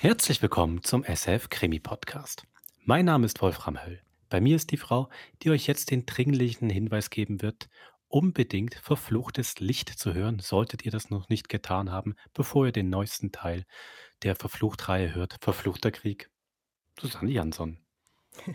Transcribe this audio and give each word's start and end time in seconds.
Herzlich 0.00 0.40
willkommen 0.40 0.84
zum 0.84 1.02
SF 1.02 1.50
Krimi 1.50 1.80
Podcast. 1.80 2.44
Mein 2.84 3.04
Name 3.04 3.26
ist 3.26 3.42
Wolfram 3.42 3.84
Höll. 3.84 4.00
Bei 4.30 4.40
mir 4.40 4.54
ist 4.54 4.70
die 4.70 4.76
Frau, 4.76 5.08
die 5.42 5.50
euch 5.50 5.66
jetzt 5.66 5.90
den 5.90 6.06
dringlichen 6.06 6.70
Hinweis 6.70 7.10
geben 7.10 7.42
wird, 7.42 7.68
unbedingt 8.06 8.76
verfluchtes 8.76 9.58
Licht 9.58 9.88
zu 9.88 10.14
hören, 10.14 10.38
solltet 10.38 10.84
ihr 10.84 10.92
das 10.92 11.10
noch 11.10 11.28
nicht 11.28 11.48
getan 11.48 11.90
haben, 11.90 12.14
bevor 12.32 12.66
ihr 12.66 12.72
den 12.72 12.90
neuesten 12.90 13.32
Teil 13.32 13.64
der 14.22 14.36
Verflucht-Reihe 14.36 15.16
hört, 15.16 15.36
Verfluchter 15.40 15.90
Krieg. 15.90 16.30
Susanne 16.98 17.32
Jansson. 17.32 17.78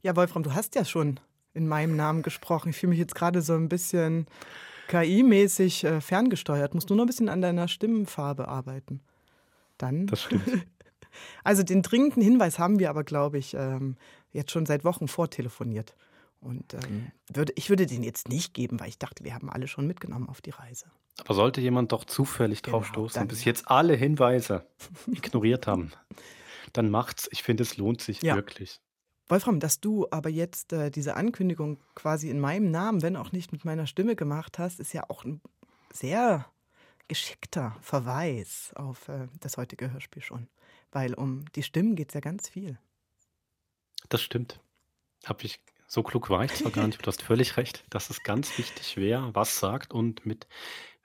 Ja, 0.00 0.16
Wolfram, 0.16 0.42
du 0.42 0.54
hast 0.54 0.74
ja 0.74 0.86
schon 0.86 1.20
in 1.52 1.68
meinem 1.68 1.94
Namen 1.96 2.22
gesprochen. 2.22 2.70
Ich 2.70 2.76
fühle 2.76 2.90
mich 2.90 2.98
jetzt 2.98 3.14
gerade 3.14 3.42
so 3.42 3.52
ein 3.52 3.68
bisschen 3.68 4.26
KI-mäßig 4.88 5.84
äh, 5.84 6.00
ferngesteuert. 6.00 6.74
Musst 6.74 6.90
du 6.90 6.94
noch 6.94 7.04
ein 7.04 7.06
bisschen 7.06 7.28
an 7.28 7.42
deiner 7.42 7.68
Stimmenfarbe 7.68 8.48
arbeiten. 8.48 9.02
Dann. 9.82 10.06
Das 10.06 10.22
stimmt. 10.22 10.42
Also 11.44 11.62
den 11.62 11.82
dringenden 11.82 12.22
Hinweis 12.22 12.58
haben 12.58 12.78
wir 12.78 12.88
aber, 12.88 13.04
glaube 13.04 13.36
ich, 13.36 13.52
ähm, 13.52 13.96
jetzt 14.30 14.50
schon 14.50 14.64
seit 14.64 14.82
Wochen 14.82 15.08
vortelefoniert. 15.08 15.94
Und 16.40 16.72
ähm, 16.72 17.12
würde, 17.30 17.52
ich 17.56 17.68
würde 17.68 17.84
den 17.84 18.02
jetzt 18.02 18.30
nicht 18.30 18.54
geben, 18.54 18.80
weil 18.80 18.88
ich 18.88 18.98
dachte, 18.98 19.22
wir 19.22 19.34
haben 19.34 19.50
alle 19.50 19.68
schon 19.68 19.86
mitgenommen 19.86 20.30
auf 20.30 20.40
die 20.40 20.50
Reise. 20.50 20.86
Aber 21.20 21.34
sollte 21.34 21.60
jemand 21.60 21.92
doch 21.92 22.06
zufällig 22.06 22.62
Genau, 22.62 22.78
drauf 22.78 22.86
stoßen 22.86 23.14
dann- 23.16 23.22
und 23.24 23.28
bis 23.28 23.44
jetzt 23.44 23.68
alle 23.70 23.94
Hinweise 23.94 24.66
ignoriert 25.06 25.66
haben, 25.66 25.92
dann 26.72 26.88
macht's. 26.88 27.28
Ich 27.30 27.42
finde, 27.42 27.62
es 27.64 27.76
lohnt 27.76 28.00
sich 28.00 28.22
Ja. 28.22 28.34
wirklich. 28.34 28.80
Wolfram, 29.28 29.60
dass 29.60 29.80
du 29.80 30.06
aber 30.10 30.30
jetzt 30.30 30.72
äh, 30.72 30.90
diese 30.90 31.14
Ankündigung 31.16 31.78
quasi 31.94 32.30
in 32.30 32.40
meinem 32.40 32.70
Namen, 32.70 33.02
wenn 33.02 33.16
auch 33.16 33.32
nicht 33.32 33.52
mit 33.52 33.66
meiner 33.66 33.86
Stimme 33.86 34.16
gemacht 34.16 34.58
hast, 34.58 34.80
ist 34.80 34.94
ja 34.94 35.04
auch 35.10 35.24
ein 35.26 35.42
sehr 35.92 36.46
geschickter 37.12 37.76
Verweis 37.80 38.72
auf 38.74 39.08
äh, 39.08 39.28
das 39.40 39.56
heutige 39.56 39.92
Hörspiel 39.92 40.22
schon. 40.22 40.48
Weil 40.90 41.14
um 41.14 41.44
die 41.54 41.62
Stimmen 41.62 41.96
geht 41.96 42.08
es 42.08 42.14
ja 42.14 42.20
ganz 42.20 42.48
viel. 42.48 42.78
Das 44.08 44.22
stimmt. 44.22 44.60
Hab 45.24 45.44
ich 45.44 45.60
so 45.86 46.02
klug 46.02 46.30
war 46.30 46.44
ich 46.44 46.54
zwar 46.54 46.72
gar 46.72 46.86
nicht, 46.86 47.02
du 47.02 47.06
hast 47.06 47.22
völlig 47.22 47.58
recht, 47.58 47.84
dass 47.90 48.08
es 48.08 48.22
ganz 48.22 48.56
wichtig 48.56 48.96
wer 48.96 49.34
was 49.34 49.58
sagt 49.58 49.92
und 49.92 50.24
mit 50.24 50.46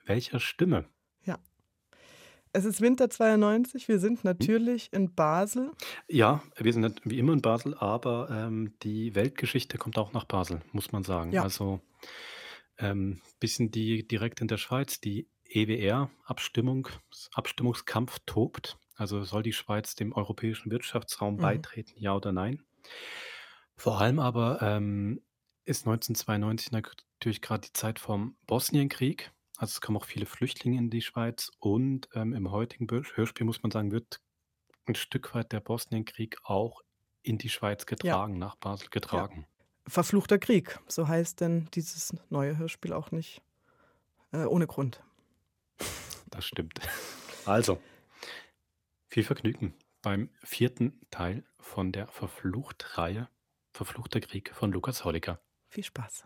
welcher 0.05 0.39
Stimme. 0.39 0.85
Es 2.53 2.65
ist 2.65 2.81
Winter 2.81 3.07
92, 3.07 3.87
wir 3.87 3.99
sind 3.99 4.23
natürlich 4.23 4.91
in 4.91 5.13
Basel. 5.13 5.71
Ja, 6.07 6.41
wir 6.57 6.73
sind 6.73 7.01
wie 7.03 7.19
immer 7.19 7.33
in 7.33 7.41
Basel, 7.43 7.75
aber 7.77 8.29
ähm, 8.31 8.73
die 8.81 9.13
Weltgeschichte 9.13 9.77
kommt 9.77 9.99
auch 9.99 10.11
nach 10.11 10.25
Basel, 10.25 10.61
muss 10.71 10.91
man 10.91 11.03
sagen. 11.03 11.31
Ja. 11.31 11.43
Also 11.43 11.81
ähm, 12.79 13.21
bisschen 13.39 13.69
die 13.69 14.07
direkt 14.07 14.41
in 14.41 14.47
der 14.47 14.57
Schweiz, 14.57 14.99
die 14.99 15.27
EWR-Abstimmung, 15.49 16.87
Abstimmungskampf 17.33 18.19
tobt. 18.25 18.77
Also 18.95 19.23
soll 19.23 19.43
die 19.43 19.53
Schweiz 19.53 19.95
dem 19.95 20.13
europäischen 20.13 20.71
Wirtschaftsraum 20.71 21.35
Mhm. 21.35 21.41
beitreten, 21.41 21.93
ja 21.97 22.15
oder 22.15 22.31
nein? 22.31 22.63
Vor 23.75 23.99
allem 24.01 24.19
aber 24.19 24.61
ähm, 24.61 25.21
ist 25.65 25.85
1992 25.85 26.71
natürlich 26.71 27.41
gerade 27.41 27.67
die 27.67 27.73
Zeit 27.73 27.99
vom 27.99 28.37
Bosnienkrieg. 28.47 29.31
Also 29.57 29.71
es 29.73 29.81
kommen 29.81 29.97
auch 29.97 30.05
viele 30.05 30.25
Flüchtlinge 30.25 30.77
in 30.77 30.89
die 30.89 31.01
Schweiz 31.01 31.51
und 31.59 32.09
ähm, 32.13 32.33
im 32.33 32.51
heutigen 32.51 32.87
Hörspiel 32.89 33.45
muss 33.45 33.61
man 33.63 33.71
sagen, 33.71 33.91
wird 33.91 34.21
ein 34.85 34.95
Stück 34.95 35.33
weit 35.35 35.51
der 35.51 35.59
Bosnienkrieg 35.59 36.37
auch 36.43 36.81
in 37.23 37.37
die 37.37 37.49
Schweiz 37.49 37.85
getragen, 37.85 38.37
nach 38.37 38.55
Basel 38.55 38.89
getragen. 38.89 39.47
Verfluchter 39.87 40.37
Krieg, 40.37 40.79
so 40.87 41.07
heißt 41.07 41.41
denn 41.41 41.67
dieses 41.73 42.13
neue 42.29 42.57
Hörspiel 42.57 42.93
auch 42.93 43.11
nicht 43.11 43.41
äh, 44.31 44.45
ohne 44.45 44.67
Grund. 44.67 45.03
Das 46.37 46.45
stimmt. 46.45 46.79
Also, 47.45 47.81
viel 49.07 49.23
Vergnügen 49.23 49.73
beim 50.01 50.29
vierten 50.43 50.99
Teil 51.11 51.45
von 51.61 51.93
der 51.93 52.07
Verflucht-Reihe 52.07 53.29
Verfluchter 53.71 54.19
Krieg 54.19 54.51
von 54.53 54.73
Lukas 54.73 55.05
Holliger. 55.05 55.39
Viel 55.69 55.85
Spaß. 55.85 56.25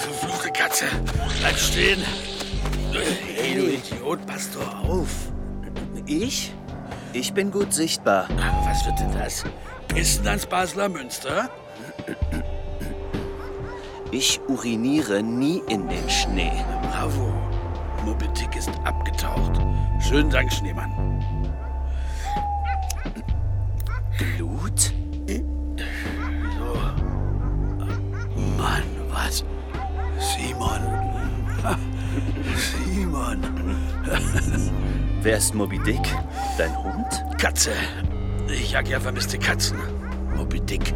Verfluchte 0.00 0.50
Katze, 0.52 0.86
bleib 1.38 1.56
stehen. 1.56 2.29
Hey, 3.00 3.54
du 3.54 3.66
Idiot, 3.66 4.26
pass 4.26 4.50
doch 4.52 4.84
auf. 4.84 5.08
Ich? 6.06 6.52
Ich 7.12 7.32
bin 7.32 7.50
gut 7.50 7.72
sichtbar. 7.72 8.28
Was 8.64 8.84
wird 8.86 9.00
denn 9.00 9.12
das? 9.12 9.44
Pissen 9.88 10.26
ans 10.26 10.46
Basler 10.46 10.88
Münster? 10.88 11.50
Ich 14.12 14.40
uriniere 14.48 15.22
nie 15.22 15.62
in 15.68 15.88
den 15.88 16.08
Schnee. 16.10 16.52
Bravo. 16.82 17.32
Moby 18.04 18.28
Dick 18.28 18.56
ist 18.56 18.70
abgetaucht. 18.84 19.60
Schönen 20.00 20.30
Dank, 20.30 20.52
Schneemann. 20.52 21.09
Wer 35.22 35.36
ist 35.36 35.54
Moby 35.54 35.78
Dick? 35.78 36.00
Dein 36.58 36.76
Hund? 36.82 37.06
Katze. 37.38 37.72
Ich 38.48 38.72
jag 38.72 38.88
ja 38.88 38.98
vermisste 38.98 39.38
Katzen. 39.38 39.78
Moby 40.34 40.60
Dick. 40.60 40.94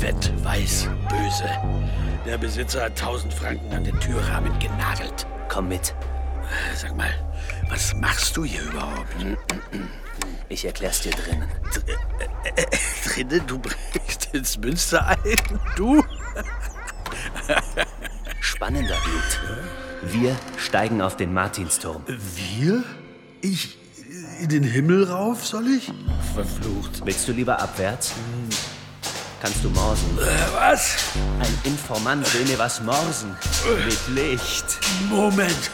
Fett, 0.00 0.32
weiß, 0.44 0.88
böse. 1.08 1.50
Der 2.24 2.38
Besitzer 2.38 2.84
hat 2.84 2.98
tausend 2.98 3.32
Franken 3.34 3.72
an 3.72 3.84
den 3.84 3.98
Türrahmen 4.00 4.56
genagelt. 4.58 5.26
Komm 5.48 5.68
mit. 5.68 5.94
Sag 6.76 6.96
mal, 6.96 7.10
was 7.68 7.94
machst 7.94 8.36
du 8.36 8.44
hier 8.44 8.62
überhaupt? 8.62 9.16
Ich 10.48 10.64
erklär's 10.64 11.00
dir 11.00 11.12
drinnen. 11.12 11.48
Drinnen, 13.04 13.46
du 13.46 13.58
brichst 13.58 14.28
ins 14.32 14.58
Münster 14.58 15.06
ein? 15.06 15.18
Du? 15.76 16.04
Spannender 18.40 18.96
Blut. 19.04 19.40
Wir 20.02 20.36
steigen 20.56 21.00
auf 21.00 21.16
den 21.16 21.32
Martinsturm. 21.32 22.02
Wir? 22.06 22.82
Ich 23.40 23.78
in 24.40 24.48
den 24.48 24.64
Himmel 24.64 25.04
rauf, 25.04 25.46
soll 25.46 25.68
ich? 25.68 25.92
Verflucht. 26.34 27.02
Willst 27.04 27.28
du 27.28 27.32
lieber 27.32 27.60
abwärts? 27.60 28.12
Kannst 29.40 29.62
du 29.62 29.70
morsen? 29.70 30.18
Äh, 30.18 30.54
was? 30.54 30.96
Ein 31.40 31.58
Informant 31.64 32.32
will 32.34 32.44
mir 32.46 32.58
was 32.58 32.82
morsen. 32.82 33.36
Mit 33.84 34.16
Licht. 34.16 34.64
Moment. 35.08 35.70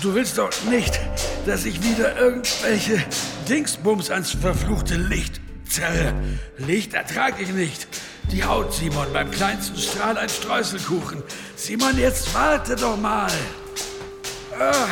Du 0.00 0.14
willst 0.14 0.38
doch 0.38 0.50
nicht, 0.70 1.00
dass 1.46 1.64
ich 1.64 1.82
wieder 1.82 2.16
irgendwelche 2.16 3.04
Dingsbums 3.48 4.10
ans 4.10 4.30
verfluchte 4.32 4.96
Licht 4.96 5.40
zerre. 5.68 6.14
Licht 6.58 6.94
ertrag 6.94 7.40
ich 7.40 7.48
nicht. 7.48 7.88
Die 8.30 8.44
Haut, 8.44 8.72
Simon, 8.72 9.12
beim 9.12 9.30
kleinsten 9.30 9.78
Strahl 9.78 10.16
ein 10.16 10.28
Streuselkuchen. 10.28 11.22
Simon, 11.56 11.98
jetzt 11.98 12.32
warte 12.34 12.76
doch 12.76 12.96
mal. 12.96 13.30
Ah. 14.58 14.86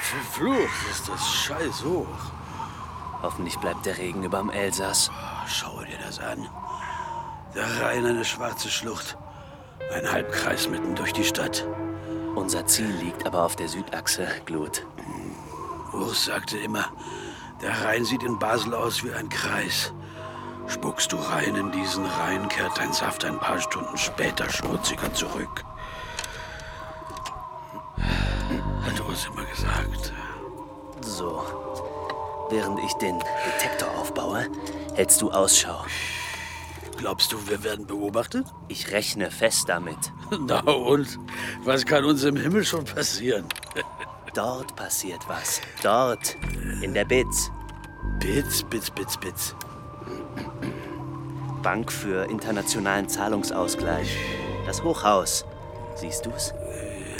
Verflucht 0.00 0.68
ist 0.90 1.08
das 1.08 1.26
scheiß 1.28 1.84
hoch. 1.84 2.06
Hoffentlich 3.22 3.58
bleibt 3.58 3.84
der 3.86 3.98
Regen 3.98 4.22
überm 4.22 4.50
Elsass. 4.50 5.10
Schau 5.46 5.80
dir 5.80 5.98
das 6.04 6.20
an. 6.20 6.48
Der 7.54 7.80
Rhein 7.80 8.06
eine 8.06 8.24
schwarze 8.24 8.70
Schlucht. 8.70 9.16
Ein 9.92 10.10
Halbkreis 10.10 10.68
mitten 10.68 10.94
durch 10.94 11.12
die 11.12 11.24
Stadt. 11.24 11.66
Unser 12.36 12.66
Ziel 12.66 12.90
liegt 13.02 13.26
aber 13.26 13.44
auf 13.44 13.56
der 13.56 13.68
Südachse, 13.68 14.26
Glut. 14.46 14.86
Urs 15.92 16.24
sagte 16.24 16.58
immer, 16.58 16.86
der 17.60 17.84
Rhein 17.84 18.04
sieht 18.04 18.22
in 18.22 18.38
Basel 18.38 18.74
aus 18.74 19.04
wie 19.04 19.12
ein 19.12 19.28
Kreis. 19.28 19.92
Spuckst 20.66 21.12
du 21.12 21.16
rein 21.16 21.54
in 21.56 21.70
diesen 21.72 22.06
Rhein, 22.06 22.48
kehrt 22.48 22.78
dein 22.78 22.92
Saft 22.92 23.24
ein 23.24 23.38
paar 23.38 23.60
Stunden 23.60 23.96
später 23.96 24.48
schmutziger 24.50 25.12
zurück. 25.12 25.64
Hat 28.84 29.00
Urs 29.08 29.26
immer 29.26 29.44
gesagt. 29.44 30.12
So. 31.02 31.42
Während 32.50 32.78
ich 32.80 32.92
den 32.94 33.18
Detektor 33.46 33.88
aufbaue, 33.98 34.46
hältst 34.94 35.20
du 35.22 35.30
Ausschau. 35.30 35.84
Glaubst 36.98 37.32
du, 37.32 37.48
wir 37.48 37.64
werden 37.64 37.86
beobachtet? 37.86 38.46
Ich 38.68 38.92
rechne 38.92 39.30
fest 39.30 39.68
damit. 39.68 40.12
Na 40.38 40.60
und? 40.60 41.18
Was 41.64 41.84
kann 41.84 42.04
uns 42.04 42.22
im 42.24 42.36
Himmel 42.36 42.64
schon 42.64 42.84
passieren? 42.84 43.46
Dort 44.34 44.74
passiert 44.76 45.28
was. 45.28 45.60
Dort. 45.82 46.36
In 46.80 46.94
der 46.94 47.04
Bitz. 47.04 47.50
Bitz, 48.18 48.62
Bitz, 48.62 48.90
Bitz, 48.90 49.16
Bitz. 49.18 49.54
Bank 51.62 51.92
für 51.92 52.24
internationalen 52.30 53.08
Zahlungsausgleich. 53.08 54.16
Das 54.66 54.82
Hochhaus. 54.82 55.44
Siehst 55.96 56.24
du's? 56.24 56.54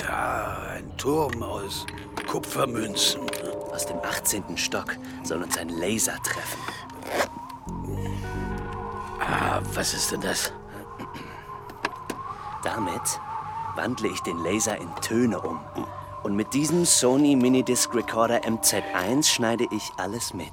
Ja, 0.08 0.56
ein 0.70 0.96
Turm 0.96 1.42
aus 1.42 1.86
Kupfermünzen. 2.26 3.20
Aus 3.72 3.84
dem 3.84 3.98
18. 3.98 4.56
Stock 4.56 4.96
soll 5.22 5.42
uns 5.42 5.58
ein 5.58 5.68
Laser 5.68 6.16
treffen. 6.22 6.60
Ah, 9.20 9.60
was 9.74 9.92
ist 9.92 10.12
denn 10.12 10.22
das? 10.22 10.52
Damit 12.64 13.20
wandle 13.76 14.08
ich 14.08 14.20
den 14.20 14.38
Laser 14.38 14.78
in 14.78 14.94
Töne 15.02 15.38
um. 15.40 15.60
Und 16.22 16.36
mit 16.36 16.54
diesem 16.54 16.84
Sony 16.84 17.34
Minidisc 17.34 17.92
Recorder 17.94 18.42
MZ1 18.44 19.26
schneide 19.26 19.66
ich 19.72 19.90
alles 19.96 20.32
mit. 20.32 20.52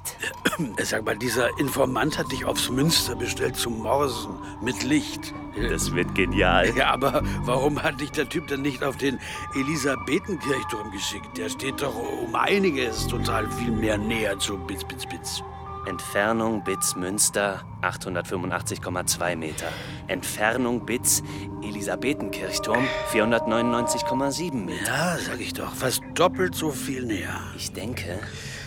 Sag 0.82 1.04
mal, 1.04 1.16
dieser 1.16 1.56
Informant 1.58 2.18
hat 2.18 2.32
dich 2.32 2.44
aufs 2.44 2.70
Münster 2.70 3.14
bestellt 3.14 3.56
zum 3.56 3.78
Morsen 3.78 4.34
mit 4.60 4.82
Licht. 4.82 5.32
Das 5.56 5.94
wird 5.94 6.14
genial. 6.14 6.74
Ja, 6.76 6.90
aber 6.92 7.22
warum 7.42 7.82
hat 7.82 8.00
dich 8.00 8.10
der 8.10 8.28
Typ 8.28 8.48
dann 8.48 8.62
nicht 8.62 8.82
auf 8.82 8.96
den 8.96 9.20
Elisabethenkirchturm 9.54 10.90
geschickt? 10.90 11.38
Der 11.38 11.48
steht 11.48 11.82
doch 11.82 11.94
um 11.94 12.34
einiges 12.34 13.06
total 13.06 13.48
viel 13.50 13.70
mehr 13.70 13.96
näher 13.98 14.38
zu 14.38 14.58
Bitz, 14.58 14.84
Bitz, 14.84 15.06
Bitz. 15.06 15.42
Entfernung 15.86 16.62
Bitz 16.62 16.94
Münster 16.94 17.64
885,2 17.82 19.36
Meter. 19.36 19.68
Entfernung 20.08 20.84
Bitz 20.84 21.22
Elisabethenkirchturm 21.62 22.84
499,7 23.10 24.54
Meter. 24.54 24.84
Ja, 24.86 25.16
sag 25.18 25.40
ich 25.40 25.54
doch, 25.54 25.74
fast 25.74 26.02
doppelt 26.14 26.54
so 26.54 26.70
viel 26.70 27.04
näher. 27.06 27.40
Ich 27.56 27.72
denke, 27.72 28.18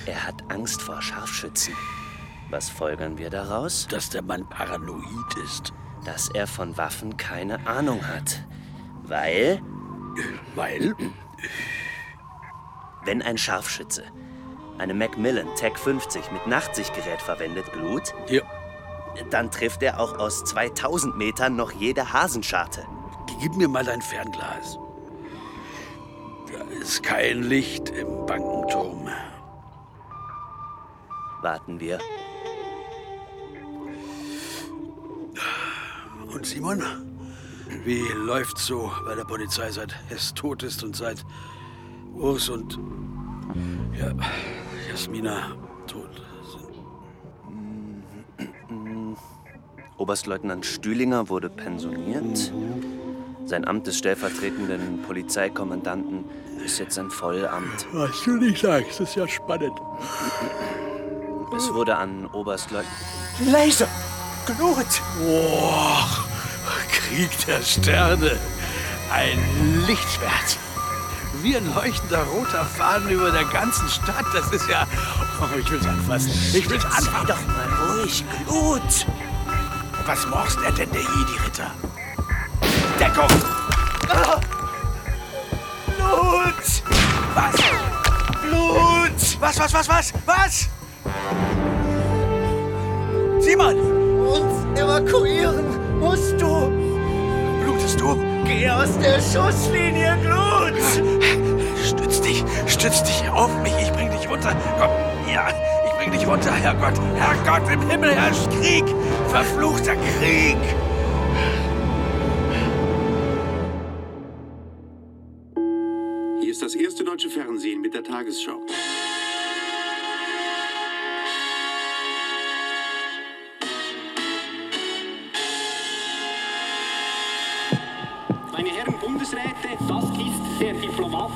er 0.06 0.26
hat 0.26 0.52
Angst 0.52 0.82
vor 0.82 1.02
Scharfschützen. 1.02 1.76
Was 2.50 2.70
folgern 2.70 3.18
wir 3.18 3.30
daraus? 3.30 3.88
Dass 3.88 4.10
der 4.10 4.24
Mann 4.24 4.50
paranoid 4.50 5.38
ist. 5.44 5.72
Dass 6.06 6.30
er 6.30 6.48
von 6.48 6.78
Waffen 6.78 7.18
keine 7.18 7.66
Ahnung 7.68 8.08
hat. 8.08 8.44
Weil, 9.04 9.62
Weil? 10.56 10.96
wenn 13.06 13.22
ein 13.22 13.38
Scharfschütze 13.38 14.04
eine 14.78 14.94
Macmillan 14.94 15.48
Tech 15.56 15.78
50 15.78 16.32
mit 16.32 16.48
Nachtsichtgerät 16.48 17.22
verwendet, 17.22 17.72
Glut, 17.74 18.14
Ja, 18.28 18.42
dann 19.30 19.52
trifft 19.52 19.84
er 19.84 20.00
auch 20.00 20.18
aus 20.18 20.44
2000 20.46 21.16
Metern 21.18 21.56
noch 21.56 21.72
jede 21.72 22.14
Hasenscharte. 22.14 22.86
gib 23.40 23.56
mir 23.56 23.68
mal 23.68 23.84
dein 23.84 24.02
Fernglas. 24.02 24.78
Da 26.52 26.64
ist 26.80 27.04
kein 27.04 27.44
Licht 27.44 27.90
im 27.90 28.26
Bankenturm. 28.26 29.10
Warten 31.42 31.80
wir. 31.80 32.00
Und 36.34 36.46
Simon? 36.46 36.82
Wie 37.86 38.02
läuft's 38.14 38.66
so 38.66 38.92
bei 39.06 39.16
der 39.16 39.26
Polizei, 39.26 39.70
seit 39.72 39.94
Hess 40.10 40.34
tot 40.34 40.64
ist 40.64 40.84
und 40.84 40.96
seit 40.96 41.26
Urs 42.14 42.50
und 42.50 42.78
ja, 44.00 44.12
Jasmina 44.90 45.56
tot 45.88 46.22
sind? 46.52 46.74
Oberstleutnant 49.98 50.66
Stühlinger 50.66 51.30
wurde 51.30 51.50
pensioniert. 51.50 52.52
Sein 53.46 53.66
Amt 53.68 53.88
des 53.88 53.98
stellvertretenden 53.98 55.02
Polizeikommandanten 55.04 56.26
ist 56.66 56.80
jetzt 56.80 56.98
ein 56.98 57.10
Vollamt. 57.10 57.86
Was 57.92 58.24
du 58.24 58.38
nicht 58.38 58.62
sagst, 58.62 59.00
ist 59.02 59.16
ja 59.16 59.28
spannend. 59.28 59.80
Es 61.56 61.74
wurde 61.74 61.96
an 61.96 62.26
Oberstleutnant. 62.28 62.96
Laser! 63.52 63.88
Glut! 64.46 65.02
Boah, 65.20 66.08
Krieg 66.92 67.30
der 67.46 67.62
Sterne. 67.62 68.40
Ein 69.12 69.38
Lichtschwert. 69.88 70.58
Wie 71.44 71.58
ein 71.58 71.76
leuchtender 71.76 72.24
roter 72.24 72.64
Faden 72.64 73.10
über 73.10 73.30
der 73.30 73.44
ganzen 73.44 73.90
Stadt. 73.90 74.26
Das 74.34 74.50
ist 74.54 74.66
ja. 74.70 74.88
Oh, 75.42 75.58
ich 75.60 75.70
will's 75.70 75.86
anfassen. 75.86 76.32
Ich 76.54 76.70
will's 76.70 76.86
anfassen. 76.86 77.28
Doch 77.28 77.48
mal 77.48 77.98
ruhig, 78.00 78.24
Glut! 78.48 79.06
Was 80.06 80.26
morst 80.28 80.58
er 80.64 80.72
denn, 80.72 80.90
der 80.92 81.02
Jedi-Ritter? 81.02 81.72
Deckung! 82.98 83.28
Blut! 85.98 86.84
Was? 87.36 87.56
Blut! 88.42 89.42
Was, 89.42 89.60
was, 89.60 89.74
was, 89.74 89.90
was? 89.90 90.14
Was? 90.26 90.70
Simon! 93.42 93.78
Uns 94.28 94.80
evakuieren 94.80 96.00
musst 96.00 96.40
du! 96.40 96.72
Blutest 97.66 98.00
du? 98.00 98.33
Geh 98.46 98.70
aus 98.70 98.98
der 99.00 99.22
Schusslinie, 99.22 100.18
Glut! 100.22 100.82
Stütz 101.86 102.22
dich, 102.22 102.44
stütz 102.68 103.04
dich 103.04 103.30
auf 103.30 103.52
mich, 103.62 103.74
ich 103.82 103.92
bring 103.92 104.10
dich 104.12 104.30
runter. 104.30 104.56
Komm, 104.80 104.90
ja, 105.34 105.48
ich 105.86 105.92
bring 105.94 106.12
dich 106.12 106.28
runter, 106.28 106.52
Herrgott. 106.52 107.00
Herrgott, 107.18 107.72
im 107.72 107.90
Himmel 107.90 108.14
herrscht 108.14 108.50
Krieg. 108.52 108.84
Verfluchter 109.30 109.96
Krieg. 109.96 110.58
Hier 116.42 116.52
ist 116.52 116.62
das 116.62 116.76
erste 116.76 117.04
deutsche 117.04 117.30
Fernsehen 117.30 117.82
mit 117.82 117.94
der 117.94 118.04
Tagesschau. 118.04 118.62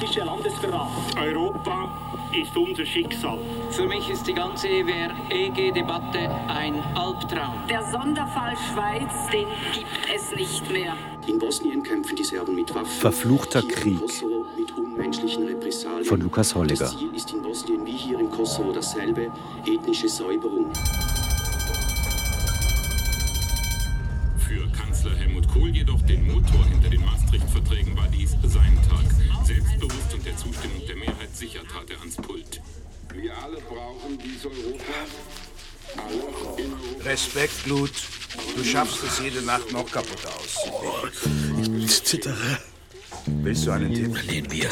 Diplomatische 0.07 0.21
Landesverrat. 0.23 0.87
Europa 1.17 1.89
ist 2.33 2.55
unser 2.55 2.85
Schicksal. 2.85 3.39
Für 3.71 3.87
mich 3.87 4.09
ist 4.09 4.27
die 4.27 4.33
ganze 4.33 4.67
EG-Debatte 4.67 6.29
ein 6.47 6.75
Albtraum. 6.95 7.55
Der 7.69 7.83
Sonderfall 7.91 8.55
Schweiz, 8.71 9.11
den 9.31 9.47
gibt 9.73 9.87
es 10.13 10.35
nicht 10.35 10.69
mehr. 10.71 10.93
In 11.27 11.39
Bosnien 11.39 11.83
kämpfen 11.83 12.15
die 12.15 12.23
Serben 12.23 12.55
mit 12.55 12.73
Waffen. 12.73 12.85
Verfluchter 12.85 13.61
Krieg. 13.61 13.99
Kosovo 13.99 14.45
mit 14.57 14.71
unmenschlichen 14.77 15.45
Repressalien. 15.45 16.05
Von 16.05 16.21
Lukas 16.21 16.55
Holliger. 16.55 16.85
Das 16.85 16.97
Ziel 16.97 17.13
ist 17.13 17.31
in 17.31 17.41
Bosnien 17.41 17.85
wie 17.85 17.91
hier 17.91 18.19
im 18.19 18.29
Kosovo 18.31 18.71
dasselbe, 18.71 19.31
ethnische 19.65 20.07
Säuberung. 20.07 20.71
Für 24.37 24.67
Kanzler 24.71 25.15
Helmut 25.15 25.47
Kohl 25.49 25.69
jedoch, 25.69 26.01
den 26.03 26.25
Motor 26.27 26.65
hinter 26.69 26.89
den 26.89 27.03
Maastricht-Verträgen, 27.03 27.97
war 27.97 28.07
dies 28.07 28.37
sein 28.43 28.77
Tag. 28.89 29.26
Selbstbewusst 29.47 30.13
und 30.13 30.25
der 30.25 30.35
Zustimmung 30.35 30.85
der 30.85 30.97
Mehrheit 30.97 31.33
sicher 31.33 31.61
trat 31.71 31.89
er 31.89 31.99
ans 32.01 32.17
Pult. 32.17 32.59
Wir 33.13 33.31
alle 33.37 33.61
brauchen 33.61 34.19
dieses 34.19 34.45
Europa. 34.45 34.83
Alle 35.95 36.61
in 36.61 36.73
Europa. 36.73 37.03
Respekt, 37.05 37.63
Blut. 37.63 37.93
Du 38.57 38.63
schaffst 38.65 39.01
es 39.03 39.21
jede 39.23 39.41
Nacht 39.43 39.71
noch 39.71 39.89
kaputt 39.89 40.19
aus. 40.25 40.57
Ich 41.77 42.03
zittere. 42.03 42.59
Willst 43.25 43.65
du 43.65 43.71
einen 43.71 43.93
Tipp? 43.93 44.17
Nee, 44.27 44.41
Bier. 44.41 44.69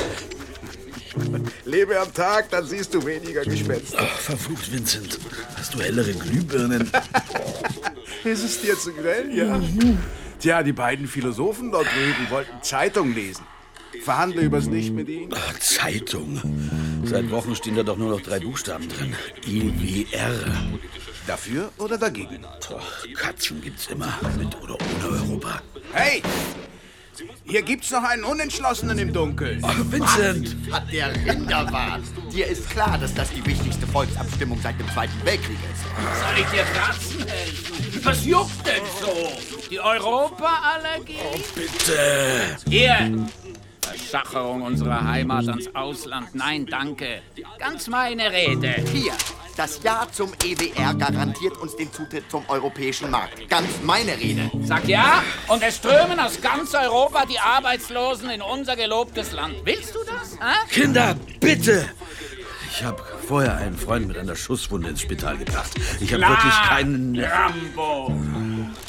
Lebe 1.64 1.98
am 1.98 2.14
Tag, 2.14 2.50
dann 2.50 2.68
siehst 2.68 2.94
du 2.94 3.06
weniger 3.06 3.46
Gespenster. 3.46 4.00
Ach, 4.02 4.20
verflucht, 4.20 4.70
Vincent. 4.74 5.18
Hast 5.56 5.74
du 5.74 5.80
hellere 5.80 6.12
Glühbirnen? 6.12 6.92
Ist 8.26 8.44
es 8.44 8.62
dir 8.62 8.78
zu 8.78 8.92
grell? 8.92 9.34
Ja. 9.34 9.62
Tja, 10.42 10.64
die 10.64 10.74
beiden 10.74 11.08
Philosophen 11.08 11.72
dort 11.72 11.88
drüben 11.88 12.30
wollten 12.30 12.62
Zeitung 12.62 13.16
lesen. 13.16 13.46
Verhandle 14.06 14.42
übers 14.44 14.68
Licht 14.68 14.94
mit 14.94 15.10
ihnen. 15.10 15.34
Ach, 15.36 15.60
Zeitung. 15.60 16.40
Seit 17.04 17.32
Wochen 17.32 17.56
stehen 17.56 17.76
da 17.76 17.82
doch 17.82 17.98
nur 17.98 18.12
noch 18.12 18.22
drei 18.22 18.40
Buchstaben 18.40 18.88
drin. 18.88 19.16
IWR. 19.48 20.32
Dafür 21.26 21.72
oder 21.80 21.98
dagegen? 21.98 22.46
Boah, 22.70 22.84
Katzen 23.16 23.62
gibt's 23.62 23.88
immer. 23.88 24.14
Mit 24.38 24.56
oder 24.62 24.76
ohne 24.76 25.18
Europa. 25.18 25.60
Hey! 25.92 26.22
Hier 27.46 27.64
gibt's 27.64 27.90
noch 27.90 28.04
einen 28.04 28.24
Unentschlossenen 28.24 29.00
im 29.00 29.12
Dunkeln. 29.12 29.60
Ach, 29.64 29.76
Vincent! 29.90 30.56
Hat 30.72 30.92
der 30.92 31.12
Rinderwart. 31.26 32.04
Dir 32.32 32.46
ist 32.46 32.70
klar, 32.70 33.00
dass 33.00 33.12
das 33.16 33.32
die 33.32 33.44
wichtigste 33.44 33.88
Volksabstimmung 33.88 34.60
seit 34.62 34.80
dem 34.80 34.88
Zweiten 34.92 35.20
Weltkrieg 35.24 35.58
ist. 35.74 35.82
Soll 36.22 36.42
ich 36.42 36.48
dir 36.52 36.64
kratzen 36.64 37.26
helfen? 37.28 38.02
Was 38.04 38.24
juckt 38.24 38.68
denn 38.68 38.84
so? 39.02 39.32
Die 39.72 39.80
Europaallergie? 39.80 41.18
Bitte! 41.56 42.58
Hier! 42.70 43.28
Verschacherung 43.86 44.62
unserer 44.64 45.06
Heimat 45.06 45.48
ans 45.48 45.74
Ausland. 45.74 46.34
Nein, 46.34 46.66
danke. 46.66 47.22
Ganz 47.60 47.88
meine 47.88 48.32
Rede. 48.32 48.76
Hier, 48.92 49.14
das 49.56 49.82
Ja 49.84 50.08
zum 50.12 50.32
EWR 50.44 50.94
garantiert 50.96 51.58
uns 51.58 51.76
den 51.76 51.92
Zutritt 51.92 52.30
zum 52.30 52.44
europäischen 52.50 53.10
Markt. 53.10 53.48
Ganz 53.50 53.70
meine 53.84 54.18
Rede. 54.18 54.50
Sag 54.64 54.88
ja, 54.88 55.24
und 55.48 55.64
es 55.64 55.78
strömen 55.78 56.20
aus 56.20 56.42
ganz 56.42 56.74
Europa 56.74 57.26
die 57.26 57.40
Arbeitslosen 57.40 58.30
in 58.30 58.42
unser 58.42 58.76
gelobtes 58.76 59.32
Land. 59.32 59.56
Willst 59.64 59.96
du 59.96 60.00
das? 60.04 60.34
Hä? 60.40 60.68
Kinder, 60.70 61.16
bitte! 61.40 61.90
Ich 62.70 62.84
habe 62.84 63.02
vorher 63.26 63.56
einen 63.56 63.78
Freund 63.78 64.06
mit 64.06 64.18
einer 64.18 64.36
Schusswunde 64.36 64.90
ins 64.90 65.02
Spital 65.02 65.38
gebracht. 65.38 65.72
Ich 66.02 66.12
habe 66.12 66.28
wirklich 66.28 66.54
keinen. 66.68 67.18
Rambo. 67.18 68.14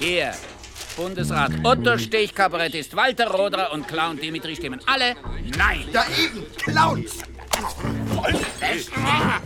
Hier. 0.01 0.33
Bundesrat 0.97 1.53
Otto 1.63 1.99
Stich, 1.99 2.35
Kabarettist 2.35 2.97
Walter 2.97 3.29
Roderer 3.29 3.73
und 3.73 3.87
Clown 3.87 4.19
Dimitri 4.19 4.57
stimmen 4.57 4.81
alle 4.87 5.15
Nein. 5.57 5.85
Da 5.93 6.05
eben, 6.19 6.45
Clowns! 6.57 7.19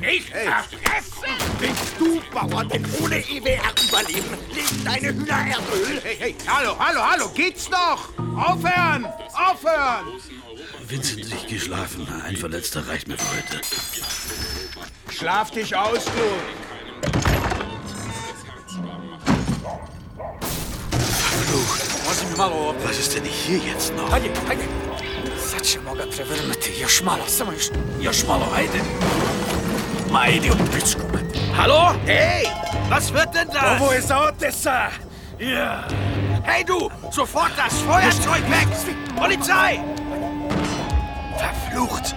Ich 0.01 0.33
erfressen! 0.33 1.31
Willst 1.59 1.95
du, 1.99 2.21
Bauer, 2.33 2.65
denn 2.65 2.85
ohne 3.03 3.19
EWR 3.19 3.75
überleben? 3.89 4.39
Legen 4.53 4.85
deine 4.85 5.09
Hühner 5.09 5.47
Erdöl? 5.47 6.01
Hey, 6.03 6.17
hey, 6.19 6.35
hallo, 6.47 6.77
hallo, 6.79 7.01
hallo, 7.03 7.29
geht's 7.35 7.69
noch? 7.69 8.09
Aufhören! 8.37 9.07
Aufhören! 9.35 10.21
Vincent, 10.87 11.27
ich 11.33 11.47
geh 11.47 11.59
schlafen. 11.59 12.07
Ein 12.25 12.37
Verletzter 12.37 12.87
reicht 12.87 13.09
mir 13.09 13.19
für 13.19 13.37
heute. 13.37 13.61
Schlaf 15.11 15.51
dich 15.51 15.77
aus, 15.77 16.05
du! 16.05 17.30
Was 22.41 22.99
ist 22.99 23.15
denn 23.15 23.25
hier 23.25 23.59
jetzt 23.59 23.95
noch? 23.97 24.09
Panie, 24.09 24.31
panie, 24.49 24.65
za 25.51 25.61
cię 25.61 25.81
mogę 25.81 26.07
przewermyty, 26.07 26.71
jaszmalo, 26.81 27.27
samo 27.29 27.53
już, 27.53 27.71
Joschmalo, 28.01 28.47
Heide. 28.47 28.79
Meine 30.11 30.55
Bitschko. 30.75 31.03
Hallo? 31.57 31.93
Hey, 32.07 32.47
was 32.89 33.13
wird 33.13 33.35
denn 33.35 33.49
da? 33.49 33.79
Wo 33.79 33.91
ist 33.91 34.09
der 34.09 34.29
Odessa? 34.29 34.89
Ja. 35.39 35.85
Hey 36.45 36.65
du, 36.65 36.91
sofort 37.11 37.53
das 37.59 37.75
Feuerzeug 37.83 38.51
weg! 38.51 38.69
Polizei! 39.17 39.81
Verflucht! 41.39 42.15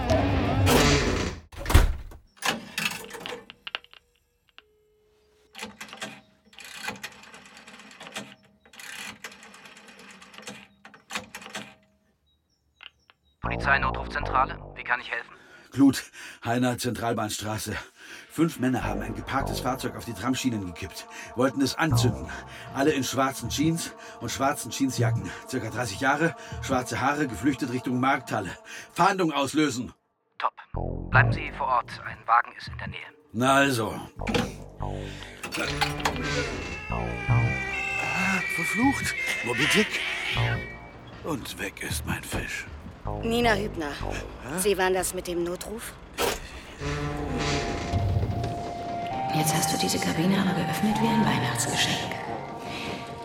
Polizeinotrufzentrale, 14.34 14.58
wie 14.76 14.84
kann 14.84 15.00
ich 15.00 15.10
helfen? 15.10 15.30
Glut, 15.70 16.04
Heiner, 16.44 16.78
Zentralbahnstraße. 16.78 17.76
Fünf 18.30 18.60
Männer 18.60 18.84
haben 18.84 19.02
ein 19.02 19.14
geparktes 19.14 19.60
Fahrzeug 19.60 19.96
auf 19.96 20.04
die 20.04 20.12
Tramschienen 20.12 20.66
gekippt, 20.66 21.06
wollten 21.34 21.60
es 21.62 21.74
anzünden. 21.76 22.28
Alle 22.74 22.92
in 22.92 23.02
schwarzen 23.02 23.48
Jeans 23.48 23.92
und 24.20 24.30
schwarzen 24.30 24.70
Jeansjacken. 24.70 25.30
Circa 25.48 25.70
30 25.70 26.00
Jahre, 26.00 26.36
schwarze 26.62 27.00
Haare, 27.00 27.26
geflüchtet 27.26 27.72
Richtung 27.72 27.98
Markthalle. 27.98 28.50
Fahndung 28.92 29.32
auslösen. 29.32 29.92
Top. 30.38 30.52
Bleiben 31.10 31.32
Sie 31.32 31.50
vor 31.56 31.66
Ort, 31.66 31.90
ein 32.04 32.18
Wagen 32.26 32.52
ist 32.56 32.68
in 32.68 32.78
der 32.78 32.88
Nähe. 32.88 33.00
Na 33.32 33.54
also. 33.54 34.00
Ah, 36.90 38.40
Verflucht. 38.54 39.14
Moby 39.44 39.66
Dick. 39.74 40.00
Und 41.24 41.58
weg 41.58 41.82
ist 41.82 42.06
mein 42.06 42.22
Fisch. 42.22 42.66
Nina 43.22 43.54
Hübner. 43.54 43.90
Sie 44.58 44.76
waren 44.78 44.94
das 44.94 45.14
mit 45.14 45.26
dem 45.26 45.44
Notruf? 45.44 45.92
Jetzt 49.36 49.54
hast 49.54 49.72
du 49.72 49.78
diese 49.78 49.98
Kabine 49.98 50.38
aber 50.38 50.54
geöffnet 50.54 50.96
wie 51.00 51.08
ein 51.08 51.24
Weihnachtsgeschenk. 51.24 52.12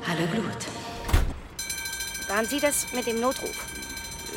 Hallo 0.08 0.26
Glut. 0.32 0.68
Waren 2.28 2.46
Sie 2.46 2.60
das 2.60 2.88
mit 2.94 3.06
dem 3.08 3.22
Notruf? 3.22 3.66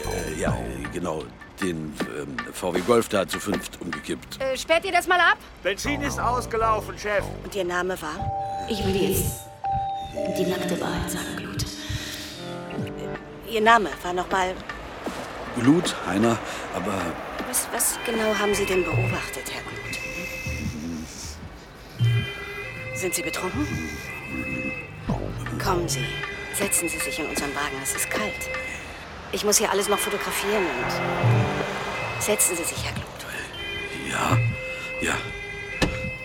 Äh, 0.05 0.41
ja, 0.41 0.57
genau. 0.93 1.25
Den 1.61 1.95
ähm, 2.19 2.37
VW 2.53 2.81
Golf 2.81 3.09
da 3.09 3.27
zu 3.27 3.39
fünft 3.39 3.81
umgekippt. 3.81 4.41
Äh, 4.41 4.57
sperrt 4.57 4.85
ihr 4.85 4.93
das 4.93 5.07
mal 5.07 5.21
ab? 5.21 5.39
Benzin 5.63 6.03
ist 6.03 6.19
ausgelaufen, 6.19 6.99
Chef. 6.99 7.25
Und 7.45 7.55
Ihr 7.55 7.65
Name 7.65 8.01
war? 8.03 8.67
Ich 8.69 8.85
will 8.85 8.97
jetzt 8.97 9.41
die 10.37 10.45
nackte 10.45 10.81
Wahrheit 10.81 11.11
sagen, 11.11 11.37
Glut. 11.37 11.65
Ihr 13.49 13.61
Name 13.61 13.91
war 14.03 14.13
nochmal. 14.13 14.55
Glut, 15.61 15.95
Heiner, 16.07 16.39
aber 16.75 16.95
Was, 17.49 17.69
was 17.73 17.99
genau 18.07 18.35
haben 18.39 18.55
Sie 18.55 18.65
denn 18.65 18.85
beobachtet, 18.85 19.45
Herr 19.53 19.63
Glut? 19.63 19.99
Sind 22.95 23.15
Sie 23.15 23.23
betrunken? 23.23 23.67
Kommen 25.63 25.89
Sie. 25.89 26.05
Setzen 26.55 26.89
Sie 26.89 26.99
sich 26.99 27.19
in 27.19 27.27
unseren 27.27 27.55
Wagen, 27.55 27.77
es 27.83 27.95
ist 27.95 28.11
kalt. 28.11 28.49
Ich 29.33 29.45
muss 29.45 29.59
hier 29.59 29.71
alles 29.71 29.89
noch 29.89 29.99
fotografieren 29.99 30.65
und. 30.65 32.23
Setzen 32.23 32.57
Sie 32.57 32.65
sich, 32.65 32.85
Herr 32.85 32.93
Glut. 32.93 33.07
ja, 34.11 34.39
ja. 35.01 35.15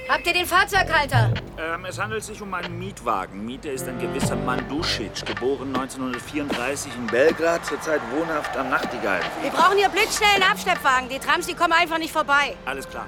Habt 0.10 0.26
ihr 0.28 0.34
den 0.34 0.46
Fahrzeughalter? 0.46 1.34
Ähm, 1.60 1.86
es 1.86 1.98
handelt 2.00 2.24
sich 2.24 2.40
um 2.42 2.54
einen 2.54 2.78
Mietwagen. 2.78 3.44
Mieter 3.44 3.72
ist 3.72 3.88
ein 3.88 3.98
gewisser 3.98 4.36
Mandusic, 4.36 5.26
geboren 5.26 5.76
1934 5.76 6.92
in 6.96 7.08
Belgrad, 7.08 7.66
zurzeit 7.66 8.00
wohnhaft 8.12 8.56
am 8.56 8.70
Nachtigall. 8.70 9.22
Wir 9.42 9.50
brauchen 9.50 9.78
hier 9.78 9.90
blitzschnellen 9.90 10.44
Abschleppwagen. 10.44 11.10
Die 11.10 11.18
Trams, 11.18 11.48
die 11.48 11.56
kommen 11.56 11.74
einfach 11.74 11.98
nicht 11.98 12.14
vorbei. 12.14 12.56
Alles 12.66 12.88
klar. 12.88 13.08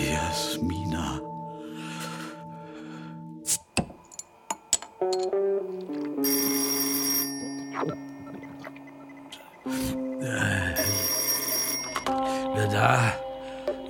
Jasmina. 0.00 1.20
Äh, 10.20 10.74
Wer 12.54 12.66
da? 12.68 13.12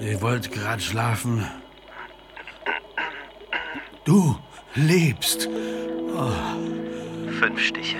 Ich 0.00 0.20
wollte 0.20 0.50
gerade 0.50 0.82
schlafen. 0.82 1.46
Du 4.06 4.36
lebst. 4.76 5.48
Oh. 6.14 6.30
Fünf 7.40 7.60
Stiche. 7.60 7.98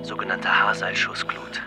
Sogenannte 0.00 0.48
Haarseilschussglut. 0.48 1.60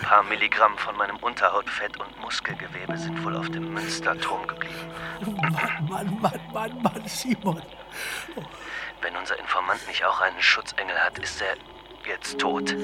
Ein 0.00 0.08
paar 0.08 0.22
Milligramm 0.22 0.78
von 0.78 0.96
meinem 0.96 1.18
Unterhautfett 1.18 2.00
und 2.00 2.18
Muskelgewebe 2.22 2.96
sind 2.96 3.22
wohl 3.22 3.36
auf 3.36 3.50
dem 3.50 3.74
Münsterturm 3.74 4.46
geblieben. 4.46 4.74
Mann, 5.42 5.86
Mann, 5.90 6.18
Mann, 6.22 6.40
Mann, 6.54 6.82
Mann, 6.82 7.02
Simon. 7.06 7.60
Wenn 9.02 9.14
unser 9.14 9.38
Informant 9.38 9.86
nicht 9.86 10.02
auch 10.06 10.22
einen 10.22 10.40
Schutzengel 10.40 10.96
hat, 10.96 11.18
ist 11.18 11.42
er 11.42 11.54
jetzt 12.08 12.38
tot. 12.38 12.74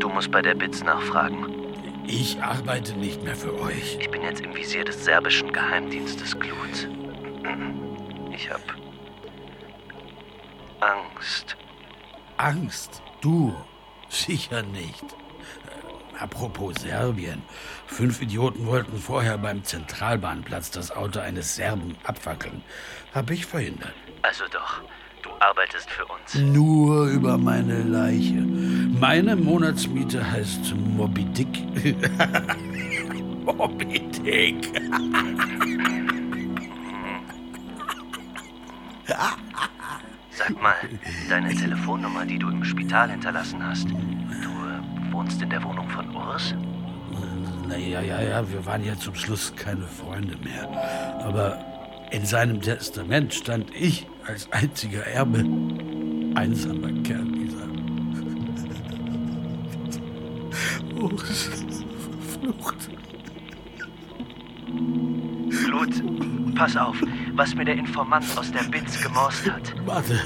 Du 0.00 0.08
musst 0.08 0.32
bei 0.32 0.42
der 0.42 0.56
BITS 0.56 0.82
nachfragen. 0.82 1.46
Ich 2.04 2.42
arbeite 2.42 2.94
nicht 2.94 3.22
mehr 3.22 3.36
für 3.36 3.54
euch. 3.60 3.96
Ich 4.00 4.10
bin 4.10 4.22
jetzt 4.22 4.40
im 4.40 4.56
Visier 4.56 4.84
des 4.84 5.04
serbischen 5.04 5.52
Geheimdienstes 5.52 6.36
Glut. 6.36 6.88
Ich 8.34 8.50
hab 8.50 8.60
Angst. 10.80 11.56
Angst? 12.36 13.02
Du? 13.20 13.54
Sicher 14.08 14.62
nicht. 14.62 15.04
Äh, 15.04 16.18
Apropos 16.18 16.74
Serbien. 16.80 17.42
Fünf 17.86 18.20
Idioten 18.20 18.66
wollten 18.66 18.98
vorher 18.98 19.38
beim 19.38 19.62
Zentralbahnplatz 19.64 20.70
das 20.70 20.90
Auto 20.90 21.20
eines 21.20 21.54
Serben 21.54 21.96
abfackeln. 22.04 22.62
Hab 23.14 23.30
ich 23.30 23.46
verhindert. 23.46 23.94
Also 24.22 24.44
doch, 24.50 24.82
du 25.22 25.30
arbeitest 25.40 25.90
für 25.90 26.04
uns. 26.06 26.34
Nur 26.34 27.06
über 27.06 27.38
meine 27.38 27.82
Leiche. 27.82 28.34
Meine 28.34 29.36
Monatsmiete 29.36 30.28
heißt 30.30 30.74
Moby 30.76 31.24
Dick. 31.26 31.62
Moby 33.44 34.00
Dick. 34.24 34.56
Sag 40.30 40.60
mal, 40.62 40.74
deine 41.28 41.54
Telefonnummer, 41.54 42.24
die 42.24 42.38
du 42.38 42.48
im 42.48 42.64
Spital 42.64 43.10
hinterlassen 43.10 43.64
hast. 43.64 43.88
Du 43.90 45.12
wohnst 45.12 45.42
in 45.42 45.50
der 45.50 45.62
Wohnung 45.62 45.88
von 45.88 46.14
Urs? 46.16 46.54
Na 47.68 47.76
ja, 47.76 48.00
ja, 48.00 48.20
ja, 48.20 48.50
wir 48.50 48.64
waren 48.66 48.84
ja 48.84 48.96
zum 48.96 49.14
Schluss 49.14 49.54
keine 49.54 49.86
Freunde 49.86 50.36
mehr. 50.38 50.68
Aber 51.20 51.64
in 52.10 52.26
seinem 52.26 52.60
Testament 52.60 53.32
stand 53.34 53.74
ich 53.74 54.06
als 54.26 54.50
einziger 54.52 55.06
Erbe. 55.06 55.38
Einsamer 56.34 56.92
Kerl, 57.02 57.24
dieser. 57.32 57.68
Urs. 61.00 61.50
Verflucht. 62.42 62.90
Glut, 65.66 66.54
pass 66.54 66.76
auf, 66.76 66.96
was 67.34 67.54
mir 67.54 67.64
der 67.64 67.76
Informant 67.76 68.24
aus 68.36 68.50
der 68.52 68.62
BITS 68.64 69.02
gemorst 69.02 69.50
hat. 69.50 69.74
Warte. 69.86 70.20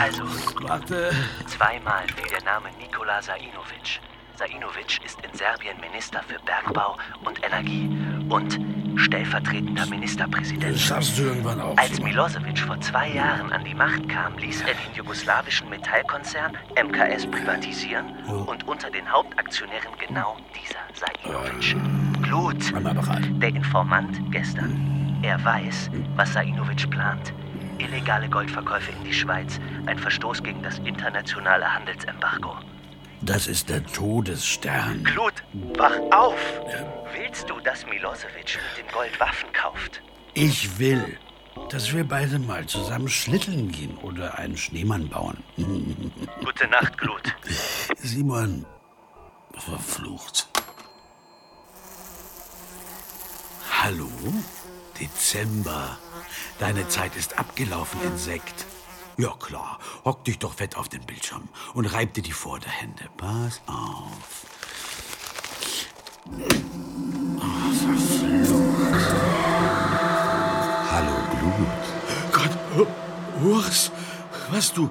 Also, 0.00 0.24
Warte. 0.68 1.10
zweimal 1.46 2.04
fiel 2.16 2.30
der 2.30 2.44
Name 2.44 2.68
Nikola 2.78 3.20
Sainovic. 3.20 4.00
Sainovic 4.36 5.00
ist 5.04 5.18
in 5.22 5.32
Serbien 5.36 5.80
Minister 5.80 6.22
für 6.22 6.38
Bergbau 6.44 6.96
und 7.24 7.42
Energie 7.42 7.88
und 8.28 8.60
stellvertretender 8.96 9.86
Ministerpräsident. 9.86 10.74
Das 10.74 10.82
schaffst 10.82 11.18
du 11.18 11.22
irgendwann 11.22 11.60
auch. 11.60 11.76
Als 11.78 11.98
Milosevic 12.00 12.58
vor 12.58 12.78
zwei 12.80 13.08
Jahren 13.10 13.50
an 13.52 13.64
die 13.64 13.74
Macht 13.74 14.06
kam, 14.08 14.36
ließ 14.36 14.62
er 14.62 14.74
den 14.74 14.94
jugoslawischen 14.94 15.70
Metallkonzern 15.70 16.56
MKS 16.76 17.26
privatisieren 17.30 18.14
und 18.46 18.66
unter 18.68 18.90
den 18.90 19.10
Hauptaktionären 19.10 19.92
genau 20.06 20.36
dieser 20.54 20.80
Sainovic. 20.92 21.76
Glut, 22.22 23.40
der 23.40 23.48
Informant 23.48 24.20
gestern. 24.30 25.18
Er 25.22 25.42
weiß, 25.42 25.90
was 26.14 26.32
Sainovic 26.34 26.90
plant. 26.90 27.32
Illegale 27.78 28.28
Goldverkäufe 28.28 28.92
in 28.92 29.04
die 29.04 29.14
Schweiz. 29.14 29.58
Ein 29.86 29.98
Verstoß 29.98 30.42
gegen 30.42 30.62
das 30.62 30.78
internationale 30.80 31.74
Handelsembargo. 31.74 32.56
Das 33.26 33.48
ist 33.48 33.68
der 33.68 33.84
Todesstern. 33.84 35.02
Glut, 35.02 35.34
wach 35.76 35.98
auf! 36.12 36.38
Willst 37.12 37.50
du, 37.50 37.58
dass 37.58 37.84
Milosevic 37.84 38.56
mit 38.76 38.86
dem 38.86 38.92
Gold 38.92 39.18
Waffen 39.18 39.52
kauft? 39.52 40.00
Ich 40.34 40.78
will, 40.78 41.18
dass 41.70 41.92
wir 41.92 42.04
beide 42.04 42.38
mal 42.38 42.66
zusammen 42.66 43.08
schlitteln 43.08 43.72
gehen 43.72 43.98
oder 43.98 44.38
einen 44.38 44.56
Schneemann 44.56 45.08
bauen. 45.08 45.42
Gute 46.44 46.68
Nacht, 46.68 46.96
Glut. 46.98 47.34
Simon, 47.96 48.64
verflucht. 49.54 50.46
Hallo? 53.82 54.08
Dezember. 55.00 55.98
Deine 56.60 56.86
Zeit 56.86 57.16
ist 57.16 57.36
abgelaufen, 57.36 58.00
Insekt. 58.04 58.66
Ja 59.18 59.34
klar, 59.40 59.78
hock 60.04 60.24
dich 60.24 60.38
doch 60.38 60.52
fett 60.52 60.76
auf 60.76 60.90
den 60.90 61.00
Bildschirm 61.06 61.48
und 61.72 61.86
reib 61.86 62.12
dir 62.12 62.22
die 62.22 62.32
Vorderhände. 62.32 63.04
Pass 63.16 63.62
auf. 63.66 64.44
Oh, 66.26 67.72
verflucht. 67.72 69.14
Hallo, 70.90 71.12
Glut. 71.30 71.84
Gott, 72.32 72.86
Urs, 73.42 73.90
was, 74.50 74.74
du, 74.74 74.90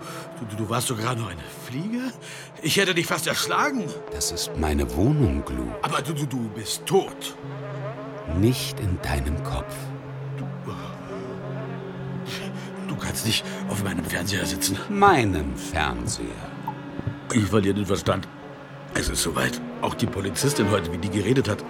du, 0.50 0.55
du 0.55 0.70
warst 0.70 0.88
gerade 0.88 1.22
noch 1.22 1.29
eine 1.29 1.44
Fliege? 1.67 2.12
Ich 2.63 2.77
hätte 2.77 2.96
dich 2.96 3.05
fast 3.05 3.27
erschlagen. 3.27 3.84
Das 4.12 4.32
ist 4.32 4.58
meine 4.58 4.96
Wohnung, 4.96 5.46
Glut. 5.46 5.70
Aber 5.84 6.01
du, 6.01 6.13
du, 6.13 6.25
du 6.25 6.50
bist 6.50 6.84
tot. 6.88 7.36
Nicht 8.39 8.79
in 8.79 9.00
deinem 9.03 9.44
Kopf. 9.44 9.75
Du 12.96 13.06
kannst 13.06 13.25
nicht 13.25 13.44
auf 13.70 13.84
meinem 13.84 14.06
Fernseher 14.06 14.46
sitzen. 14.46 14.78
Meinem 14.88 15.56
Fernseher. 15.58 16.25
Ich 17.34 17.44
verliere 17.44 17.75
den 17.75 17.86
Verstand. 17.86 18.25
Es 18.94 19.10
ist 19.10 19.22
soweit. 19.22 19.60
Auch 19.82 19.96
die 19.96 20.06
Polizistin 20.06 20.72
heute, 20.72 20.94
wie 20.94 20.98
die 20.98 21.10
geredet 21.10 21.50
hat. 21.50 21.64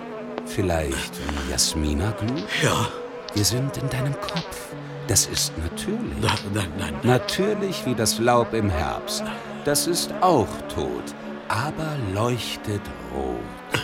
Vielleicht 0.45 1.13
Jasmina 1.49 2.11
Glut? 2.11 2.43
Ja. 2.61 2.87
Wir 3.33 3.43
sind 3.43 3.75
in 3.77 3.89
deinem 3.89 4.13
Kopf. 4.21 4.67
Das 5.07 5.25
ist 5.25 5.51
natürlich. 5.57 6.15
Nein, 6.21 6.37
nein, 6.53 6.71
nein. 6.77 6.93
Natürlich 7.01 7.83
wie 7.87 7.95
das 7.95 8.19
Laub 8.19 8.53
im 8.53 8.69
Herbst. 8.69 9.23
Das 9.63 9.87
ist 9.87 10.13
auch 10.21 10.47
tot, 10.73 11.15
aber 11.47 11.95
leuchtet 12.13 12.81
rot. 13.15 13.81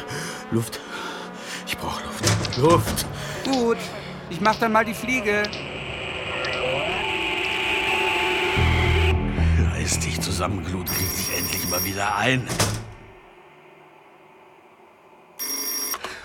Luft. 0.51 0.79
Ich 1.65 1.75
brauche 1.75 2.03
Luft. 2.03 2.57
Luft. 2.57 3.05
Gut, 3.45 3.77
ich 4.29 4.39
mach 4.39 4.55
dann 4.57 4.71
mal 4.73 4.85
die 4.85 4.93
Fliege. 4.93 5.43
Reiß 10.41 10.49
dich 10.49 10.63
zusammen, 10.63 10.65
Glut. 10.65 10.87
Krieg 10.87 11.15
dich 11.15 11.37
endlich 11.37 11.69
mal 11.69 11.83
wieder 11.83 12.15
ein. 12.15 12.47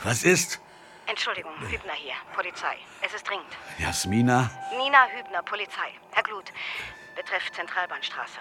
Was 0.04 0.24
ist? 0.24 0.60
Entschuldigung, 1.06 1.52
Hübner 1.68 1.92
hier, 1.92 2.14
Polizei. 2.34 2.76
Es 3.02 3.12
ist 3.12 3.28
dringend. 3.28 3.46
Jasmina? 3.78 4.50
Nina 4.76 5.06
Hübner, 5.08 5.42
Polizei. 5.42 5.92
Herr 6.12 6.22
Glut, 6.22 6.52
betrifft 7.14 7.54
Zentralbahnstraße. 7.54 8.40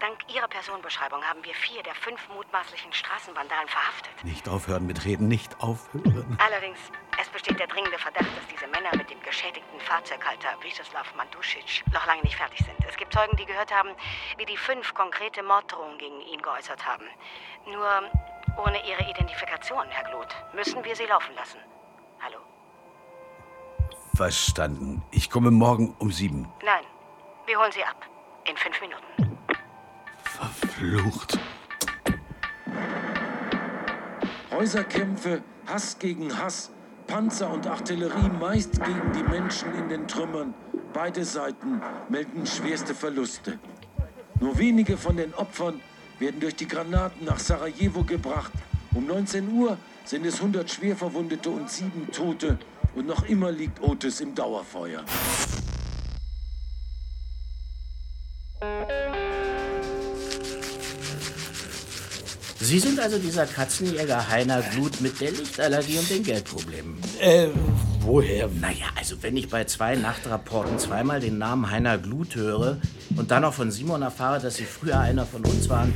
Dank 0.00 0.18
Ihrer 0.32 0.46
Personenbeschreibung 0.46 1.24
haben 1.24 1.42
wir 1.44 1.54
vier 1.54 1.82
der 1.82 1.94
fünf 1.94 2.28
mutmaßlichen 2.28 2.92
Straßenvandalen 2.92 3.66
verhaftet. 3.66 4.12
Nicht 4.22 4.48
aufhören 4.48 4.86
mit 4.86 5.04
Reden, 5.04 5.26
nicht 5.26 5.60
aufhören. 5.60 6.38
Allerdings, 6.38 6.78
es 7.20 7.28
besteht 7.28 7.58
der 7.58 7.66
dringende 7.66 7.98
Verdacht, 7.98 8.28
dass 8.36 8.46
diese 8.46 8.68
Männer 8.68 8.96
mit 8.96 9.10
dem 9.10 9.20
geschädigten 9.22 9.80
Fahrzeughalter 9.80 10.50
Vyacheslav 10.62 11.12
Mandusic 11.16 11.82
noch 11.92 12.06
lange 12.06 12.22
nicht 12.22 12.36
fertig 12.36 12.64
sind. 12.64 12.76
Es 12.88 12.96
gibt 12.96 13.12
Zeugen, 13.12 13.36
die 13.36 13.44
gehört 13.44 13.74
haben, 13.74 13.90
wie 14.36 14.46
die 14.46 14.56
fünf 14.56 14.94
konkrete 14.94 15.42
Morddrohungen 15.42 15.98
gegen 15.98 16.20
ihn 16.20 16.42
geäußert 16.42 16.86
haben. 16.86 17.06
Nur 17.66 18.08
ohne 18.64 18.78
ihre 18.88 19.02
Identifikation, 19.10 19.84
Herr 19.88 20.08
Glut, 20.10 20.28
müssen 20.54 20.84
wir 20.84 20.94
sie 20.94 21.06
laufen 21.06 21.34
lassen. 21.34 21.58
Hallo? 22.22 22.38
Verstanden. 24.14 25.02
Ich 25.10 25.28
komme 25.28 25.50
morgen 25.50 25.96
um 25.98 26.12
sieben. 26.12 26.52
Nein, 26.64 26.84
wir 27.46 27.58
holen 27.58 27.72
sie 27.72 27.82
ab. 27.82 28.06
In 28.48 28.56
fünf 28.56 28.80
Minuten. 28.80 29.27
Verflucht. 30.78 31.38
Häuserkämpfe, 34.52 35.42
Hass 35.66 35.98
gegen 35.98 36.36
Hass, 36.36 36.70
Panzer 37.06 37.50
und 37.50 37.66
Artillerie 37.66 38.28
meist 38.38 38.72
gegen 38.84 39.12
die 39.12 39.24
Menschen 39.24 39.74
in 39.74 39.88
den 39.88 40.06
Trümmern. 40.06 40.54
Beide 40.92 41.24
Seiten 41.24 41.80
melden 42.08 42.46
schwerste 42.46 42.94
Verluste. 42.94 43.58
Nur 44.40 44.56
wenige 44.58 44.96
von 44.96 45.16
den 45.16 45.34
Opfern 45.34 45.80
werden 46.20 46.38
durch 46.38 46.54
die 46.54 46.68
Granaten 46.68 47.24
nach 47.24 47.40
Sarajevo 47.40 48.04
gebracht. 48.04 48.52
Um 48.94 49.06
19 49.06 49.50
Uhr 49.52 49.78
sind 50.04 50.26
es 50.26 50.36
100 50.36 50.70
Schwerverwundete 50.70 51.50
und 51.50 51.68
sieben 51.68 52.08
Tote. 52.12 52.56
Und 52.94 53.06
noch 53.06 53.24
immer 53.24 53.50
liegt 53.50 53.82
Otis 53.82 54.20
im 54.20 54.34
Dauerfeuer. 54.34 55.04
Sie 62.68 62.78
sind 62.78 63.00
also 63.00 63.18
dieser 63.18 63.46
Katzenjäger 63.46 64.28
Heiner 64.28 64.60
Glut 64.60 65.00
mit 65.00 65.18
der 65.22 65.30
Lichtallergie 65.30 65.96
und 66.00 66.10
den 66.10 66.22
Geldproblemen. 66.22 66.98
Äh, 67.18 67.48
woher? 68.00 68.46
Naja, 68.48 68.88
also 68.94 69.16
wenn 69.22 69.38
ich 69.38 69.48
bei 69.48 69.64
zwei 69.64 69.96
Nachtrapporten 69.96 70.78
zweimal 70.78 71.18
den 71.18 71.38
Namen 71.38 71.70
Heiner 71.70 71.96
Glut 71.96 72.34
höre 72.34 72.76
und 73.16 73.30
dann 73.30 73.40
noch 73.40 73.54
von 73.54 73.70
Simon 73.70 74.02
erfahre, 74.02 74.38
dass 74.38 74.56
Sie 74.56 74.66
früher 74.66 75.00
einer 75.00 75.24
von 75.24 75.46
uns 75.46 75.70
waren, 75.70 75.94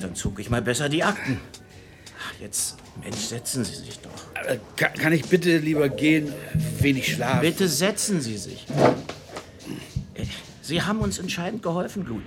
dann 0.00 0.14
zog 0.14 0.38
ich 0.38 0.50
mal 0.50 0.62
besser 0.62 0.88
die 0.88 1.02
Akten. 1.02 1.40
Ach, 2.16 2.40
jetzt, 2.40 2.76
Mensch, 3.02 3.18
setzen 3.18 3.64
Sie 3.64 3.74
sich 3.74 3.98
doch. 3.98 4.44
Äh, 4.46 4.58
Kann, 4.76 4.92
kann 4.92 5.12
ich 5.12 5.24
bitte 5.24 5.58
lieber 5.58 5.88
gehen? 5.88 6.32
Wenig 6.78 7.12
Schlaf. 7.12 7.40
Bitte 7.40 7.66
setzen 7.66 8.20
Sie 8.20 8.38
sich. 8.38 8.66
Äh, 10.14 10.26
Sie 10.62 10.80
haben 10.80 11.00
uns 11.00 11.18
entscheidend 11.18 11.64
geholfen, 11.64 12.04
Glut. 12.04 12.22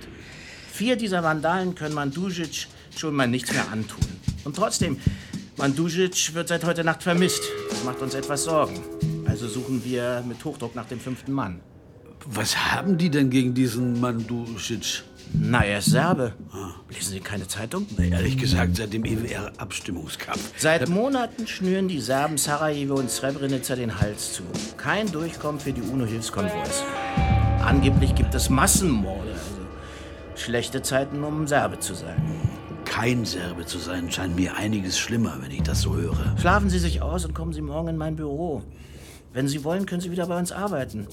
Vier 0.70 0.96
dieser 0.96 1.22
Vandalen 1.22 1.74
können 1.74 1.94
Mandusic 1.94 2.66
schon 2.98 3.14
mal 3.14 3.28
nichts 3.28 3.52
mehr 3.52 3.70
antun. 3.70 4.04
Und 4.44 4.56
trotzdem, 4.56 4.98
Mandusic 5.56 6.34
wird 6.34 6.48
seit 6.48 6.64
heute 6.64 6.84
Nacht 6.84 7.02
vermisst. 7.02 7.42
Das 7.70 7.84
macht 7.84 8.00
uns 8.00 8.14
etwas 8.14 8.44
Sorgen. 8.44 8.80
Also 9.26 9.48
suchen 9.48 9.84
wir 9.84 10.22
mit 10.26 10.44
Hochdruck 10.44 10.74
nach 10.74 10.86
dem 10.86 11.00
fünften 11.00 11.32
Mann. 11.32 11.60
Was 12.24 12.72
haben 12.72 12.98
die 12.98 13.10
denn 13.10 13.30
gegen 13.30 13.54
diesen 13.54 14.00
Mandusic? 14.00 15.04
Na, 15.32 15.64
er 15.64 15.78
ist 15.78 15.90
Serbe. 15.90 16.32
Lesen 16.88 17.12
Sie 17.12 17.20
keine 17.20 17.46
Zeitung? 17.46 17.86
Na, 17.96 18.04
ehrlich 18.04 18.38
gesagt, 18.38 18.76
seit 18.76 18.92
dem 18.92 19.04
EWR-Abstimmungskampf. 19.04 20.52
Seit 20.56 20.88
Monaten 20.88 21.46
schnüren 21.46 21.88
die 21.88 22.00
Serben 22.00 22.38
Sarajevo 22.38 22.94
und 22.94 23.10
Srebrenica 23.10 23.76
den 23.76 24.00
Hals 24.00 24.32
zu. 24.32 24.42
Kein 24.76 25.10
Durchkommen 25.12 25.60
für 25.60 25.72
die 25.72 25.82
UNO-Hilfskonvois. 25.82 26.84
Angeblich 27.62 28.14
gibt 28.14 28.34
es 28.34 28.48
Massenmorde. 28.48 29.32
Also 29.32 29.66
schlechte 30.36 30.82
Zeiten, 30.82 31.22
um 31.22 31.46
Serbe 31.46 31.78
zu 31.78 31.94
sein. 31.94 32.16
Kein 32.88 33.24
Serbe 33.24 33.66
zu 33.66 33.78
sein, 33.78 34.10
scheint 34.10 34.34
mir 34.34 34.56
einiges 34.56 34.98
schlimmer, 34.98 35.38
wenn 35.40 35.50
ich 35.50 35.62
das 35.62 35.82
so 35.82 35.94
höre. 35.94 36.34
Schlafen 36.38 36.70
Sie 36.70 36.78
sich 36.78 37.02
aus 37.02 37.24
und 37.24 37.34
kommen 37.34 37.52
Sie 37.52 37.60
morgen 37.60 37.88
in 37.88 37.96
mein 37.96 38.16
Büro. 38.16 38.62
Wenn 39.32 39.46
Sie 39.46 39.62
wollen, 39.64 39.86
können 39.86 40.00
Sie 40.00 40.10
wieder 40.10 40.26
bei 40.26 40.38
uns 40.38 40.52
arbeiten. 40.52 41.06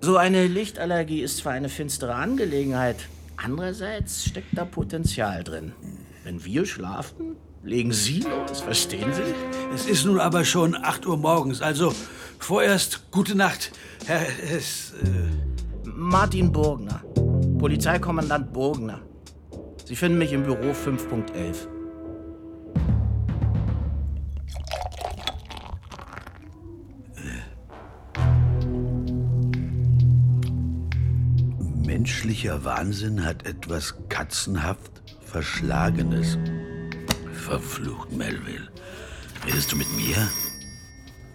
So 0.00 0.16
eine 0.16 0.46
Lichtallergie 0.46 1.22
ist 1.22 1.38
zwar 1.38 1.52
eine 1.52 1.68
finstere 1.68 2.14
Angelegenheit, 2.14 2.96
andererseits 3.36 4.24
steckt 4.24 4.56
da 4.56 4.64
Potenzial 4.64 5.42
drin. 5.42 5.72
Wenn 6.24 6.44
wir 6.44 6.66
schlafen, 6.66 7.36
legen 7.62 7.92
Sie 7.92 8.20
los, 8.20 8.60
verstehen 8.60 9.12
Sie? 9.12 9.34
Es 9.74 9.86
ist 9.86 10.04
nun 10.04 10.20
aber 10.20 10.44
schon 10.44 10.76
8 10.76 11.06
Uhr 11.06 11.16
morgens, 11.16 11.62
also 11.62 11.94
vorerst 12.38 13.10
gute 13.10 13.34
Nacht, 13.34 13.72
Herr. 14.06 14.26
Es, 14.54 14.92
äh 15.02 15.56
Martin 15.88 16.52
Burgner, 16.52 17.00
Polizeikommandant 17.58 18.52
Burgner. 18.52 19.00
Sie 19.86 19.94
finden 19.94 20.18
mich 20.18 20.32
im 20.32 20.42
Büro 20.42 20.72
5.11. 20.72 21.68
Menschlicher 31.86 32.64
Wahnsinn 32.64 33.24
hat 33.24 33.46
etwas 33.46 33.94
katzenhaft 34.08 34.90
Verschlagenes. 35.24 36.36
Verflucht, 37.32 38.10
Melville. 38.10 38.68
Redest 39.46 39.70
du 39.70 39.76
mit 39.76 39.86
mir? 39.94 40.16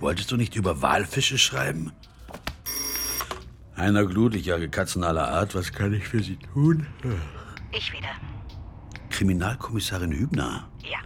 Wolltest 0.02 0.30
du 0.30 0.36
nicht 0.36 0.58
über 0.58 0.82
Walfische 0.82 1.38
schreiben? 1.38 1.94
Einer 3.76 4.06
Glut, 4.06 4.36
ich 4.36 4.46
jage 4.46 4.68
Katzen 4.68 5.06
aller 5.06 5.30
Art. 5.30 5.56
Was 5.56 5.72
kann 5.72 5.94
ich 5.94 6.06
für 6.06 6.22
Sie 6.22 6.36
tun? 6.54 6.86
Ich 7.72 7.94
wieder. 7.94 8.10
Kriminalkommissarin 9.22 10.14
Hübner. 10.14 10.68
Ja. 10.82 10.98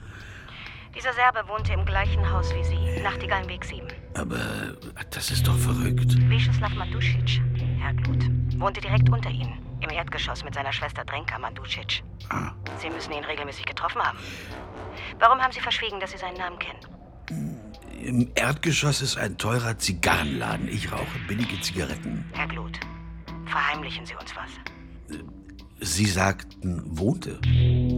Dieser 0.95 1.11
Serbe 1.11 1.45
wohnte 1.49 1.73
im 1.73 1.85
gleichen 1.85 2.31
Haus 2.31 2.49
wie 2.55 2.63
Sie, 2.63 3.01
Nachtigallenweg 3.01 3.65
7. 3.65 3.85
Aber 4.13 4.39
das 5.09 5.31
ist 5.31 5.45
doch 5.45 5.57
verrückt. 5.57 6.17
Vyacheslav 6.29 6.73
Mandusic, 6.75 7.41
Herr 7.77 7.93
Glut. 7.93 8.23
Wohnte 8.57 8.79
direkt 8.79 9.09
unter 9.09 9.29
Ihnen. 9.29 9.59
Im 9.81 9.89
Erdgeschoss 9.89 10.45
mit 10.45 10.53
seiner 10.53 10.71
Schwester 10.71 11.03
Drenka 11.03 11.37
Manducic. 11.37 12.03
Ah. 12.29 12.53
Sie 12.77 12.89
müssen 12.89 13.11
ihn 13.11 13.25
regelmäßig 13.25 13.65
getroffen 13.65 14.01
haben. 14.01 14.17
Warum 15.19 15.41
haben 15.41 15.51
Sie 15.51 15.59
verschwiegen, 15.59 15.99
dass 15.99 16.11
Sie 16.11 16.17
seinen 16.17 16.37
Namen 16.37 16.57
kennen? 16.57 16.79
Im 18.01 18.31
Erdgeschoss 18.33 19.01
ist 19.01 19.17
ein 19.17 19.37
teurer 19.37 19.77
Zigarrenladen. 19.77 20.69
Ich 20.69 20.89
rauche 20.89 21.19
billige 21.27 21.59
Zigaretten. 21.59 22.23
Herr 22.31 22.47
Glut, 22.47 22.79
verheimlichen 23.45 24.05
Sie 24.05 24.15
uns 24.15 24.33
was. 24.37 24.51
Sie 25.85 26.07
sagten, 26.07 26.81
wohnte. 26.97 27.39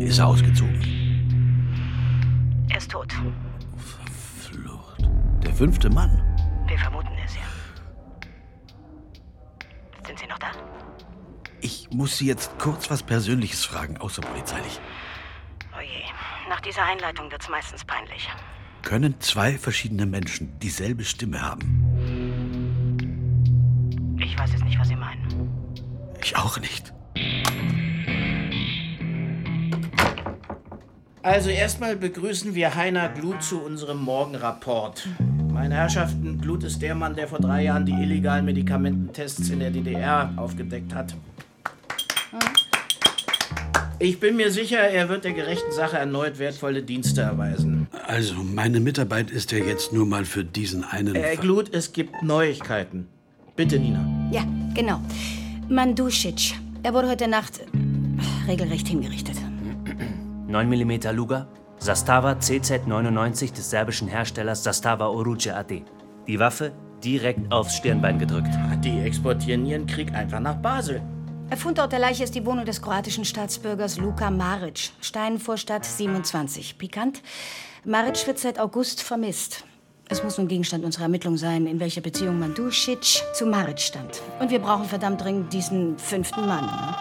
Ist 0.01 0.19
er 0.19 0.27
ausgezogen? 0.27 0.81
Er 2.69 2.77
ist 2.77 2.91
tot. 2.91 3.13
Flucht. 4.41 5.07
Der 5.41 5.53
fünfte 5.53 5.89
Mann. 5.89 6.11
Wir 6.67 6.77
vermuten 6.77 7.07
es 7.25 7.35
ja. 7.35 7.41
Sind 10.05 10.19
Sie 10.19 10.27
noch 10.27 10.37
da? 10.37 10.51
Ich 11.61 11.89
muss 11.89 12.17
Sie 12.17 12.27
jetzt 12.27 12.59
kurz 12.59 12.91
was 12.91 13.03
Persönliches 13.03 13.63
fragen, 13.63 13.95
außerpolizeilich. 13.97 14.81
Oh 15.73 15.81
je, 15.81 16.03
nach 16.49 16.59
dieser 16.59 16.83
Einleitung 16.83 17.31
wird's 17.31 17.47
meistens 17.47 17.85
peinlich. 17.85 18.27
Können 18.81 19.15
zwei 19.21 19.57
verschiedene 19.57 20.05
Menschen 20.05 20.59
dieselbe 20.59 21.05
Stimme 21.05 21.41
haben? 21.41 21.85
Ich 24.19 24.37
weiß 24.37 24.51
jetzt 24.51 24.65
nicht, 24.65 24.77
was 24.77 24.89
Sie 24.89 24.97
meinen. 24.97 25.49
Ich 26.21 26.35
auch 26.35 26.59
nicht. 26.59 26.93
Also 31.27 31.49
erstmal 31.49 31.97
begrüßen 31.97 32.55
wir 32.55 32.75
Heiner 32.75 33.09
Glut 33.09 33.43
zu 33.43 33.61
unserem 33.61 34.01
Morgenrapport. 34.01 35.07
Meine 35.51 35.75
Herrschaften, 35.75 36.39
Glut 36.39 36.63
ist 36.63 36.81
der 36.81 36.95
Mann, 36.95 37.15
der 37.15 37.27
vor 37.27 37.39
drei 37.39 37.63
Jahren 37.63 37.85
die 37.85 37.91
illegalen 37.91 38.45
Medikamententests 38.45 39.49
in 39.49 39.59
der 39.59 39.71
DDR 39.71 40.31
aufgedeckt 40.37 40.95
hat. 40.95 41.15
Ich 43.99 44.19
bin 44.19 44.35
mir 44.35 44.51
sicher, 44.51 44.77
er 44.77 45.09
wird 45.09 45.25
der 45.25 45.33
gerechten 45.33 45.71
Sache 45.71 45.97
erneut 45.97 46.39
wertvolle 46.39 46.83
Dienste 46.83 47.21
erweisen. 47.21 47.87
Also, 48.05 48.35
meine 48.35 48.79
Mitarbeit 48.79 49.31
ist 49.31 49.51
ja 49.51 49.57
jetzt 49.57 49.91
nur 49.91 50.05
mal 50.05 50.23
für 50.23 50.45
diesen 50.45 50.83
einen. 50.83 51.15
Herr 51.15 51.33
Fall. 51.33 51.37
Glut, 51.37 51.73
es 51.73 51.91
gibt 51.91 52.21
Neuigkeiten. 52.21 53.07
Bitte, 53.55 53.79
Nina. 53.79 54.29
Ja, 54.31 54.45
genau. 54.73 55.01
Mandusic. 55.67 56.53
Er 56.87 56.93
wurde 56.93 57.09
heute 57.09 57.27
Nacht 57.27 57.59
äh, 57.59 58.49
regelrecht 58.49 58.87
hingerichtet. 58.87 59.35
9 60.47 60.69
mm 60.69 61.13
Luger, 61.13 61.49
Zastava 61.79 62.31
CZ99 62.31 63.53
des 63.53 63.71
serbischen 63.71 64.07
Herstellers 64.07 64.63
Zastava 64.63 65.07
Oruce 65.07 65.49
AD. 65.49 65.83
Die 66.27 66.39
Waffe 66.39 66.71
direkt 67.03 67.51
aufs 67.51 67.75
Stirnbein 67.75 68.19
gedrückt. 68.19 68.57
Die 68.85 69.01
exportieren 69.01 69.65
ihren 69.65 69.85
Krieg 69.85 70.13
einfach 70.13 70.39
nach 70.39 70.55
Basel. 70.61 71.01
Der 71.49 71.57
Fundort 71.57 71.91
der 71.91 71.99
Leiche 71.99 72.23
ist 72.23 72.35
die 72.35 72.45
Wohnung 72.45 72.63
des 72.63 72.81
kroatischen 72.81 73.25
Staatsbürgers 73.25 73.97
Luka 73.97 74.31
Maric, 74.31 74.91
Steinvorstadt 75.01 75.83
27. 75.83 76.77
Pikant, 76.77 77.21
Maric 77.83 78.25
wird 78.27 78.39
seit 78.39 78.59
August 78.59 79.03
vermisst. 79.03 79.65
Es 80.09 80.23
muss 80.23 80.37
nun 80.37 80.47
Gegenstand 80.47 80.85
unserer 80.85 81.03
Ermittlung 81.03 81.35
sein, 81.35 81.67
in 81.67 81.79
welcher 81.81 81.99
Beziehung 82.01 82.39
Mandusic 82.39 83.23
zu 83.33 83.45
Maric 83.45 83.79
stand. 83.79 84.21
Und 84.39 84.51
wir 84.51 84.59
brauchen 84.59 84.85
verdammt 84.85 85.21
dringend 85.21 85.51
diesen 85.51 85.97
fünften 85.97 86.47
Mann. 86.47 86.65
Ne? 86.65 86.95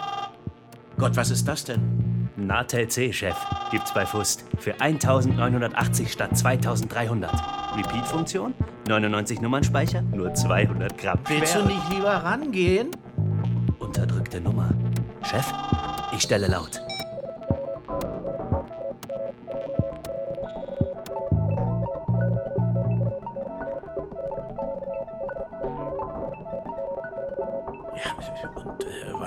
Gott, 0.97 1.15
was 1.15 1.29
ist 1.29 1.47
das 1.47 1.63
denn? 1.63 2.29
Natel 2.35 2.87
C, 2.89 3.13
Chef. 3.13 3.35
Gibt's 3.71 3.93
bei 3.93 4.05
Fust. 4.05 4.43
Für 4.59 4.79
1980 4.81 6.11
statt 6.11 6.37
2300. 6.37 7.31
Repeat-Funktion? 7.77 8.53
99 8.87 9.41
Nummernspeicher? 9.41 10.01
Nur 10.01 10.33
200 10.33 10.97
Gramm. 10.97 11.19
Willst 11.27 11.55
du 11.55 11.63
nicht 11.63 11.89
lieber 11.89 12.11
rangehen? 12.11 12.91
Unterdrückte 13.79 14.41
Nummer. 14.41 14.69
Chef, 15.23 15.45
ich 16.13 16.21
stelle 16.21 16.47
laut. 16.47 16.81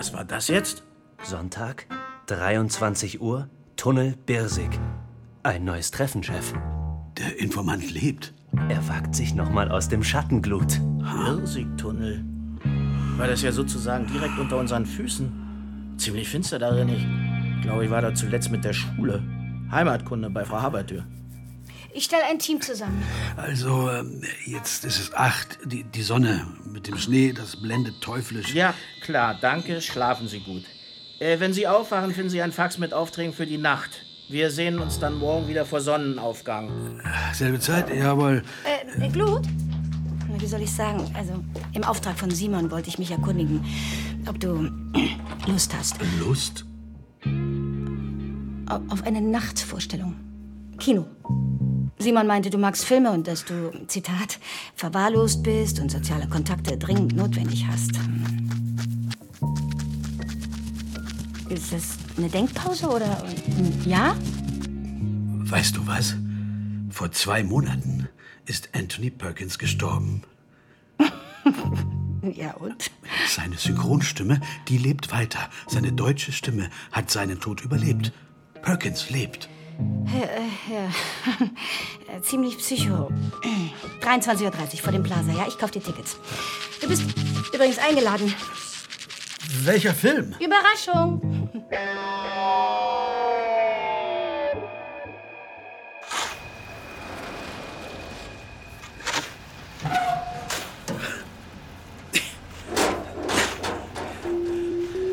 Was 0.01 0.15
war 0.15 0.25
das 0.25 0.49
jetzt? 0.49 0.83
Sonntag, 1.23 1.85
23 2.25 3.21
Uhr, 3.21 3.51
Tunnel 3.77 4.15
Birsig. 4.25 4.71
Ein 5.43 5.65
neues 5.65 5.91
Treffen, 5.91 6.23
Chef. 6.23 6.55
Der 7.19 7.39
Informant 7.39 7.91
lebt. 7.91 8.33
Er 8.71 8.89
wagt 8.89 9.15
sich 9.15 9.35
nochmal 9.35 9.71
aus 9.71 9.91
dem 9.91 10.03
Schattenglut. 10.03 10.81
Hirsigtunnel. 11.05 12.25
War 13.19 13.27
das 13.27 13.43
ja 13.43 13.53
sozusagen 13.53 14.07
direkt 14.07 14.39
unter 14.39 14.57
unseren 14.57 14.87
Füßen. 14.87 15.97
Ziemlich 15.99 16.31
finster 16.31 16.59
darin. 16.59 16.89
Ich 16.89 17.63
glaube, 17.63 17.85
ich 17.85 17.91
war 17.91 18.01
da 18.01 18.15
zuletzt 18.15 18.51
mit 18.51 18.65
der 18.65 18.73
Schule. 18.73 19.23
Heimatkunde 19.71 20.31
bei 20.31 20.47
Frau 20.47 20.63
Habertür. 20.63 21.05
Ich 21.92 22.05
stelle 22.05 22.24
ein 22.31 22.38
Team 22.38 22.61
zusammen. 22.61 23.03
Also, 23.37 23.90
ähm, 23.90 24.22
jetzt 24.46 24.85
ist 24.85 24.98
es 25.00 25.12
acht. 25.14 25.59
Die, 25.64 25.83
die 25.85 26.03
Sonne 26.03 26.46
mit 26.64 26.87
dem 26.87 26.96
Schnee, 26.96 27.33
das 27.33 27.57
blendet 27.61 28.00
teuflisch. 28.00 28.55
Ja, 28.55 28.74
klar, 29.03 29.37
danke. 29.40 29.81
Schlafen 29.81 30.29
Sie 30.29 30.40
gut. 30.40 30.64
Äh, 31.18 31.40
wenn 31.40 31.53
Sie 31.53 31.66
aufwachen, 31.66 32.14
finden 32.14 32.31
Sie 32.31 32.40
ein 32.42 32.53
Fax 32.53 32.79
mit 32.79 32.94
Aufträgen 32.94 33.33
für 33.33 33.46
die 33.46 33.59
Nacht. 33.59 33.90
Wir 34.29 34.50
sehen 34.53 34.79
uns 34.79 35.00
dann 35.00 35.14
morgen 35.18 35.48
wieder 35.48 35.66
vor 35.66 35.81
Sonnenaufgang. 35.81 37.00
Selbe 37.33 37.59
Zeit, 37.59 37.92
jawohl. 37.92 38.44
Äh, 39.00 39.09
Glut? 39.09 39.42
Na, 40.29 40.40
Wie 40.40 40.46
soll 40.46 40.62
ich 40.62 40.70
sagen? 40.70 41.11
Also, 41.16 41.42
im 41.72 41.83
Auftrag 41.83 42.16
von 42.16 42.31
Simon 42.31 42.70
wollte 42.70 42.88
ich 42.88 42.98
mich 43.00 43.11
erkundigen, 43.11 43.64
ob 44.29 44.38
du 44.38 44.70
Lust 45.48 45.74
hast. 45.76 45.96
Lust? 46.20 46.64
Au- 48.68 48.92
Auf 48.92 49.03
eine 49.05 49.20
Nachtvorstellung. 49.20 50.14
Kino. 50.79 51.05
Simon 52.01 52.27
meinte, 52.27 52.49
du 52.49 52.57
magst 52.57 52.87
Filme 52.87 53.11
und 53.11 53.29
dass 53.29 53.45
du, 53.45 53.73
Zitat, 53.87 54.39
verwahrlost 54.75 55.43
bist 55.43 55.81
und 55.81 55.91
soziale 55.91 56.27
Kontakte 56.27 56.79
dringend 56.79 57.15
notwendig 57.15 57.67
hast. 57.71 57.91
Ist 61.51 61.73
das 61.73 61.99
eine 62.17 62.31
Denkpause 62.31 62.89
oder 62.89 63.23
Ja? 63.85 64.17
Weißt 65.45 65.77
du 65.77 65.87
was? 65.87 66.15
Vor 66.89 67.13
zwei 67.13 67.45
Monaten 67.45 68.09
ist 68.47 68.71
Anthony 68.75 69.11
Perkins 69.11 69.59
gestorben. 69.59 70.23
Ja, 72.35 72.53
und? 72.57 72.91
Seine 73.27 73.57
Synchronstimme, 73.57 74.43
die 74.69 74.77
lebt 74.77 75.11
weiter. 75.11 75.49
Seine 75.67 75.91
deutsche 75.91 76.33
Stimme 76.33 76.69
hat 76.93 77.11
seinen 77.11 77.41
Tod 77.41 77.63
überlebt. 77.63 78.13
Perkins 78.61 79.09
lebt. 79.09 79.49
Äh, 80.12 80.23
äh, 80.25 80.75
ja. 80.75 80.88
Äh, 82.16 82.21
Ziemlich 82.23 82.59
psycho. 82.59 83.11
23.30 84.03 84.43
Uhr 84.45 84.53
vor 84.83 84.93
dem 84.93 85.03
Plaza, 85.03 85.31
ja? 85.31 85.47
Ich 85.47 85.57
kauf 85.59 85.71
dir 85.71 85.83
Tickets. 85.83 86.19
Du 86.81 86.88
bist 86.88 87.05
übrigens 87.55 87.79
eingeladen. 87.79 88.35
Welcher 89.62 89.95
Film? 89.95 90.35
Überraschung. 90.40 91.49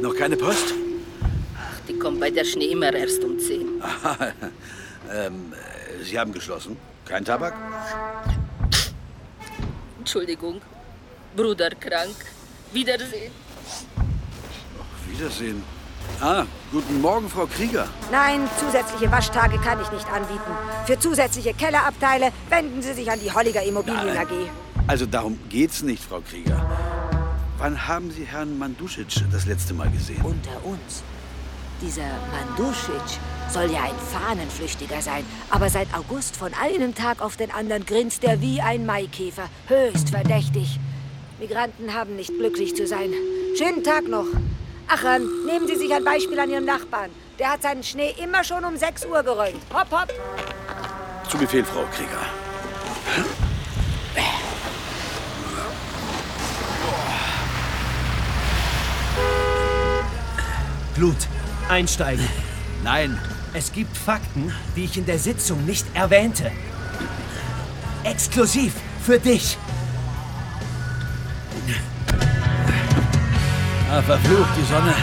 Noch 0.01 0.15
keine 0.15 0.37
Post? 0.37 0.73
Kommt 1.99 2.19
bei 2.19 2.29
der 2.29 2.45
Schnee 2.45 2.67
immer 2.67 2.93
erst 2.93 3.23
um 3.23 3.39
10. 3.39 3.81
Aha, 3.81 4.17
ähm, 5.13 5.53
äh, 5.53 6.03
Sie 6.03 6.17
haben 6.19 6.31
geschlossen. 6.31 6.77
Kein 7.05 7.25
Tabak? 7.25 7.53
Entschuldigung. 9.99 10.61
Bruder 11.35 11.69
krank. 11.71 12.15
Wiedersehen. 12.71 13.31
Wiedersehen. 15.09 15.63
Ah, 16.21 16.45
guten 16.71 17.01
Morgen, 17.01 17.29
Frau 17.29 17.45
Krieger. 17.45 17.87
Nein, 18.11 18.47
zusätzliche 18.59 19.11
Waschtage 19.11 19.57
kann 19.59 19.81
ich 19.81 19.91
nicht 19.91 20.07
anbieten. 20.07 20.51
Für 20.85 20.97
zusätzliche 20.99 21.53
Kellerabteile 21.53 22.31
wenden 22.49 22.81
Sie 22.81 22.93
sich 22.93 23.09
an 23.11 23.19
die 23.19 23.31
Holliger 23.31 23.63
Immobilien. 23.63 24.17
AG. 24.17 24.31
Also 24.87 25.05
darum 25.05 25.37
geht's 25.49 25.81
nicht, 25.81 26.03
Frau 26.03 26.21
Krieger. 26.21 26.65
Wann 27.57 27.87
haben 27.87 28.11
Sie 28.11 28.23
Herrn 28.23 28.57
Mandusic 28.57 29.07
das 29.31 29.45
letzte 29.45 29.73
Mal 29.73 29.89
gesehen? 29.89 30.21
Unter 30.23 30.63
uns. 30.63 31.03
Dieser 31.81 32.09
Mandusic 32.31 33.19
soll 33.51 33.71
ja 33.71 33.83
ein 33.83 33.95
Fahnenflüchtiger 34.11 34.99
sein, 35.01 35.23
aber 35.51 35.69
seit 35.69 35.87
August 35.93 36.35
von 36.35 36.51
einem 36.55 36.95
Tag 36.95 37.21
auf 37.21 37.37
den 37.37 37.51
anderen 37.51 37.85
grinst 37.85 38.23
er 38.23 38.41
wie 38.41 38.61
ein 38.61 38.85
Maikäfer. 38.85 39.47
Höchst 39.67 40.09
verdächtig. 40.09 40.79
Migranten 41.39 41.93
haben 41.93 42.15
nicht 42.15 42.35
glücklich 42.35 42.75
zu 42.75 42.87
sein. 42.87 43.13
Schönen 43.57 43.83
Tag 43.83 44.07
noch. 44.07 44.25
Ach, 44.87 45.03
ähm, 45.03 45.29
nehmen 45.45 45.67
Sie 45.67 45.75
sich 45.75 45.93
ein 45.93 46.03
Beispiel 46.03 46.39
an 46.39 46.49
Ihrem 46.49 46.65
Nachbarn. 46.65 47.11
Der 47.37 47.51
hat 47.51 47.61
seinen 47.61 47.83
Schnee 47.83 48.15
immer 48.23 48.43
schon 48.43 48.65
um 48.65 48.75
6 48.75 49.05
Uhr 49.05 49.21
geräumt. 49.21 49.61
Hopp, 49.71 49.91
hopp. 49.91 50.13
Zu 51.29 51.37
Befehl, 51.37 51.63
Frau 51.63 51.85
Krieger. 51.93 52.25
Glut, 60.95 61.27
einsteigen. 61.69 62.27
Nein. 62.83 63.17
Es 63.53 63.71
gibt 63.71 63.95
Fakten, 63.97 64.51
die 64.75 64.85
ich 64.85 64.97
in 64.97 65.05
der 65.05 65.17
Sitzung 65.17 65.65
nicht 65.65 65.85
erwähnte. 65.93 66.51
Exklusiv 68.03 68.73
für 69.03 69.19
dich. 69.19 69.57
Ah, 73.89 74.01
verflucht, 74.01 74.49
die 74.57 74.65
Sonne. 74.65 74.93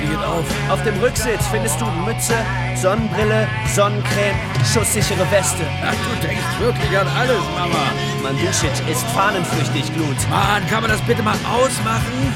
Sie 0.00 0.08
geht 0.08 0.24
auf. 0.24 0.44
Auf 0.70 0.82
dem 0.82 0.98
Rücksitz 1.00 1.46
findest 1.50 1.80
du 1.80 1.84
Mütze, 1.84 2.34
Sonnenbrille, 2.74 3.46
Sonnencreme, 3.74 4.36
schusssichere 4.72 5.30
Weste. 5.30 5.62
Ach, 5.84 5.92
du 5.92 6.26
denkst 6.26 6.42
wirklich 6.58 6.98
an 6.98 7.06
alles, 7.08 7.42
Mama. 7.56 7.92
Mandusic 8.22 8.72
ist 8.90 9.04
fahnenflüchtig, 9.08 9.94
Glut. 9.94 10.16
Mann, 10.30 10.66
kann 10.68 10.80
man 10.80 10.90
das 10.90 11.00
bitte 11.02 11.22
mal 11.22 11.36
ausmachen? 11.46 12.34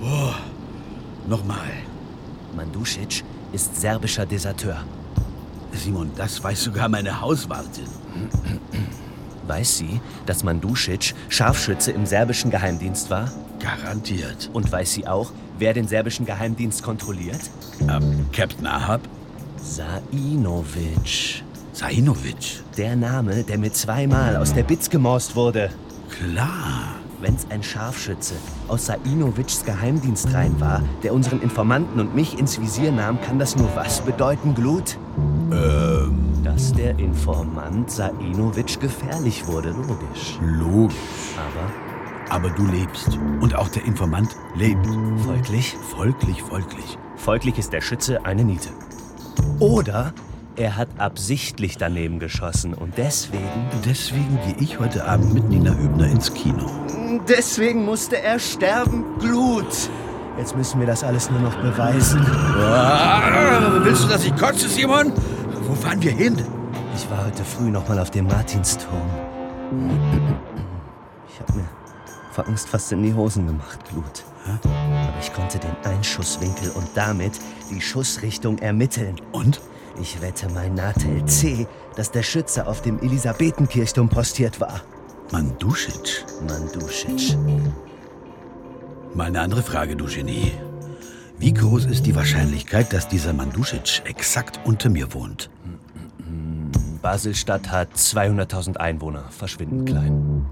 Oh, 0.00 0.32
nochmal. 1.28 1.85
Mandusic 2.56 3.22
ist 3.52 3.78
serbischer 3.80 4.24
Deserteur. 4.26 4.78
Simon, 5.72 6.10
das 6.16 6.42
weiß 6.42 6.64
sogar 6.64 6.88
meine 6.88 7.20
Hauswartin. 7.20 7.86
Weiß 9.46 9.76
sie, 9.78 10.00
dass 10.24 10.42
Mandusic 10.42 11.14
Scharfschütze 11.28 11.92
im 11.92 12.06
serbischen 12.06 12.50
Geheimdienst 12.50 13.10
war? 13.10 13.30
Garantiert. 13.60 14.50
Und 14.52 14.70
weiß 14.72 14.94
sie 14.94 15.06
auch, 15.06 15.32
wer 15.58 15.74
den 15.74 15.86
serbischen 15.86 16.26
Geheimdienst 16.26 16.82
kontrolliert? 16.82 17.40
Ähm, 17.80 18.26
Captain 18.32 18.66
Ahab? 18.66 19.02
Sainovic. 19.62 21.42
Sainovic? 21.72 22.62
Der 22.76 22.96
Name, 22.96 23.44
der 23.44 23.58
mir 23.58 23.72
zweimal 23.72 24.36
aus 24.36 24.54
der 24.54 24.62
Bitz 24.62 24.88
gemorst 24.88 25.36
wurde. 25.36 25.70
Klar. 26.08 26.96
Wenn's 27.20 27.46
ein 27.50 27.62
Scharfschütze 27.62 28.34
aus 28.68 28.86
Sainovics 28.86 29.64
Geheimdienst 29.64 30.32
rein 30.34 30.60
war, 30.60 30.82
der 31.02 31.14
unseren 31.14 31.40
Informanten 31.40 31.98
und 32.00 32.14
mich 32.14 32.38
ins 32.38 32.60
Visier 32.60 32.92
nahm, 32.92 33.20
kann 33.20 33.38
das 33.38 33.56
nur 33.56 33.74
was 33.74 34.00
bedeuten, 34.02 34.54
Glut? 34.54 34.98
Ähm. 35.50 36.22
Dass 36.42 36.72
der 36.72 36.98
Informant 36.98 37.90
Sainovic 37.90 38.78
gefährlich 38.80 39.46
wurde, 39.46 39.70
logisch. 39.70 40.38
Logisch. 40.42 40.96
Aber 41.36 42.44
Aber 42.48 42.50
du 42.50 42.66
lebst. 42.66 43.18
Und 43.40 43.54
auch 43.54 43.68
der 43.68 43.84
Informant 43.84 44.36
lebt. 44.54 44.86
folglich? 45.24 45.76
Folglich, 45.90 46.42
folglich. 46.42 46.98
Folglich 47.16 47.58
ist 47.58 47.72
der 47.72 47.80
Schütze 47.80 48.24
eine 48.24 48.44
Niete. 48.44 48.68
Oder 49.58 50.12
er 50.56 50.76
hat 50.76 50.88
absichtlich 50.98 51.76
daneben 51.76 52.18
geschossen 52.18 52.74
und 52.74 52.96
deswegen. 52.96 53.68
Deswegen 53.84 54.38
gehe 54.46 54.56
ich 54.58 54.78
heute 54.80 55.04
Abend 55.04 55.34
mit 55.34 55.48
Nina 55.48 55.72
Hübner 55.72 56.06
ins 56.06 56.32
Kino. 56.32 56.70
Deswegen 57.28 57.84
musste 57.84 58.20
er 58.22 58.38
sterben, 58.38 59.04
Glut. 59.18 59.90
Jetzt 60.38 60.56
müssen 60.56 60.80
wir 60.80 60.86
das 60.86 61.02
alles 61.04 61.30
nur 61.30 61.40
noch 61.40 61.56
beweisen. 61.56 62.20
Ah, 62.20 63.80
willst 63.82 64.04
du, 64.04 64.08
dass 64.08 64.24
ich 64.24 64.34
kotze, 64.36 64.68
Simon? 64.68 65.12
Wo 65.66 65.74
fahren 65.74 66.02
wir 66.02 66.12
hin? 66.12 66.36
Ich 66.94 67.10
war 67.10 67.24
heute 67.26 67.44
früh 67.44 67.70
noch 67.70 67.88
mal 67.88 67.98
auf 67.98 68.10
dem 68.10 68.26
Martinsturm. 68.26 69.10
Ich 71.28 71.40
habe 71.40 71.52
mir 71.54 71.68
vor 72.32 72.46
Angst 72.48 72.68
fast 72.68 72.92
in 72.92 73.02
die 73.02 73.14
Hosen 73.14 73.46
gemacht, 73.46 73.78
Glut. 73.90 74.24
Aber 74.46 74.72
ich 75.20 75.32
konnte 75.32 75.58
den 75.58 75.76
Einschusswinkel 75.84 76.70
und 76.70 76.88
damit 76.94 77.32
die 77.70 77.80
Schussrichtung 77.80 78.58
ermitteln. 78.58 79.16
Und? 79.32 79.60
Ich 80.00 80.20
wette 80.20 80.48
mein 80.50 80.74
Natel 80.74 81.24
C, 81.26 81.66
dass 81.94 82.10
der 82.10 82.22
Schütze 82.22 82.66
auf 82.66 82.82
dem 82.82 83.00
Elisabethenkirchturm 83.00 84.08
postiert 84.08 84.60
war. 84.60 84.82
Mandusic? 85.32 86.24
Mandusic. 86.46 87.36
Mal 89.14 89.28
eine 89.28 89.40
andere 89.40 89.62
Frage, 89.62 89.96
du 89.96 90.06
Genie. 90.06 90.52
Wie 91.38 91.52
groß 91.52 91.86
ist 91.86 92.06
die 92.06 92.14
Wahrscheinlichkeit, 92.14 92.92
dass 92.92 93.08
dieser 93.08 93.32
Mandusic 93.32 94.02
exakt 94.04 94.60
unter 94.64 94.90
mir 94.90 95.12
wohnt? 95.14 95.50
Baselstadt 97.02 97.70
hat 97.70 97.94
200.000 97.94 98.76
Einwohner, 98.76 99.24
verschwindend 99.30 99.88
klein. 99.88 100.46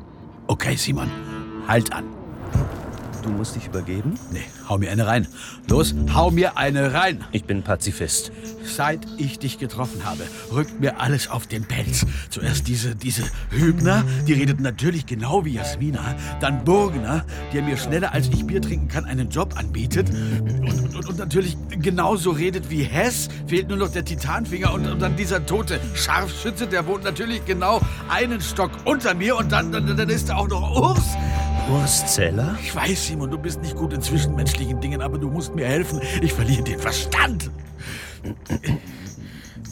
Okay, 0.47 0.77
Simon, 0.77 1.11
halt 1.67 1.93
an. 1.93 2.05
Du 3.25 3.31
musst 3.31 3.57
dich 3.57 3.69
übergeben? 3.69 4.19
Nee, 4.33 4.45
hau 4.69 4.77
mir 4.77 4.91
eine 4.91 5.07
rein. 5.07 5.27
Los, 5.71 5.95
hau 6.13 6.31
mir 6.31 6.59
eine 6.59 6.93
rein. 6.93 7.25
Ich 7.33 7.45
bin 7.45 7.63
Pazifist. 7.63 8.31
Seit 8.63 9.01
ich 9.17 9.39
dich 9.39 9.59
getroffen 9.59 10.05
habe, 10.05 10.25
rückt 10.53 10.79
mir 10.79 11.01
alles 11.01 11.31
auf 11.31 11.47
den 11.47 11.65
Pelz. 11.65 12.05
Zuerst 12.29 12.69
diese, 12.69 12.95
diese 12.95 13.23
Hübner, 13.49 14.05
die 14.27 14.35
redet 14.35 14.61
natürlich 14.61 15.07
genau 15.07 15.47
wie 15.47 15.55
Jasmina. 15.55 16.15
Dann 16.43 16.65
Burgner, 16.65 17.25
der 17.55 17.63
mir 17.63 17.79
schneller 17.79 18.13
als 18.13 18.29
ich 18.29 18.45
Bier 18.45 18.61
trinken 18.61 18.89
kann 18.89 19.07
einen 19.07 19.31
Job 19.31 19.57
anbietet. 19.57 20.11
Und, 20.11 20.95
und, 20.95 21.09
und 21.09 21.19
natürlich 21.19 21.57
genauso 21.71 22.31
redet 22.31 22.69
wie 22.69 22.83
Hess. 22.83 23.29
Fehlt 23.47 23.69
nur 23.69 23.79
noch 23.79 23.91
der 23.91 24.05
Titanfinger 24.05 24.75
und, 24.75 24.87
und 24.87 25.01
dann 25.01 25.17
dieser 25.17 25.47
tote 25.47 25.81
Scharfschütze, 25.95 26.67
der 26.67 26.87
wohnt 26.87 27.05
natürlich 27.05 27.43
genau 27.47 27.81
einen 28.11 28.43
Stock 28.43 28.71
unter 28.85 29.15
mir. 29.15 29.35
Und 29.37 29.51
dann, 29.51 29.73
dann, 29.73 29.97
dann 29.97 30.11
ist 30.11 30.29
da 30.29 30.37
auch 30.37 30.49
noch 30.49 30.77
Urs. 30.77 31.17
Urszähler? 31.71 32.57
Ich 32.63 32.75
weiß, 32.75 33.07
Simon, 33.07 33.31
du 33.31 33.39
bist 33.39 33.61
nicht 33.63 33.77
gut 33.77 33.93
in 33.93 34.03
zwischenmenschlichen 34.03 34.81
Dingen, 34.81 35.01
aber 35.01 35.19
du 35.19 35.29
musst 35.29 35.55
mir 35.55 35.67
helfen. 35.67 36.01
Ich 36.21 36.33
verliere 36.33 36.63
den 36.63 36.79
Verstand. 36.79 37.51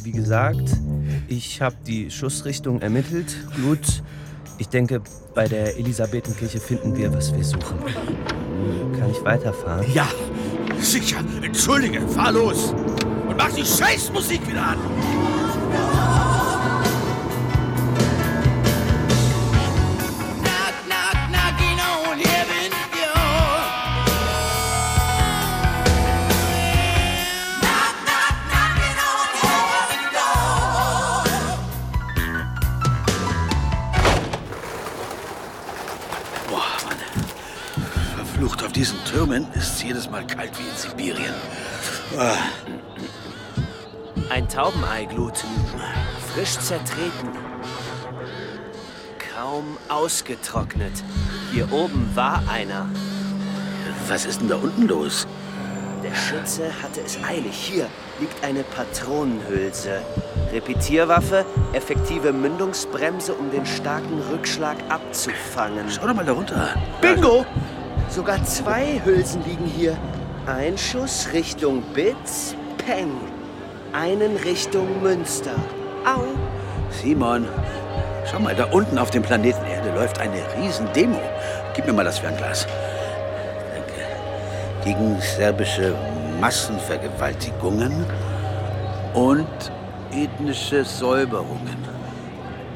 Wie 0.03 0.13
gesagt, 0.13 0.71
ich 1.29 1.61
habe 1.61 1.77
die 1.87 2.11
Schussrichtung 2.11 2.81
ermittelt. 2.81 3.37
Gut, 3.65 4.03
ich 4.59 4.69
denke, 4.69 5.01
bei 5.35 5.47
der 5.47 5.77
Elisabethenkirche 5.77 6.61
finden 6.61 6.97
wir, 6.97 7.13
was 7.15 7.35
wir 7.35 7.45
suchen. 7.45 7.79
Kann 8.99 9.11
ich 9.11 9.23
weiterfahren? 9.25 9.87
Ja, 9.93 10.09
sicher. 10.79 11.19
Entschuldige, 11.43 12.01
fahr 12.09 12.33
los. 12.33 12.75
Und 13.29 13.37
mach 13.37 13.53
die 13.53 13.65
Scheißmusik 13.65 14.47
wieder 14.49 14.63
an. 14.63 14.79
Türmen 39.33 39.51
ist 39.55 39.77
es 39.77 39.83
jedes 39.83 40.11
Mal 40.11 40.27
kalt 40.27 40.51
wie 40.59 40.69
in 40.69 40.77
Sibirien. 40.77 41.33
Ah, 42.19 42.37
Ein 44.29 44.47
Taubenei-Glut. 44.47 45.43
Frisch 46.35 46.59
zertreten. 46.59 47.31
Kaum 49.35 49.79
ausgetrocknet. 49.89 50.93
Hier 51.51 51.73
oben 51.73 52.11
war 52.15 52.43
einer. 52.47 52.87
was 54.07 54.27
ist 54.27 54.43
denn 54.43 54.49
da 54.49 54.57
unten 54.57 54.87
los? 54.87 55.27
Der 56.05 56.15
Schütze 56.15 56.71
hatte 56.83 57.01
es 57.01 57.17
eilig. 57.27 57.55
Hier 57.55 57.87
liegt 58.21 58.45
eine 58.45 58.65
Patronenhülse. 58.65 60.03
Repetierwaffe, 60.53 61.47
effektive 61.73 62.35
Mündungsbremse, 62.35 63.33
um 63.33 63.51
den 63.51 63.65
starken 63.65 64.21
Rückschlag 64.31 64.77
abzufangen. 64.91 65.89
Schau 65.89 66.07
doch 66.07 66.15
mal 66.15 66.27
da 66.27 66.33
runter. 66.33 66.75
Bingo! 67.01 67.47
Sogar 68.15 68.45
zwei 68.45 69.01
Hülsen 69.07 69.43
liegen 69.47 69.65
hier. 69.65 69.97
Ein 70.45 70.77
Schuss 70.77 71.31
Richtung 71.33 71.83
Bitz, 71.95 72.55
Peng. 72.77 73.11
Einen 73.95 74.37
Richtung 74.37 75.03
Münster. 75.03 75.55
Au! 76.05 76.21
Simon, 76.91 77.49
schau 78.31 78.39
mal, 78.41 78.55
da 78.55 78.65
unten 78.67 78.99
auf 78.99 79.11
dem 79.11 79.23
Planeten 79.23 79.65
Erde 79.65 79.95
läuft 79.95 80.21
eine 80.21 80.37
Riesendemo. 80.59 81.19
Gib 81.75 81.87
mir 81.87 81.95
mal 81.95 82.05
das 82.05 82.19
Fernglas. 82.19 82.67
Danke. 83.75 84.05
Gegen 84.85 85.19
serbische 85.19 85.95
Massenvergewaltigungen 86.39 88.05
und 89.15 89.73
ethnische 90.13 90.85
Säuberungen. 90.85 91.79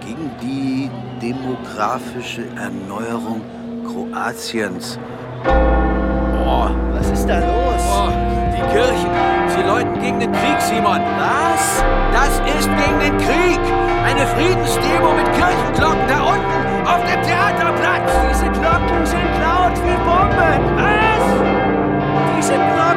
Gegen 0.01 0.31
die 0.41 0.91
demografische 1.21 2.47
Erneuerung 2.57 3.43
Kroatiens. 3.85 4.99
Boah. 5.47 6.71
Was 6.93 7.11
ist 7.11 7.29
da 7.29 7.39
los? 7.39 7.83
Oh, 7.89 8.11
die 8.53 8.63
Kirchen. 8.73 9.11
Sie 9.49 9.63
läuten 9.63 10.01
gegen 10.01 10.21
den 10.21 10.33
Krieg, 10.33 10.61
Simon. 10.61 11.01
Was? 11.19 11.85
Das 12.13 12.41
ist 12.57 12.69
gegen 12.69 12.99
den 13.01 13.17
Krieg. 13.19 13.61
Eine 14.05 14.27
Friedensdemo 14.27 15.13
mit 15.13 15.27
Kirchenglocken 15.33 16.07
da 16.09 16.21
unten 16.23 16.87
auf 16.87 17.03
dem 17.05 17.23
Theaterplatz. 17.23 18.11
Diese 18.31 18.49
Glocken 18.51 19.05
sind 19.05 19.31
laut 19.43 19.77
wie 19.85 19.97
Bomben. 20.07 20.61
Was? 20.77 21.27
Diese 22.37 22.55
Glocken 22.55 22.96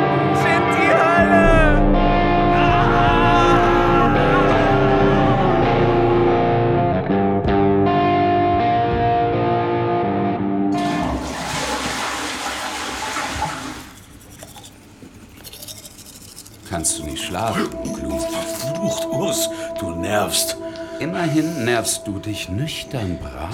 schlafen, 17.30 17.70
Glut. 17.84 18.22
Verflucht, 18.22 19.06
Urs, 19.08 19.50
du 19.80 19.92
nervst. 19.92 20.58
Immerhin 21.00 21.64
nervst 21.64 22.08
du 22.08 22.18
dich 22.20 22.50
nüchtern 22.50 23.20
brav. 23.20 23.54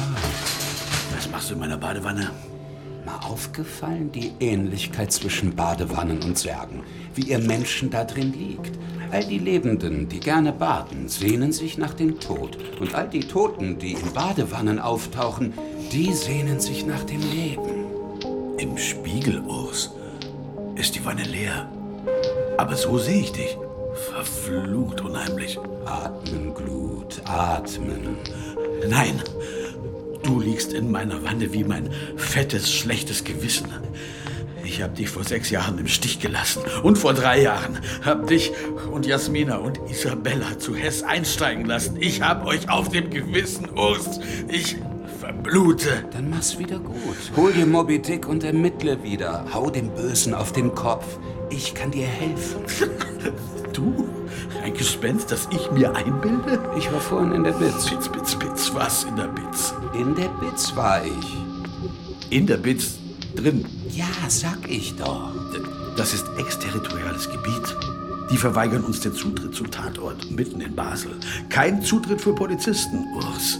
Was 1.13 1.29
machst 1.29 1.49
du 1.49 1.55
in 1.55 1.59
meiner 1.59 1.77
Badewanne? 1.77 2.31
Mal 3.05 3.19
aufgefallen, 3.27 4.11
die 4.11 4.31
Ähnlichkeit 4.39 5.11
zwischen 5.11 5.55
Badewannen 5.55 6.23
und 6.23 6.37
Särgen. 6.37 6.83
Wie 7.13 7.23
ihr 7.23 7.39
Menschen 7.39 7.89
da 7.89 8.05
drin 8.05 8.33
liegt. 8.33 8.71
All 9.11 9.25
die 9.25 9.37
Lebenden, 9.37 10.09
die 10.09 10.19
gerne 10.19 10.51
baden, 10.51 11.07
sehnen 11.07 11.51
sich 11.51 11.77
nach 11.77 11.93
dem 11.93 12.19
Tod. 12.19 12.57
Und 12.79 12.95
all 12.95 13.07
die 13.09 13.27
Toten, 13.27 13.77
die 13.77 13.91
in 13.91 14.13
Badewannen 14.13 14.79
auftauchen, 14.79 15.53
die 15.91 16.13
sehnen 16.13 16.59
sich 16.59 16.85
nach 16.85 17.03
dem 17.03 17.21
Leben. 17.31 17.85
Im 18.57 18.77
Spiegel, 18.77 19.41
Urs, 19.41 19.91
ist 20.75 20.95
die 20.95 21.05
Wanne 21.05 21.23
leer. 21.23 21.69
Aber 22.57 22.75
so 22.75 22.97
sehe 22.97 23.21
ich 23.21 23.31
dich. 23.31 23.57
Verflucht 23.95 25.01
unheimlich. 25.01 25.57
Atmen, 25.85 26.53
Glut, 26.53 27.21
atmen. 27.25 28.17
Nein, 28.89 29.21
du 30.23 30.39
liegst 30.39 30.73
in 30.73 30.91
meiner 30.91 31.23
Wanne 31.23 31.53
wie 31.53 31.63
mein 31.63 31.89
fettes, 32.17 32.71
schlechtes 32.71 33.23
Gewissen. 33.23 33.67
Ich 34.65 34.81
habe 34.81 34.93
dich 34.95 35.09
vor 35.09 35.23
sechs 35.23 35.49
Jahren 35.49 35.77
im 35.77 35.87
Stich 35.87 36.19
gelassen. 36.19 36.63
Und 36.83 36.97
vor 36.97 37.13
drei 37.13 37.41
Jahren 37.41 37.79
hab 38.03 38.27
dich 38.27 38.51
und 38.91 39.05
Jasmina 39.05 39.57
und 39.57 39.79
Isabella 39.89 40.57
zu 40.57 40.75
Hess 40.75 41.03
einsteigen 41.03 41.65
lassen. 41.65 41.97
Ich 41.99 42.21
hab 42.21 42.45
euch 42.45 42.69
auf 42.69 42.89
dem 42.89 43.09
Gewissen, 43.09 43.69
Urs. 43.69 44.19
Ich 44.47 44.75
verblute. 45.19 46.03
Dann 46.11 46.29
mach's 46.29 46.57
wieder 46.57 46.79
gut. 46.79 46.97
Hol 47.35 47.53
dir 47.53 47.65
Moby 47.65 48.01
Dick 48.01 48.27
und 48.27 48.43
ermittle 48.43 49.03
wieder. 49.03 49.45
Hau 49.53 49.69
dem 49.69 49.89
Bösen 49.89 50.33
auf 50.33 50.51
den 50.51 50.73
Kopf. 50.73 51.05
Ich 51.49 51.75
kann 51.75 51.91
dir 51.91 52.07
helfen. 52.07 52.61
Du? 53.75 54.07
Ein 54.63 54.73
Gespenst, 54.73 55.31
das 55.31 55.49
ich 55.51 55.69
mir 55.71 55.93
einbilde? 55.93 56.59
Ich 56.77 56.91
war 56.93 57.01
vorhin 57.01 57.33
in 57.33 57.43
der 57.43 57.51
Bitz. 57.51 57.89
Bitz, 57.89 58.07
Bitz, 58.07 58.35
Bitz. 58.35 58.71
Was 58.73 59.03
in 59.03 59.17
der 59.17 59.27
Bitz? 59.27 59.73
In 59.93 60.15
der 60.15 60.29
Bitz 60.29 60.73
war 60.77 61.03
ich. 61.03 61.37
In 62.29 62.47
der 62.47 62.55
Bitz 62.57 62.95
drin? 63.35 63.65
Ja, 63.89 64.07
sag 64.29 64.69
ich 64.69 64.95
doch. 64.95 65.31
Das 65.97 66.13
ist 66.13 66.25
exterritoriales 66.37 67.29
Gebiet. 67.29 67.75
Die 68.31 68.37
verweigern 68.37 68.83
uns 68.85 69.01
den 69.01 69.13
Zutritt 69.13 69.53
zum 69.53 69.69
Tatort 69.69 70.31
mitten 70.31 70.61
in 70.61 70.73
Basel. 70.73 71.11
Kein 71.49 71.83
Zutritt 71.83 72.21
für 72.21 72.33
Polizisten, 72.33 73.05
Urs. 73.15 73.59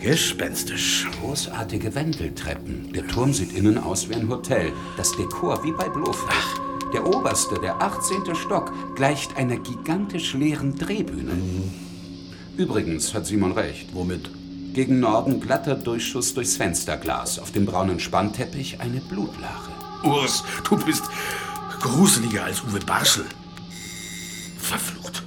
Gespenstisch. 0.00 1.08
Großartige 1.20 1.94
Wendeltreppen. 1.94 2.92
Der 2.92 3.06
Turm 3.08 3.32
sieht 3.34 3.52
innen 3.52 3.78
aus 3.78 4.08
wie 4.08 4.14
ein 4.14 4.28
Hotel. 4.28 4.72
Das 4.96 5.12
Dekor 5.16 5.62
wie 5.64 5.72
bei 5.72 5.88
Blofeld. 5.88 6.65
Der 6.96 7.06
oberste, 7.06 7.56
der 7.60 7.82
18. 7.82 8.34
Stock, 8.34 8.72
gleicht 8.94 9.36
einer 9.36 9.58
gigantisch 9.58 10.32
leeren 10.32 10.78
Drehbühne. 10.78 11.36
Übrigens 12.56 13.12
hat 13.12 13.26
Simon 13.26 13.52
recht. 13.52 13.92
Womit? 13.92 14.30
Gegen 14.72 14.98
Norden 15.00 15.38
glatter 15.38 15.74
Durchschuss 15.74 16.32
durchs 16.32 16.56
Fensterglas. 16.56 17.38
Auf 17.38 17.52
dem 17.52 17.66
braunen 17.66 18.00
Spannteppich 18.00 18.80
eine 18.80 19.02
Blutlache. 19.02 19.72
Urs, 20.04 20.42
du 20.66 20.78
bist 20.86 21.04
gruseliger 21.80 22.44
als 22.44 22.62
Uwe 22.62 22.78
Barschel. 22.78 23.26
Verflucht. 24.58 25.22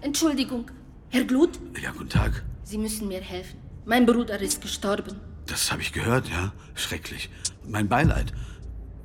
Entschuldigung, 0.00 0.64
Herr 1.10 1.24
Glut, 1.24 1.60
Ja, 1.82 1.90
guten 1.90 2.08
Tag. 2.08 2.42
Sie 2.64 2.78
müssen 2.78 3.08
mir 3.08 3.20
helfen. 3.20 3.58
Mein 3.84 4.06
Bruder 4.06 4.40
ist 4.40 4.62
gestorben. 4.62 5.20
Das 5.46 5.70
habe 5.70 5.82
ich 5.82 5.92
gehört, 5.92 6.30
ja. 6.30 6.54
Schrecklich. 6.74 7.28
Mein 7.66 7.88
Beileid. 7.88 8.32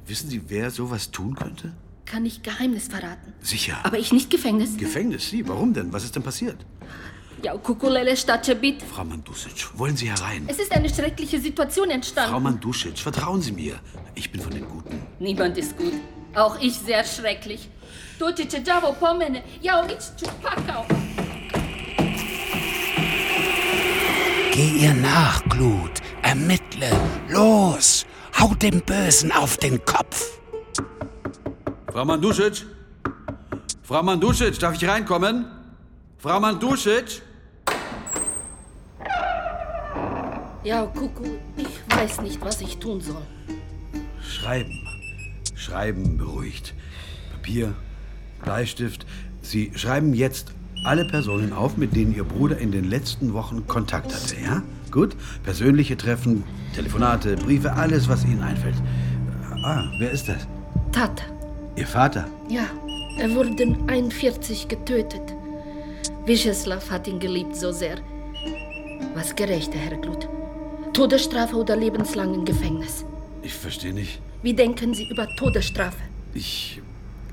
Wissen 0.06 0.30
Sie, 0.30 0.42
wer 0.48 0.72
sowas 0.72 1.12
tun 1.12 1.36
könnte? 1.36 1.74
Kann 2.06 2.26
ich 2.26 2.42
Geheimnis 2.42 2.88
verraten? 2.88 3.34
Sicher. 3.42 3.78
Aber 3.84 4.00
ich 4.00 4.14
nicht 4.14 4.30
Gefängnis. 4.30 4.78
Gefängnis? 4.78 5.30
Sie? 5.30 5.48
Warum 5.48 5.74
denn? 5.74 5.92
Was 5.92 6.06
ist 6.06 6.16
denn 6.16 6.24
passiert? 6.24 6.66
Ja, 7.44 7.56
Kukulele 7.56 8.16
Stadtgebiet. 8.18 8.82
Frau 8.82 9.04
Mandusic, 9.04 9.68
wollen 9.78 9.96
Sie 9.96 10.10
herein? 10.10 10.46
Es 10.48 10.58
ist 10.58 10.72
eine 10.72 10.90
schreckliche 10.90 11.40
Situation 11.40 11.90
entstanden. 11.92 12.32
Frau 12.32 12.40
Mandusic, 12.40 12.98
vertrauen 12.98 13.42
Sie 13.42 13.52
mir. 13.52 13.76
Ich 14.16 14.32
bin 14.32 14.42
von 14.42 14.52
den 14.52 14.68
Guten. 14.68 15.02
Niemand 15.20 15.58
ist 15.58 15.78
gut. 15.78 15.94
Auch 16.34 16.60
ich 16.60 16.74
sehr 16.74 17.04
schrecklich. 17.04 17.70
Dotice 18.18 18.62
Javo 18.66 18.94
Pomene, 18.94 19.44
ja 19.62 19.82
und 19.82 19.92
ich 19.92 20.00
Chupakau. 20.20 20.86
Geh 24.54 24.86
ihr 24.86 24.94
nach, 24.96 25.44
Glut. 25.50 26.02
Ermittle. 26.24 26.90
Los. 27.30 28.06
Hau 28.40 28.54
dem 28.54 28.82
Bösen 28.82 29.32
auf 29.32 29.58
den 29.58 29.84
Kopf. 29.84 30.40
Frau 31.92 32.06
Mandusic? 32.06 32.66
Frau 33.82 34.04
Mandusic, 34.04 34.60
darf 34.60 34.76
ich 34.76 34.88
reinkommen? 34.88 35.46
Frau 36.20 36.40
Mandusic? 36.40 37.24
Ja, 40.64 40.86
Kuku, 40.86 41.24
ich 41.56 41.98
weiß 41.98 42.22
nicht, 42.22 42.40
was 42.42 42.62
ich 42.62 42.78
tun 42.78 43.02
soll. 43.02 43.26
Schreiben. 44.22 44.88
Schreiben 45.56 46.18
beruhigt. 46.18 46.76
Papier, 47.32 47.74
Bleistift. 48.44 49.08
Sie 49.42 49.72
schreiben 49.76 50.14
jetzt 50.14 50.52
alle 50.84 51.06
Personen 51.06 51.54
auf, 51.54 51.76
mit 51.78 51.96
denen 51.96 52.14
Ihr 52.14 52.24
Bruder 52.24 52.60
in 52.60 52.72
den 52.72 52.88
letzten 52.88 53.34
Wochen 53.34 53.66
Kontakt 53.66 54.14
hatte, 54.14 54.36
ja? 54.40 54.62
Gut? 54.92 55.16
Persönliche 55.44 55.98
Treffen, 55.98 56.44
Telefonate, 56.76 57.36
Briefe, 57.36 57.74
alles, 57.74 58.08
was 58.08 58.24
Ihnen 58.26 58.42
einfällt. 58.42 58.76
Ah, 59.64 59.84
wer 60.00 60.12
ist 60.12 60.28
das? 60.30 60.48
Tata, 60.92 61.24
Ihr 61.76 61.88
Vater? 61.88 62.26
ja, 62.50 62.64
er 63.20 63.34
wurde 63.36 63.76
41 63.88 64.68
getötet. 64.68 65.22
Wiszeslaw 66.26 66.82
hat 66.90 67.08
ihn 67.08 67.20
geliebt 67.20 67.56
so 67.56 67.72
sehr. 67.72 67.98
Was 69.16 69.36
gerechter, 69.36 69.78
Herr 69.80 69.98
Glut? 69.98 70.28
Todesstrafe 70.94 71.56
oder 71.56 71.76
lebenslangen 71.76 72.46
Gefängnis? 72.46 73.06
Ich 73.42 73.54
verstehe 73.54 73.94
nicht. 73.94 74.20
Wie 74.44 74.54
denken 74.54 74.94
Sie 74.94 75.08
über 75.10 75.28
Todesstrafe? 75.38 75.98
Ich. 76.34 76.82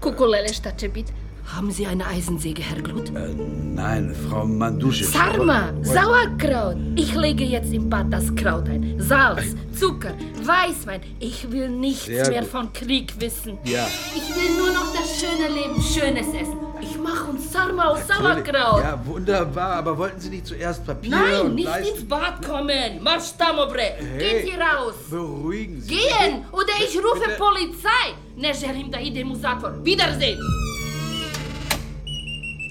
Kukulele 0.01 0.53
Stadtgebiet. 0.53 1.07
Haben 1.46 1.70
Sie 1.70 1.87
eine 1.87 2.07
Eisensäge, 2.07 2.62
Herr 2.62 2.80
Glut? 2.80 3.11
Äh, 3.11 3.28
nein, 3.35 4.14
Frau 4.28 4.44
Mandusic. 4.46 5.07
Sarma, 5.07 5.72
Sauerkraut. 5.83 6.76
Ich 6.96 7.14
lege 7.14 7.44
jetzt 7.44 7.72
im 7.72 7.88
Bad 7.88 8.12
das 8.12 8.35
Kraut 8.35 8.68
ein. 8.68 8.94
Salz, 8.98 9.54
Zucker, 9.78 10.14
Weißwein. 10.42 11.02
Ich 11.20 11.50
will 11.52 11.68
nichts 11.68 12.07
Sehr 12.07 12.28
mehr 12.30 12.40
gut. 12.40 12.50
von 12.50 12.72
Krieg 12.72 13.12
wissen. 13.20 13.59
Ja. 13.64 13.87
Ich 14.16 14.35
will 14.35 14.57
nur 14.57 14.72
noch 14.72 14.92
das 14.94 15.20
schöne 15.20 15.48
Leben, 15.54 15.80
Schönes 15.83 16.28
essen. 16.28 16.57
Ich 16.80 16.98
mache 16.98 17.30
uns 17.30 17.52
Sarma 17.52 17.85
aus 17.88 18.00
Sauerkraut. 18.09 18.83
Ja, 18.83 18.98
wunderbar, 19.04 19.74
aber 19.76 19.96
wollten 19.96 20.20
Sie 20.20 20.30
nicht 20.30 20.46
zuerst 20.46 20.85
Papier 20.85 21.11
Nein, 21.11 21.40
und 21.42 21.54
nicht 21.54 21.66
Bleistift? 21.66 21.98
ins 22.00 22.09
Bad 22.09 22.42
kommen. 22.44 23.02
Marsch, 23.02 23.33
Tamobre. 23.38 23.80
Hey. 23.80 24.18
Geht 24.42 24.50
hier 24.50 24.61
raus. 24.61 24.94
Beruhigen 25.11 25.80
Sie 25.80 25.88
Gehen 25.94 26.44
oder 26.52 26.72
ich 26.78 26.96
rufe 26.96 27.20
Bitte. 27.26 27.38
Polizei. 27.38 28.14
Nejerim 28.37 28.90
da 28.90 28.98
ide 28.98 29.24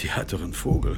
Wiedersehen. 0.04 0.28
Theaterin 0.28 0.54
Vogel. 0.54 0.98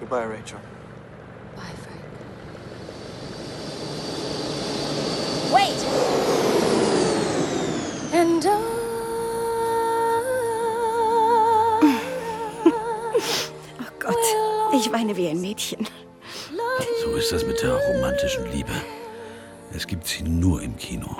Goodbye, 0.00 0.26
Rachel. 0.26 0.58
Wait! 5.52 5.84
And 8.12 8.44
Oh 13.80 13.92
Gott, 13.98 14.14
ich 14.72 14.90
weine 14.92 15.16
wie 15.16 15.28
ein 15.28 15.40
Mädchen. 15.40 15.86
So 17.02 17.14
ist 17.16 17.32
das 17.32 17.44
mit 17.44 17.60
der 17.62 17.74
romantischen 17.74 18.50
Liebe. 18.52 18.72
Es 19.74 19.86
gibt 19.86 20.06
sie 20.06 20.22
nur 20.22 20.62
im 20.62 20.76
Kino. 20.76 21.16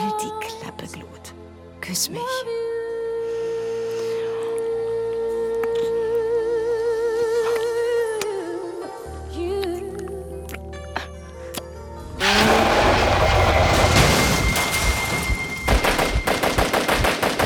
Halt 0.00 0.14
die 0.22 0.30
Klappe, 0.46 0.86
Glut. 0.92 1.34
Küss 1.80 2.08
mich. 2.10 2.20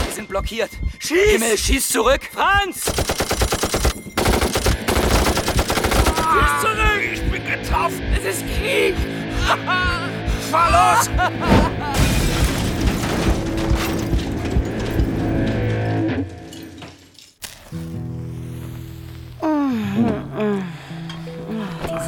Wir 0.05 0.13
sind 0.15 0.29
blockiert. 0.29 0.71
Schieß! 0.99 1.31
Himmel, 1.31 1.57
schieß 1.57 1.89
zurück! 1.89 2.23
Franz! 2.33 2.85
Schieß 6.17 6.61
zurück! 6.61 6.81
Getroffen! 7.71 8.03
Es 8.17 8.25
ist 8.25 8.45
Krieg! 8.59 8.97
Fahr 10.51 10.99
los! 10.99 11.09
Mhm. 19.41 20.65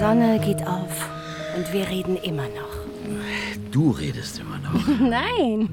Sonne 0.00 0.40
geht 0.40 0.66
auf 0.66 1.08
und 1.56 1.72
wir 1.72 1.88
reden 1.88 2.16
immer 2.16 2.48
noch. 2.48 2.82
Du 3.70 3.92
redest 3.92 4.40
immer 4.40 4.58
noch. 4.58 4.84
Nein. 5.00 5.68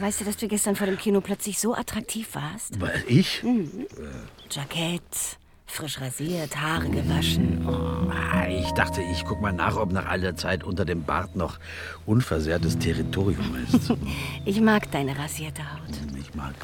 Weißt 0.00 0.20
du, 0.20 0.24
dass 0.24 0.36
du 0.36 0.48
gestern 0.48 0.74
vor 0.74 0.88
dem 0.88 0.98
Kino 0.98 1.20
plötzlich 1.20 1.60
so 1.60 1.76
attraktiv 1.76 2.34
warst? 2.34 2.80
Weil 2.80 3.04
ich? 3.06 3.44
Mhm. 3.44 3.86
Jackett, 4.50 5.38
frisch 5.72 6.00
rasiert, 6.02 6.54
Haare 6.60 6.88
gewaschen. 6.90 7.66
Ah, 7.66 8.46
Ich 8.46 8.70
dachte, 8.72 9.00
ich 9.00 9.24
guck 9.24 9.40
mal 9.40 9.52
nach, 9.52 9.76
ob 9.76 9.90
nach 9.90 10.06
all 10.06 10.20
der 10.20 10.36
Zeit 10.36 10.64
unter 10.64 10.84
dem 10.84 11.02
Bart 11.04 11.34
noch 11.34 11.58
unversehrtes 12.06 12.78
Territorium 12.78 13.56
ist. 13.66 13.92
Ich 14.44 14.60
mag 14.60 14.90
deine 14.90 15.16
rasierte 15.18 15.62
Haut. 15.62 15.94
Ich 16.18 16.34
mag, 16.34 16.54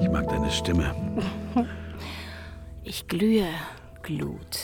ich 0.00 0.08
mag 0.08 0.28
deine 0.28 0.50
Stimme. 0.50 0.94
Ich 2.84 3.06
glühe 3.08 3.48
Glut. 4.02 4.56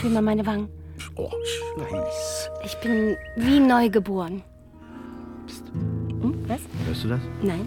Fühl 0.00 0.10
mal 0.10 0.22
meine 0.22 0.44
Wangen. 0.44 0.68
Oh, 1.14 1.30
Scheiß. 1.88 2.50
Ich 2.64 2.76
bin 2.80 3.16
wie 3.36 3.60
neugeboren. 3.60 4.42
Hm, 5.72 6.44
was? 6.48 6.60
Hörst 6.86 7.04
du 7.04 7.08
das? 7.08 7.20
Nein. 7.42 7.66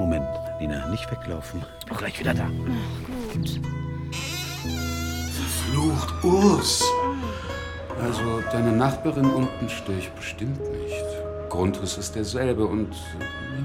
Moment, 0.00 0.26
Nina, 0.60 0.88
nicht 0.88 1.10
weglaufen. 1.10 1.62
Ich 1.92 1.98
bin 1.98 2.06
gleich 2.06 2.20
wieder 2.20 2.32
da. 2.34 2.46
Gut. 3.34 3.60
Verflucht, 5.30 6.24
Urs. 6.24 6.82
Also, 8.02 8.42
deine 8.50 8.72
Nachbarin 8.72 9.26
unten 9.30 9.68
störe 9.68 9.98
ich 9.98 10.08
bestimmt 10.10 10.58
nicht. 10.60 11.04
Grundriss 11.50 11.98
ist 11.98 12.14
derselbe 12.14 12.64
und 12.64 12.88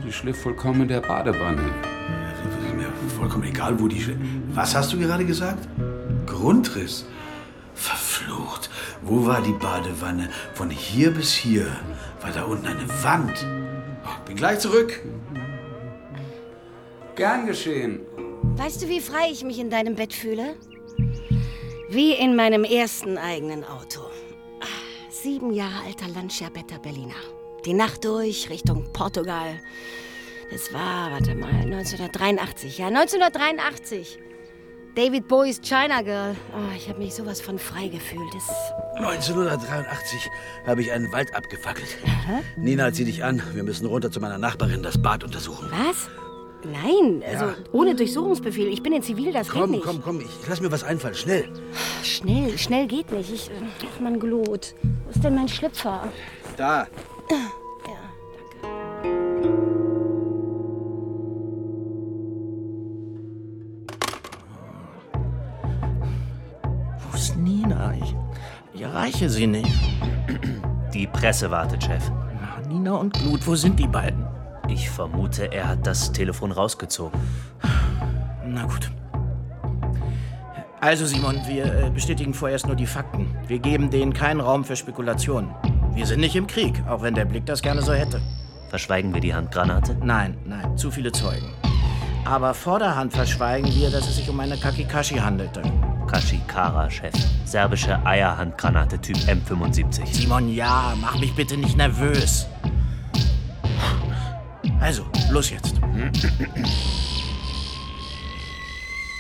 die 0.06 0.12
schliff 0.12 0.42
vollkommen 0.42 0.82
in 0.82 0.88
der 0.90 1.00
Badewanne. 1.02 1.62
Das 1.62 2.66
ist 2.66 2.76
mir 2.76 2.90
vollkommen 3.18 3.46
egal, 3.46 3.80
wo 3.80 3.88
die. 3.88 4.02
Sch- 4.02 4.18
Was 4.54 4.76
hast 4.76 4.92
du 4.92 5.00
gerade 5.00 5.24
gesagt? 5.26 5.66
Grundriss. 6.26 7.06
Verflucht. 7.76 8.70
Wo 9.04 9.26
war 9.26 9.42
die 9.42 9.54
Badewanne? 9.54 10.30
Von 10.54 10.70
hier 10.70 11.12
bis 11.14 11.32
hier 11.32 11.68
war 12.22 12.32
da 12.32 12.44
unten 12.44 12.68
eine 12.68 12.88
Wand. 13.04 13.46
Oh, 14.04 14.26
bin 14.28 14.36
gleich 14.36 14.60
zurück. 14.60 15.02
Gern 17.18 17.48
geschehen. 17.48 18.06
Weißt 18.58 18.84
du, 18.84 18.90
wie 18.90 19.00
frei 19.00 19.30
ich 19.32 19.44
mich 19.44 19.58
in 19.58 19.72
deinem 19.72 19.96
Bett 19.96 20.14
fühle? 20.14 20.56
Wie 21.90 22.14
in 22.14 22.36
meinem 22.36 22.64
ersten 22.64 23.18
eigenen 23.18 23.64
Auto. 23.64 24.02
Ah, 24.62 24.66
Sieben 25.10 25.52
Jahre 25.52 25.84
alter 25.88 26.08
Lancia 26.10 26.50
Berliner. 26.50 27.16
Die 27.66 27.74
Nacht 27.74 28.06
durch 28.06 28.52
Richtung 28.52 28.94
Portugal. 28.94 29.60
Das 30.52 30.72
war, 30.72 31.12
warte 31.12 31.34
mal, 31.34 31.50
1983. 31.50 32.78
Ja, 32.78 32.88
1983. 32.88 34.20
David 34.96 35.28
Bowies 35.28 35.60
China 35.62 36.04
Girl. 36.04 36.36
Oh, 36.54 36.76
ich 36.76 36.88
habe 36.88 37.00
mich 37.00 37.16
sowas 37.16 37.42
von 37.42 37.58
frei 37.58 37.88
gefühlt. 37.88 38.32
Das 38.32 38.48
1983 38.98 40.30
habe 40.68 40.82
ich 40.82 40.92
einen 40.92 41.12
Wald 41.12 41.34
abgefackelt. 41.36 41.98
Nina, 42.58 42.94
zieh 42.94 43.06
dich 43.06 43.24
an. 43.24 43.42
Wir 43.54 43.64
müssen 43.64 43.88
runter 43.88 44.12
zu 44.12 44.20
meiner 44.20 44.38
Nachbarin 44.38 44.84
das 44.84 45.02
Bad 45.02 45.24
untersuchen. 45.24 45.68
Was? 45.72 46.10
Nein, 46.64 47.24
also 47.30 47.46
Ja. 47.46 47.56
ohne 47.72 47.96
Durchsuchungsbefehl. 47.96 48.68
Ich 48.68 48.82
bin 48.84 48.92
in 48.94 49.02
Zivil, 49.04 49.32
das 49.32 49.50
geht 49.50 49.62
Komm, 49.62 49.72
nicht. 49.72 49.84
komm, 49.84 50.02
komm. 50.02 50.20
Ich 50.22 50.48
lass 50.50 50.60
mir 50.60 50.72
was 50.72 50.84
einfallen. 50.84 51.16
Schnell. 51.16 51.46
Schnell, 52.04 52.58
schnell 52.58 52.88
geht 52.88 53.12
nicht. 53.12 53.32
Ich, 53.32 53.50
ach, 53.96 54.00
man 54.00 54.20
Glut. 54.20 54.74
Wo 55.06 55.10
ist 55.12 55.24
denn 55.24 55.36
mein 55.36 55.48
Schlüpfer? 55.48 56.08
Da. 56.58 56.88
Wo 67.10 67.16
ist 67.16 67.36
Nina? 67.38 67.94
Ich, 68.02 68.16
ich 68.74 68.82
erreiche 68.82 69.30
sie 69.30 69.48
nicht. 69.48 69.72
Die 70.94 71.08
Presse 71.08 71.50
wartet, 71.52 71.84
Chef. 71.84 72.12
Na, 72.42 72.68
Nina 72.68 72.96
und 72.96 73.14
Glut, 73.14 73.46
wo 73.46 73.56
sind 73.56 73.80
die 73.80 73.88
beiden? 73.88 74.26
Ich 74.68 74.90
vermute, 74.90 75.52
er 75.52 75.70
hat 75.70 75.88
das 75.88 76.12
Telefon 76.12 76.52
rausgezogen. 76.52 77.20
Na 78.46 78.66
gut. 78.66 78.92
Also, 80.80 81.06
Simon, 81.06 81.40
wir 81.48 81.66
äh, 81.66 81.90
bestätigen 81.90 82.34
vorerst 82.34 82.68
nur 82.68 82.76
die 82.76 82.86
Fakten. 82.86 83.36
Wir 83.48 83.60
geben 83.60 83.90
denen 83.90 84.14
keinen 84.14 84.42
Raum 84.42 84.64
für 84.64 84.76
Spekulationen. 84.76 85.50
Wir 85.94 86.06
sind 86.06 86.20
nicht 86.20 86.36
im 86.36 86.46
Krieg, 86.48 86.84
auch 86.88 87.02
wenn 87.02 87.16
der 87.16 87.26
Blick 87.26 87.46
das 87.46 87.62
gerne 87.62 87.82
so 87.82 87.94
hätte. 87.94 88.22
Verschweigen 88.70 89.14
wir 89.14 89.22
die 89.22 89.34
Handgranate? 89.34 89.98
Nein, 90.04 90.38
nein, 90.46 90.78
zu 90.78 90.92
viele 90.92 91.12
Zeugen. 91.12 91.48
Aber 92.26 92.54
vorderhand 92.54 93.14
verschweigen 93.14 93.74
wir, 93.74 93.90
dass 93.90 94.08
es 94.08 94.18
sich 94.18 94.30
um 94.30 94.40
eine 94.40 94.58
Kakikashi 94.58 95.16
handelte. 95.16 95.62
Kashikara, 96.08 96.90
Chef. 96.90 97.14
Serbische 97.46 98.06
Eierhandgranate 98.06 99.00
Typ 99.00 99.18
M75. 99.18 100.06
Simon, 100.14 100.54
ja, 100.54 100.94
mach 101.02 101.18
mich 101.20 101.34
bitte 101.36 101.58
nicht 101.58 101.78
nervös. 101.78 102.48
Los 105.30 105.50
jetzt. 105.50 105.74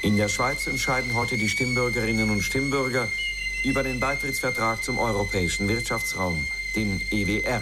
In 0.01 0.15
der 0.15 0.29
Schweiz 0.29 0.67
entscheiden 0.67 1.13
heute 1.15 1.37
die 1.37 1.49
Stimmbürgerinnen 1.49 2.29
und 2.29 2.41
Stimmbürger 2.41 3.09
über 3.63 3.83
den 3.83 3.99
Beitrittsvertrag 3.99 4.83
zum 4.83 4.99
Europäischen 4.99 5.67
Wirtschaftsraum, 5.67 6.47
dem 6.75 7.01
EWR. 7.11 7.61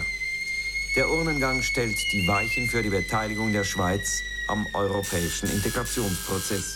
Der 0.94 1.10
Urnengang 1.10 1.62
stellt 1.62 1.96
die 2.12 2.26
Weichen 2.28 2.68
für 2.68 2.82
die 2.82 2.90
Beteiligung 2.90 3.52
der 3.52 3.64
Schweiz 3.64 4.22
am 4.46 4.66
europäischen 4.74 5.50
Integrationsprozess. 5.50 6.75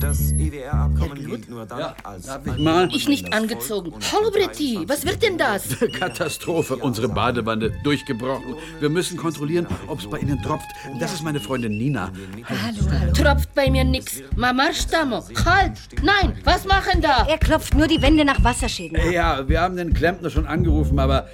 Das 0.00 0.32
EWR-Abkommen 0.32 1.24
gilt 1.24 1.48
nur 1.48 1.64
dann 1.66 1.94
als... 2.02 2.28
ich 2.44 2.58
mal? 2.58 2.88
Ich 2.92 3.08
nicht 3.08 3.32
angezogen. 3.32 3.92
Hallo, 4.12 4.30
Bretti, 4.30 4.80
was 4.86 5.06
wird 5.06 5.22
denn 5.22 5.38
das? 5.38 5.76
Katastrophe. 5.98 6.76
Unsere 6.76 7.08
Badewanne 7.08 7.70
durchgebrochen. 7.82 8.56
Wir 8.80 8.88
müssen 8.88 9.16
kontrollieren, 9.16 9.66
ob 9.86 10.00
es 10.00 10.06
bei 10.06 10.18
Ihnen 10.18 10.40
tropft. 10.42 10.66
Das 11.00 11.12
ist 11.12 11.22
meine 11.22 11.40
Freundin 11.40 11.78
Nina. 11.78 12.10
Hallo, 12.48 12.90
hallo. 12.90 13.12
Tropft 13.12 13.54
bei 13.54 13.70
mir 13.70 13.84
nix. 13.84 14.22
Mama 14.36 14.72
Stamo. 14.72 15.22
Halt! 15.44 15.72
Nein, 16.02 16.36
was 16.44 16.64
machen 16.64 17.00
da? 17.00 17.26
Er 17.28 17.38
klopft 17.38 17.74
nur 17.74 17.86
die 17.86 18.00
Wände 18.02 18.24
nach 18.24 18.42
Wasserschäden 18.42 18.98
ab. 18.98 19.04
Ja, 19.10 19.48
wir 19.48 19.60
haben 19.60 19.76
den 19.76 19.94
Klempner 19.94 20.30
schon 20.30 20.46
angerufen, 20.46 20.98
aber 20.98 21.28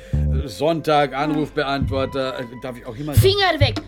Sonntag, 0.47 1.15
Anrufbeantworter. 1.15 2.39
Äh, 2.41 2.45
Darf 2.63 2.77
ich 2.77 2.87
auch 2.87 2.97
jemand. 2.97 3.19
Finger 3.19 3.59
weg! 3.59 3.81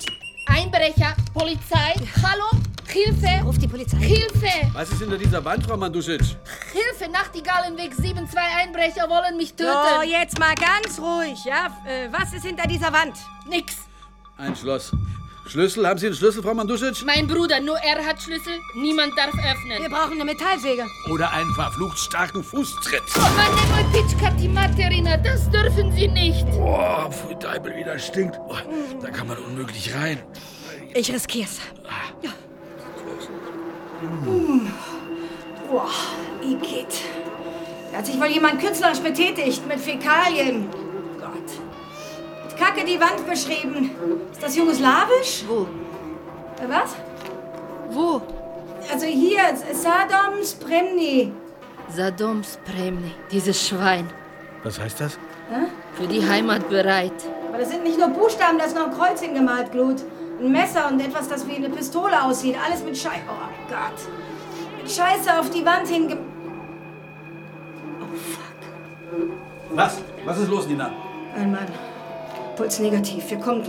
Einbrecher, 0.47 1.15
Polizei, 1.33 1.95
hallo, 2.23 2.51
Hilfe! 2.89 3.43
Ruf 3.45 3.57
die 3.59 3.69
Polizei. 3.69 3.97
Hilfe! 3.99 4.71
Was 4.75 4.91
ist 4.91 5.01
hinter 5.01 5.17
dieser 5.17 5.43
Wand, 5.45 5.65
Frau 5.65 5.77
Mandusic? 5.77 6.21
Hilfe, 6.73 7.11
Nachtigallenweg 7.11 7.95
7, 7.95 8.29
zwei 8.29 8.63
Einbrecher 8.63 9.09
wollen 9.09 9.37
mich 9.37 9.55
töten. 9.55 9.73
So, 9.73 10.03
jetzt 10.03 10.39
mal 10.39 10.55
ganz 10.55 10.99
ruhig, 10.99 11.43
ja? 11.45 11.69
Äh, 11.87 12.13
was 12.13 12.35
ist 12.35 12.45
hinter 12.45 12.67
dieser 12.69 12.93
Wand? 12.93 13.17
Nix. 13.49 13.77
Ein 14.37 14.55
Schloss. 14.55 14.93
Schlüssel? 15.47 15.87
Haben 15.87 15.99
Sie 15.99 16.07
einen 16.07 16.15
Schlüssel, 16.15 16.43
Frau 16.43 16.55
Mandusic? 16.55 17.05
Mein 17.05 17.27
Bruder, 17.27 17.61
nur 17.61 17.77
er 17.79 18.05
hat 18.05 18.23
Schlüssel, 18.23 18.61
niemand 18.75 19.13
darf 19.19 19.35
öffnen. 19.35 19.83
Wir 19.83 19.89
brauchen 19.89 20.13
eine 20.13 20.25
Metallsäge. 20.25 20.87
Oder 21.11 21.33
einen 21.33 21.53
verflucht 21.55 21.99
starken 21.99 22.45
Fußtritt? 22.45 23.03
Oh 23.17 23.21
Mann, 23.21 23.55
nemoj 23.55 23.85
pička 23.93 24.31
ti 24.39 24.49
materina, 24.49 25.17
das 25.17 25.51
dürfen 25.51 25.93
Sie 25.93 26.09
nicht. 26.09 26.47
Boah, 26.53 27.11
pfui 27.11 27.35
Deibel, 27.39 27.75
wie 27.77 27.85
das 27.85 28.07
stinkt. 28.07 28.39
Oh, 28.49 28.57
da 29.01 29.11
kann 29.11 29.27
man 29.27 29.37
unmöglich 29.39 29.95
rein. 29.95 30.19
Ich 30.95 31.13
riskier's. 31.13 31.59
Hm. 34.01 34.71
Boah, 35.69 35.91
Igitt. 36.43 36.95
Da 37.91 37.99
hat 37.99 38.07
sich 38.07 38.19
wohl 38.19 38.29
jemand 38.29 38.61
künstlerisch 38.61 39.01
betätigt 39.01 39.67
mit 39.67 39.81
Fäkalien. 39.81 40.69
Gott. 41.21 41.72
Kacke 42.63 42.85
die 42.85 43.01
Wand 43.01 43.27
beschrieben. 43.29 43.91
Ist 44.31 44.43
das 44.43 44.57
jugoslawisch? 44.57 45.45
Wo? 45.49 45.63
Äh, 46.63 46.69
Was? 46.69 46.95
Wo? 47.91 48.23
Also 48.93 49.07
hier, 49.07 49.43
Sadom 49.73 50.35
Spremni. 50.45 51.33
Sadom 51.89 52.43
Spremni, 52.45 53.13
dieses 53.33 53.69
Schwein. 53.69 54.09
Was 54.63 54.79
heißt 54.79 55.01
das? 55.01 55.19
Hä? 55.51 55.67
Für 55.95 56.07
die 56.07 56.25
Heimat 56.25 56.69
bereit. 56.69 57.13
Aber 57.49 57.59
das 57.59 57.71
sind 57.71 57.83
nicht 57.83 57.99
nur 57.99 58.09
Buchstaben, 58.09 58.59
da 58.59 58.65
ist 58.65 58.77
noch 58.77 58.87
ein 58.87 58.93
Kreuz 58.93 59.21
hingemalt, 59.21 59.73
Glut. 59.73 60.01
Ein 60.41 60.53
Messer 60.53 60.89
und 60.89 61.01
etwas, 61.01 61.29
das 61.29 61.47
wie 61.49 61.57
eine 61.57 61.69
Pistole 61.69 62.23
aussieht. 62.23 62.57
Alles 62.65 62.85
mit 62.85 62.97
Scheiße. 62.97 63.23
Oh 63.29 63.69
Gott. 63.69 63.99
Mit 64.79 64.91
Scheiße 64.91 65.39
auf 65.39 65.51
die 65.51 65.65
Wand 65.65 65.89
hinge... 65.89 66.17
Was? 69.71 69.99
Was 70.25 70.39
ist 70.39 70.49
los, 70.49 70.67
Nina? 70.69 70.91
Ein 71.35 71.51
Mann. 71.53 71.67
Puls 72.57 72.79
negativ. 72.79 73.31
Wir 73.31 73.39
kommen. 73.39 73.63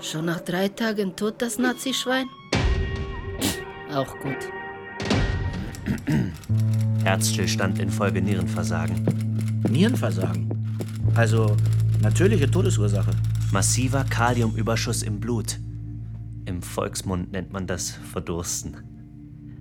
Schon 0.00 0.24
nach 0.24 0.40
drei 0.40 0.68
Tagen 0.68 1.14
tot, 1.16 1.34
das 1.38 1.58
Nazischwein? 1.58 2.26
Auch 3.94 4.14
gut. 4.20 4.48
Herzstillstand 7.04 7.78
infolge 7.78 8.22
Nierenversagen. 8.22 9.62
Nierenversagen? 9.68 10.48
Also 11.14 11.56
natürliche 12.00 12.50
Todesursache. 12.50 13.10
Massiver 13.52 14.04
Kaliumüberschuss 14.04 15.02
im 15.02 15.20
Blut. 15.20 15.58
Im 16.44 16.62
Volksmund 16.62 17.32
nennt 17.32 17.52
man 17.52 17.66
das 17.66 17.90
Verdursten. 17.90 18.97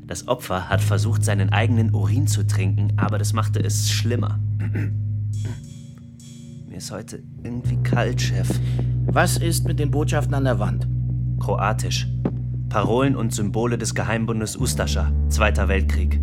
Das 0.08 0.28
Opfer 0.30 0.70
hat 0.70 0.82
versucht, 0.82 1.26
seinen 1.26 1.50
eigenen 1.50 1.94
Urin 1.94 2.28
zu 2.28 2.48
trinken, 2.48 2.94
aber 2.96 3.18
das 3.18 3.34
machte 3.34 3.60
es 3.62 3.92
schlimmer. 3.92 4.40
Mir 6.70 6.78
ist 6.78 6.92
heute 6.92 7.22
irgendwie 7.44 7.76
kalt, 7.84 8.22
Chef. 8.22 8.48
Was 9.06 9.36
ist 9.38 9.68
mit 9.68 9.80
den 9.80 9.92
Botschaften 9.92 10.34
an 10.34 10.46
der 10.46 10.60
Wand? 10.60 10.88
Kroatisch. 11.40 12.08
Parolen 12.70 13.18
und 13.18 13.34
Symbole 13.34 13.78
des 13.78 13.96
Geheimbundes 13.96 14.56
Ustascha, 14.56 15.12
Zweiter 15.28 15.68
Weltkrieg. 15.68 16.22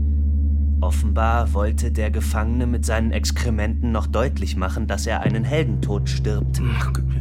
Offenbar 0.80 1.53
wollte 1.53 1.93
der 1.93 2.11
Gefangene 2.11 2.66
mit 2.66 2.87
seinen 2.87 3.12
Exkrementen 3.12 3.93
noch 3.93 4.07
deutlich 4.07 4.57
machen, 4.57 4.87
dass 4.87 5.07
er 5.07 5.20
einen 5.20 5.45
Heldentod 5.45 6.09
stirbt. 6.09 6.62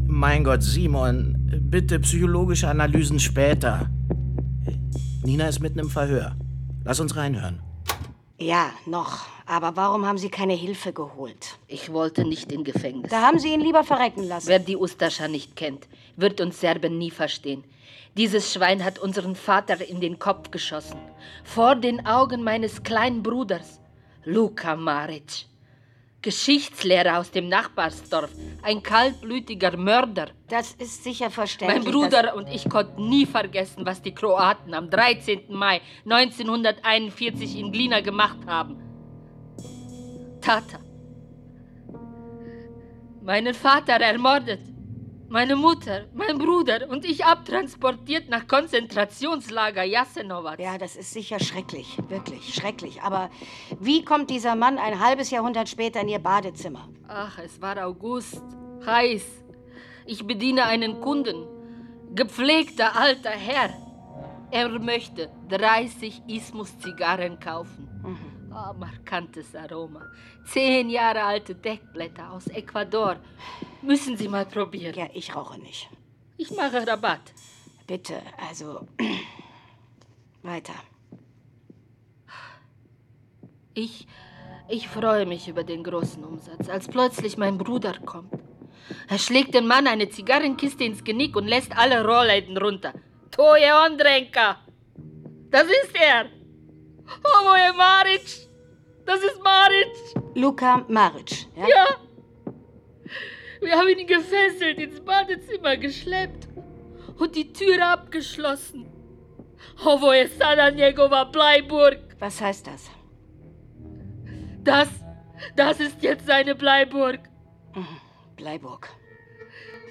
Mein 0.07 0.45
Gott, 0.45 0.63
Simon, 0.63 1.35
bitte 1.61 1.99
psychologische 1.99 2.69
Analysen 2.69 3.19
später. 3.19 3.89
Nina 5.25 5.47
ist 5.47 5.59
mitten 5.59 5.79
im 5.79 5.89
Verhör. 5.89 6.37
Lass 6.85 6.99
uns 6.99 7.15
reinhören. 7.15 7.61
Ja, 8.37 8.71
noch. 8.85 9.25
Aber 9.45 9.75
warum 9.75 10.05
haben 10.05 10.17
Sie 10.17 10.29
keine 10.29 10.53
Hilfe 10.53 10.91
geholt? 10.91 11.57
Ich 11.67 11.91
wollte 11.91 12.25
nicht 12.25 12.51
in 12.51 12.63
Gefängnis. 12.63 13.09
Da 13.09 13.21
haben 13.21 13.39
Sie 13.39 13.53
ihn 13.53 13.61
lieber 13.61 13.83
verrecken 13.83 14.23
lassen. 14.23 14.47
Wer 14.47 14.59
die 14.59 14.75
Ustascha 14.75 15.27
nicht 15.27 15.55
kennt, 15.55 15.87
wird 16.17 16.41
uns 16.41 16.59
Serben 16.59 16.97
nie 16.97 17.11
verstehen. 17.11 17.63
Dieses 18.17 18.53
Schwein 18.53 18.83
hat 18.83 18.99
unseren 18.99 19.35
Vater 19.35 19.85
in 19.87 20.01
den 20.01 20.19
Kopf 20.19 20.51
geschossen. 20.51 20.99
Vor 21.43 21.75
den 21.75 22.05
Augen 22.05 22.43
meines 22.43 22.83
kleinen 22.83 23.23
Bruders, 23.23 23.79
Luka 24.25 24.75
Maric. 24.75 25.45
Geschichtslehrer 26.23 27.19
aus 27.19 27.29
dem 27.29 27.49
Nachbarsdorf. 27.49 28.31
Ein 28.63 28.81
kaltblütiger 28.81 29.77
Mörder. 29.77 30.29
Das 30.47 30.71
ist 30.71 31.03
sicher 31.03 31.29
verständlich. 31.29 31.83
Mein 31.83 31.93
Bruder 31.93 32.35
und 32.35 32.47
ich 32.47 32.67
konnten 32.67 33.09
nie 33.09 33.27
vergessen, 33.27 33.85
was 33.85 34.01
die 34.01 34.15
Kroaten 34.15 34.73
am 34.73 34.89
13. 34.89 35.53
Mai 35.53 35.81
1941 36.05 37.59
in 37.59 37.71
Glina 37.71 37.99
gemacht 37.99 38.39
haben. 38.47 38.77
Tata. 40.41 40.79
Meinen 43.21 43.53
Vater 43.53 43.93
ermordet. 43.93 44.72
Meine 45.33 45.55
Mutter, 45.55 46.05
mein 46.13 46.37
Bruder 46.37 46.87
und 46.91 47.05
ich 47.05 47.25
abtransportiert 47.25 48.29
nach 48.29 48.45
Konzentrationslager 48.47 49.81
Jasenovac. 49.83 50.59
Ja, 50.59 50.77
das 50.77 50.95
ist 50.95 51.11
sicher 51.11 51.39
schrecklich, 51.39 51.97
wirklich 52.07 52.53
schrecklich. 52.53 53.01
Aber 53.01 53.31
wie 53.79 54.05
kommt 54.05 54.29
dieser 54.29 54.55
Mann 54.55 54.77
ein 54.77 54.99
halbes 54.99 55.31
Jahrhundert 55.31 55.69
später 55.69 56.01
in 56.01 56.09
Ihr 56.09 56.19
Badezimmer? 56.19 56.87
Ach, 57.07 57.39
es 57.39 57.59
war 57.59 57.83
August. 57.83 58.43
Heiß. 58.85 59.25
Ich 60.05 60.23
bediene 60.23 60.65
einen 60.65 61.01
Kunden. 61.01 61.47
Gepflegter 62.13 62.95
alter 62.95 63.31
Herr. 63.31 63.73
Er 64.51 64.69
möchte 64.77 65.31
30 65.49 66.21
Ismus-Zigarren 66.27 67.39
kaufen. 67.39 67.89
Oh, 68.55 68.73
markantes 68.77 69.55
Aroma. 69.55 70.11
Zehn 70.45 70.89
Jahre 70.89 71.23
alte 71.23 71.55
Deckblätter 71.55 72.31
aus 72.31 72.47
Ecuador. 72.47 73.17
Müssen 73.81 74.15
Sie 74.15 74.27
mal 74.27 74.45
probieren. 74.45 74.93
Ja, 74.95 75.07
ich 75.11 75.35
rauche 75.35 75.59
nicht. 75.59 75.89
Ich 76.37 76.51
mache 76.51 76.85
Rabatt. 76.85 77.33
Bitte, 77.87 78.21
also. 78.37 78.87
Weiter. 80.43 80.75
Ich, 83.73 84.07
ich 84.69 84.87
freue 84.87 85.25
mich 85.25 85.47
über 85.47 85.63
den 85.63 85.83
großen 85.83 86.23
Umsatz, 86.23 86.69
als 86.69 86.87
plötzlich 86.87 87.37
mein 87.37 87.57
Bruder 87.57 87.97
kommt. 88.05 88.33
Er 89.07 89.17
schlägt 89.17 89.55
dem 89.55 89.65
Mann 89.65 89.87
eine 89.87 90.09
Zigarrenkiste 90.09 90.83
ins 90.83 91.03
Genick 91.03 91.35
und 91.35 91.47
lässt 91.47 91.75
alle 91.75 92.05
Rohrläden 92.05 92.57
runter. 92.57 92.93
Toje 93.31 93.73
Ondrenka! 93.83 94.59
Das 95.49 95.63
ist 95.63 95.95
er! 95.95 96.42
Ovo 97.23 97.55
je 97.55 97.71
Maric! 97.73 98.47
Das 99.05 99.19
ist 99.23 99.41
Maric! 99.43 99.95
Luka 100.35 100.85
Maric, 100.87 101.47
ja? 101.55 101.67
Ja! 101.67 101.85
Wir 103.61 103.77
haben 103.77 103.87
ihn 103.87 104.07
gefesselt, 104.07 104.77
ins 104.77 104.99
Badezimmer 104.99 105.77
geschleppt 105.77 106.47
und 107.17 107.35
die 107.35 107.53
Tür 107.53 107.87
abgeschlossen. 107.87 108.85
Ovo 109.85 110.13
je 110.13 110.27
sada 110.27 110.69
njegova 110.69 111.23
Bleiburg. 111.23 111.99
Was 112.19 112.41
heißt 112.41 112.67
das? 112.67 112.89
Das, 114.63 114.89
das 115.55 115.79
ist 115.79 116.01
jetzt 116.03 116.25
seine 116.25 116.55
Bleiburg. 116.55 117.19
Bleiburg. 118.35 118.89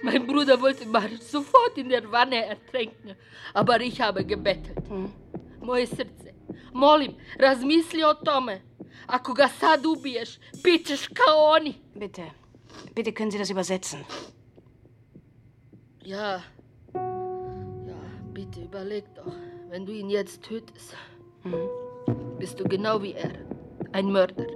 Mein 0.03 0.27
Bruder 0.27 0.61
wollte 0.61 0.87
Maric 0.87 1.23
sofort 1.23 1.79
in 1.79 1.89
der 1.89 2.11
Wanne 2.11 2.45
ertränken, 2.45 3.15
aber 3.55 3.81
ich 3.81 4.01
habe 4.01 4.25
gebettelt. 4.25 4.79
Moje 5.61 5.87
srce, 5.87 6.32
molim, 6.73 7.15
razmisli 7.39 8.05
o 8.05 8.15
tome. 8.15 8.61
Ako 9.07 9.35
ga 9.35 9.49
sad 9.49 9.87
ubiješ, 9.87 10.39
bit 10.65 10.87
ćeš 10.87 11.07
kao 11.09 11.51
oni. 11.57 11.75
Bitte, 11.95 12.31
bitte 12.95 13.13
können 13.13 13.31
Sie 13.31 13.39
das 13.39 13.51
übersetzen. 13.51 14.05
Ja. 16.05 16.43
Ja, 17.87 18.01
bitte 18.35 18.61
überleg 18.61 19.05
doch. 19.17 19.35
Wenn 19.71 19.87
du 19.87 19.93
ihn 19.93 20.11
jetzt 20.11 20.43
tötest, 20.43 20.97
bist 22.39 22.61
du 22.61 22.65
genau 22.65 23.03
wie 23.03 23.15
er. 23.15 23.33
Ein 23.93 24.13
Mörder. 24.13 24.47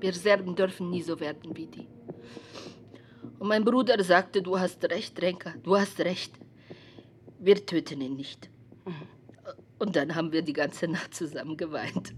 Wir 0.00 0.12
Serben 0.12 0.54
dürfen 0.54 0.90
nie 0.90 1.02
so 1.02 1.18
werden 1.20 1.56
wie 1.56 1.66
die. 1.66 1.88
Und 3.38 3.48
mein 3.48 3.64
Bruder 3.64 4.02
sagte, 4.02 4.42
du 4.42 4.58
hast 4.58 4.84
recht, 4.84 5.20
Renka, 5.22 5.54
du 5.62 5.76
hast 5.76 6.00
recht. 6.00 6.32
Wir 7.38 7.64
töten 7.66 8.00
ihn 8.00 8.16
nicht. 8.16 8.50
Und 9.78 9.94
dann 9.96 10.14
haben 10.14 10.32
wir 10.32 10.42
die 10.42 10.52
ganze 10.52 10.88
Nacht 10.88 11.14
zusammen 11.14 11.56
geweint. 11.56 12.14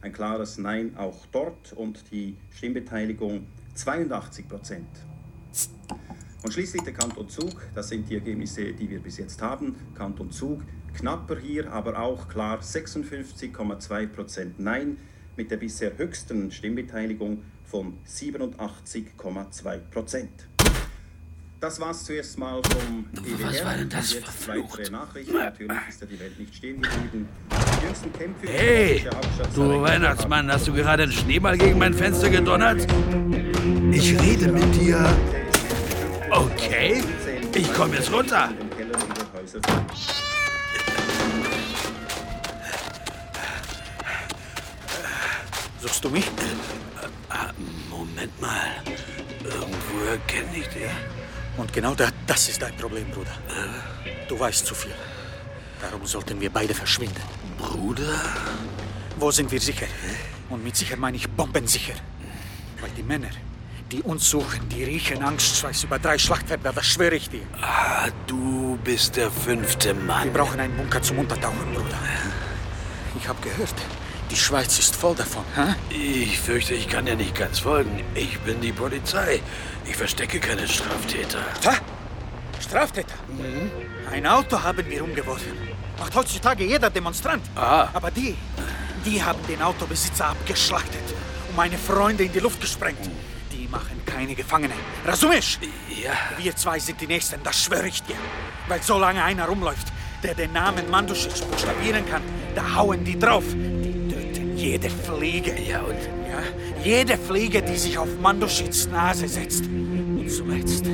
Ein 0.00 0.12
klares 0.12 0.58
Nein 0.58 0.96
auch 0.96 1.24
dort 1.32 1.72
und 1.72 2.10
die 2.10 2.36
Stimmbeteiligung 2.50 3.46
82 3.74 4.48
Prozent. 4.48 4.88
Und 6.42 6.52
schließlich 6.52 6.82
der 6.82 6.92
Kanton 6.92 7.28
Zug, 7.28 7.62
das 7.74 7.88
sind 7.88 8.10
die 8.10 8.16
Ergebnisse, 8.16 8.74
die 8.74 8.90
wir 8.90 9.00
bis 9.00 9.16
jetzt 9.16 9.40
haben. 9.40 9.76
Kanton 9.94 10.30
Zug, 10.30 10.62
knapper 10.92 11.38
hier, 11.38 11.72
aber 11.72 11.98
auch 11.98 12.28
klar 12.28 12.60
56,2 12.60 14.06
Prozent 14.08 14.58
Nein 14.58 14.98
mit 15.36 15.50
der 15.50 15.56
bisher 15.56 15.96
höchsten 15.96 16.50
Stimmbeteiligung 16.50 17.42
von 17.64 17.98
87,2 18.04 19.78
Prozent. 19.90 20.53
Das 21.64 21.80
war's 21.80 22.04
zuerst 22.04 22.38
mal 22.38 22.60
vom 22.62 23.06
EWR. 23.24 23.48
Was 23.48 23.64
war 23.64 23.74
denn 23.74 23.88
das 23.88 24.12
Jetzt 24.12 24.24
verflucht? 24.24 24.72
weitere 24.80 24.90
Nachrichten. 24.90 25.32
Natürlich 25.32 25.72
ist 25.88 26.00
ja 26.02 26.06
die 26.06 26.20
Welt 26.20 26.38
nicht 26.38 26.54
stehen 26.54 26.82
geblieben. 26.82 27.26
Die 27.50 27.86
jüngsten 27.86 28.12
Kämpfe 28.12 28.46
Hey, 28.48 29.08
du 29.54 29.80
Weihnachtsmann, 29.80 30.52
hast 30.52 30.68
du 30.68 30.74
gerade 30.74 31.04
einen 31.04 31.12
Schneeball 31.12 31.56
gegen 31.56 31.78
mein 31.78 31.94
Fenster 31.94 32.28
gedonnert? 32.28 32.86
Ich 33.92 34.20
rede 34.20 34.52
mit 34.52 34.74
dir. 34.74 35.06
Okay, 36.30 37.02
ich 37.54 37.72
komme 37.72 37.94
jetzt 37.96 38.12
runter. 38.12 38.50
Suchst 45.80 46.04
du 46.04 46.10
mich? 46.10 46.26
Moment 47.88 48.38
mal. 48.42 48.68
Irgendwo 49.42 50.04
erkenne 50.10 50.58
ich 50.58 50.68
dich. 50.68 50.90
Und 51.56 51.72
genau 51.72 51.94
da, 51.94 52.08
das 52.26 52.48
ist 52.48 52.60
dein 52.60 52.76
Problem, 52.76 53.08
Bruder. 53.10 53.30
Du 54.28 54.38
weißt 54.38 54.66
zu 54.66 54.74
viel. 54.74 54.94
Darum 55.80 56.04
sollten 56.06 56.40
wir 56.40 56.50
beide 56.50 56.74
verschwinden. 56.74 57.22
Bruder? 57.58 58.20
Wo 59.18 59.30
sind 59.30 59.50
wir 59.52 59.60
sicher? 59.60 59.86
Und 60.50 60.64
mit 60.64 60.76
sicher 60.76 60.96
meine 60.96 61.16
ich 61.16 61.28
bombensicher. 61.28 61.94
Weil 62.80 62.90
die 62.96 63.02
Männer, 63.02 63.30
die 63.92 64.02
uns 64.02 64.28
suchen, 64.28 64.68
die 64.68 64.82
riechen 64.82 65.22
Angstschweiß 65.22 65.84
über 65.84 65.98
drei 65.98 66.18
Schlachtfelder, 66.18 66.72
das 66.72 66.86
schwöre 66.86 67.14
ich 67.14 67.30
dir. 67.30 67.42
Ah, 67.60 68.08
du 68.26 68.78
bist 68.82 69.16
der 69.16 69.30
fünfte 69.30 69.94
Mann. 69.94 70.24
Wir 70.24 70.32
brauchen 70.32 70.58
einen 70.58 70.76
Bunker 70.76 71.00
zum 71.02 71.18
Untertauchen, 71.18 71.72
Bruder. 71.72 71.98
Ich 73.16 73.28
habe 73.28 73.40
gehört, 73.40 73.74
die 74.30 74.36
Schweiz 74.36 74.78
ist 74.78 74.96
voll 74.96 75.14
davon. 75.14 75.44
Hä? 75.54 75.74
Ich 75.90 76.40
fürchte, 76.40 76.74
ich 76.74 76.88
kann 76.88 77.06
dir 77.06 77.16
nicht 77.16 77.34
ganz 77.34 77.58
folgen. 77.58 78.02
Ich 78.14 78.38
bin 78.40 78.60
die 78.60 78.72
Polizei. 78.72 79.40
Ich 79.84 79.96
verstecke 79.96 80.40
keine 80.40 80.66
Straftäter. 80.66 81.38
Ha? 81.66 81.74
Straftäter? 82.60 83.14
Ein 84.10 84.26
Auto 84.26 84.62
haben 84.62 84.88
wir 84.88 85.04
umgeworfen. 85.04 85.52
Macht 85.98 86.14
heutzutage 86.14 86.64
jeder 86.64 86.90
Demonstrant. 86.90 87.42
Ah. 87.54 87.88
Aber 87.92 88.10
die, 88.10 88.36
die 89.04 89.22
haben 89.22 89.38
den 89.46 89.62
Autobesitzer 89.62 90.26
abgeschlachtet 90.28 91.04
und 91.48 91.56
meine 91.56 91.78
Freunde 91.78 92.24
in 92.24 92.32
die 92.32 92.40
Luft 92.40 92.60
gesprengt. 92.60 93.10
Die 93.52 93.68
machen 93.68 94.00
keine 94.06 94.34
Gefangene. 94.34 94.74
Rasumisch? 95.06 95.58
Ja. 96.02 96.12
Wir 96.38 96.56
zwei 96.56 96.78
sind 96.78 97.00
die 97.00 97.06
Nächsten, 97.06 97.42
das 97.42 97.62
schwöre 97.62 97.88
ich 97.88 98.02
dir. 98.02 98.16
Weil 98.68 98.82
solange 98.82 99.22
einer 99.22 99.46
rumläuft, 99.46 99.88
der 100.22 100.34
den 100.34 100.52
Namen 100.52 100.90
Mandusic 100.90 101.48
buchstabieren 101.50 102.04
kann, 102.08 102.22
da 102.54 102.74
hauen 102.74 103.04
die 103.04 103.18
drauf. 103.18 103.44
Jede 104.56 104.88
Fliege. 104.90 105.54
Ja, 105.68 105.80
und? 105.80 105.96
Ja? 106.28 106.42
Jede 106.82 107.16
Fliege, 107.16 107.62
die 107.62 107.76
sich 107.76 107.98
auf 107.98 108.08
Mandoschits 108.20 108.88
Nase 108.88 109.28
setzt. 109.28 109.64
Und 109.64 110.28
zuletzt 110.30 110.84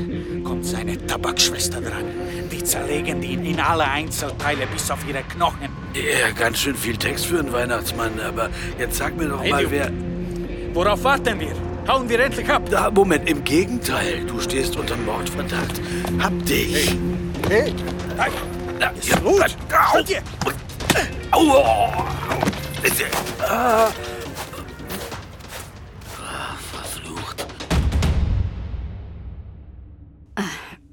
kommt 0.44 0.64
seine 0.66 0.96
Tabakschwester 1.06 1.80
dran. 1.80 2.04
Die 2.50 2.62
zerlegen 2.64 3.22
ihn 3.22 3.44
in 3.44 3.60
alle 3.60 3.84
Einzelteile 3.84 4.66
bis 4.72 4.90
auf 4.90 4.98
ihre 5.08 5.22
Knochen. 5.22 5.68
Ja, 5.94 6.30
ganz 6.38 6.58
schön 6.58 6.74
viel 6.74 6.96
Text 6.96 7.26
für 7.26 7.38
einen 7.40 7.52
Weihnachtsmann, 7.52 8.18
aber 8.20 8.50
jetzt 8.78 8.96
sag 8.96 9.16
mir 9.16 9.28
doch 9.28 9.42
Hey, 9.42 9.50
mal, 9.50 9.70
wer... 9.70 9.90
Worauf 10.72 11.02
warten 11.04 11.40
wir? 11.40 11.52
Hauen 11.88 12.08
wir 12.08 12.20
endlich 12.20 12.48
ab! 12.48 12.62
Da, 12.70 12.90
Moment, 12.90 13.28
im 13.28 13.42
Gegenteil. 13.42 14.24
Du 14.26 14.40
stehst 14.40 14.76
unter 14.76 14.96
Mordverdacht. 14.96 15.80
Hab 16.20 16.46
dich. 16.46 16.96
Hey! 17.48 17.74
Da, 18.78 18.90
Ist 18.90 19.22
gut! 19.22 19.56
Au! 19.92 20.02
dir! 20.02 20.22
Ah. 23.42 23.90
Ah, 26.18 26.56
Verflucht. 26.56 27.46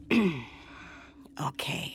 Okay. 1.39 1.91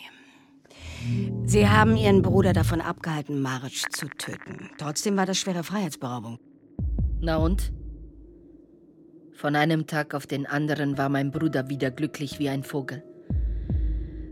Sie 1.45 1.69
haben 1.69 1.97
Ihren 1.97 2.23
Bruder 2.23 2.53
davon 2.53 2.81
abgehalten, 2.81 3.43
Maric 3.43 3.93
zu 3.93 4.07
töten. 4.09 4.71
Trotzdem 4.79 5.17
war 5.17 5.27
das 5.27 5.39
schwere 5.39 5.65
Freiheitsberaubung. 5.65 6.39
Na 7.21 7.37
und? 7.37 7.73
Von 9.35 9.57
einem 9.57 9.89
Tag 9.89 10.15
auf 10.15 10.27
den 10.29 10.47
anderen 10.47 10.97
war 10.97 11.09
mein 11.09 11.33
Bruder 11.33 11.69
wieder 11.69 11.91
glücklich 11.91 12.39
wie 12.39 12.49
ein 12.49 12.63
Vogel. 12.63 13.03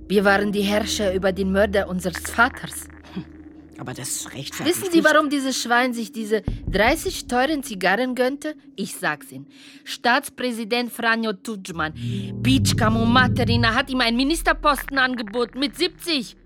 Wir 0.08 0.24
waren 0.24 0.52
die 0.52 0.62
Herrscher 0.62 1.12
über 1.12 1.32
den 1.32 1.50
Mörder 1.52 1.88
unseres 1.88 2.30
Vaters. 2.30 2.86
Aber 3.80 3.94
das 3.94 4.26
rechtfertigt 4.34 4.76
Wissen 4.76 4.92
Sie, 4.92 5.02
warum 5.02 5.30
dieses 5.30 5.62
Schwein 5.62 5.94
sich 5.94 6.12
diese 6.12 6.42
30 6.70 7.26
teuren 7.28 7.62
Zigarren 7.62 8.14
gönnte? 8.14 8.54
Ich 8.76 8.94
sag's 8.94 9.32
Ihnen. 9.32 9.46
Staatspräsident 9.84 10.92
Franjo 10.92 11.32
Tudjman, 11.32 11.94
Pichka 12.42 12.90
Materina, 12.90 13.74
hat 13.74 13.88
ihm 13.88 14.02
einen 14.02 14.18
Ministerposten 14.18 14.98
angeboten 14.98 15.58
mit 15.58 15.78
70. 15.78 16.36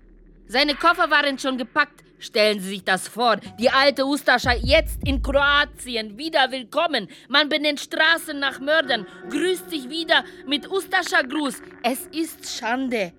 Seine 0.47 0.75
Koffer 0.75 1.11
waren 1.11 1.37
schon 1.37 1.57
gepackt. 1.57 2.05
Stellen 2.19 2.61
Sie 2.61 2.69
sich 2.69 2.83
das 2.85 3.09
vor. 3.09 3.35
Die 3.59 3.69
alte 3.69 4.05
Ustascha 4.05 4.53
jetzt 4.53 4.99
in 5.03 5.21
Kroatien. 5.21 6.17
Wieder 6.17 6.49
willkommen. 6.51 7.09
Man 7.27 7.49
benennt 7.49 7.81
Straßen 7.81 8.39
nach 8.39 8.61
Mördern. 8.61 9.05
Grüßt 9.29 9.69
sich 9.69 9.89
wieder 9.89 10.23
mit 10.47 10.71
Ustascha-Gruß. 10.71 11.61
Es 11.83 12.07
ist 12.13 12.57
Schande. 12.57 13.11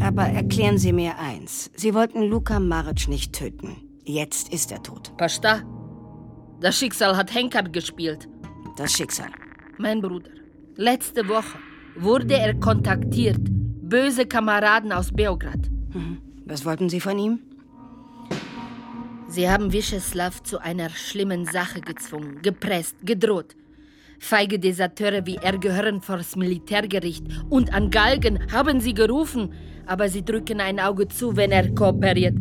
Aber 0.00 0.24
erklären 0.24 0.78
Sie 0.78 0.92
mir 0.92 1.18
eins. 1.18 1.70
Sie 1.76 1.94
wollten 1.94 2.22
Luka 2.22 2.58
Maric 2.60 3.08
nicht 3.08 3.32
töten. 3.32 3.76
Jetzt 4.04 4.52
ist 4.52 4.72
er 4.72 4.82
tot. 4.82 5.16
Pasta. 5.16 5.62
Das 6.60 6.78
Schicksal 6.78 7.16
hat 7.16 7.34
Henker 7.34 7.62
gespielt. 7.62 8.28
Das 8.76 8.92
Schicksal. 8.92 9.30
Mein 9.78 10.00
Bruder. 10.00 10.30
Letzte 10.76 11.28
Woche 11.28 11.58
wurde 11.96 12.34
er 12.34 12.54
kontaktiert. 12.54 13.40
Böse 13.42 14.26
Kameraden 14.26 14.92
aus 14.92 15.12
Beograd. 15.12 15.70
Was 16.44 16.64
wollten 16.64 16.88
Sie 16.88 17.00
von 17.00 17.18
ihm? 17.18 17.40
Sie 19.28 19.48
haben 19.48 19.72
Wischeslaw 19.72 20.42
zu 20.42 20.58
einer 20.58 20.90
schlimmen 20.90 21.44
Sache 21.44 21.80
gezwungen, 21.80 22.42
gepresst, 22.42 22.96
gedroht. 23.02 23.54
Feige 24.22 24.58
Deserteure 24.58 25.24
wie 25.24 25.36
er 25.36 25.56
gehören 25.56 26.02
vors 26.02 26.36
Militärgericht 26.36 27.24
und 27.48 27.72
an 27.72 27.90
Galgen 27.90 28.38
haben 28.52 28.78
sie 28.80 28.92
gerufen, 28.92 29.54
aber 29.86 30.10
sie 30.10 30.22
drücken 30.22 30.60
ein 30.60 30.78
Auge 30.78 31.08
zu, 31.08 31.36
wenn 31.36 31.50
er 31.50 31.74
kooperiert. 31.74 32.36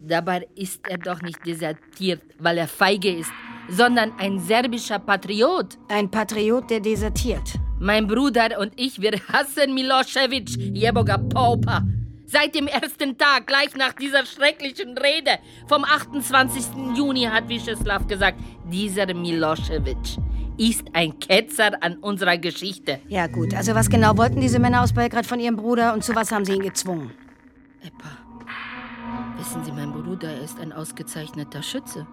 Dabei 0.00 0.46
ist 0.54 0.80
er 0.88 0.98
doch 0.98 1.20
nicht 1.20 1.44
desertiert, 1.44 2.22
weil 2.38 2.58
er 2.58 2.68
feige 2.68 3.10
ist, 3.10 3.32
sondern 3.68 4.12
ein 4.18 4.38
serbischer 4.38 5.00
Patriot. 5.00 5.76
Ein 5.88 6.10
Patriot, 6.10 6.70
der 6.70 6.80
desertiert. 6.80 7.54
Mein 7.80 8.06
Bruder 8.06 8.60
und 8.60 8.72
ich, 8.76 9.00
wir 9.00 9.18
hassen 9.32 9.74
Milosevic, 9.74 10.50
Jeboga 10.56 11.18
Popa. 11.18 11.82
Seit 12.24 12.54
dem 12.54 12.68
ersten 12.68 13.18
Tag, 13.18 13.48
gleich 13.48 13.74
nach 13.76 13.94
dieser 13.94 14.24
schrecklichen 14.24 14.96
Rede 14.96 15.38
vom 15.66 15.84
28. 15.84 16.96
Juni, 16.96 17.24
hat 17.24 17.48
Wischeslaw 17.48 18.04
gesagt, 18.06 18.38
dieser 18.70 19.12
Milosevic 19.12 20.18
ist 20.56 20.84
ein 20.92 21.18
Ketzer 21.18 21.82
an 21.82 21.96
unserer 21.98 22.38
Geschichte. 22.38 23.00
Ja 23.08 23.26
gut, 23.26 23.54
also 23.54 23.74
was 23.74 23.88
genau 23.90 24.16
wollten 24.16 24.40
diese 24.40 24.58
Männer 24.58 24.82
aus 24.82 24.92
Belgrad 24.92 25.26
von 25.26 25.40
ihrem 25.40 25.56
Bruder 25.56 25.94
und 25.94 26.04
zu 26.04 26.14
was 26.14 26.30
haben 26.32 26.44
sie 26.44 26.54
ihn 26.54 26.62
gezwungen? 26.62 27.10
Wissen 29.38 29.64
Sie, 29.64 29.72
mein 29.72 29.92
Bruder, 29.92 30.28
er 30.28 30.40
ist 30.40 30.58
ein 30.58 30.72
ausgezeichneter 30.72 31.62
Schütze. 31.62 32.06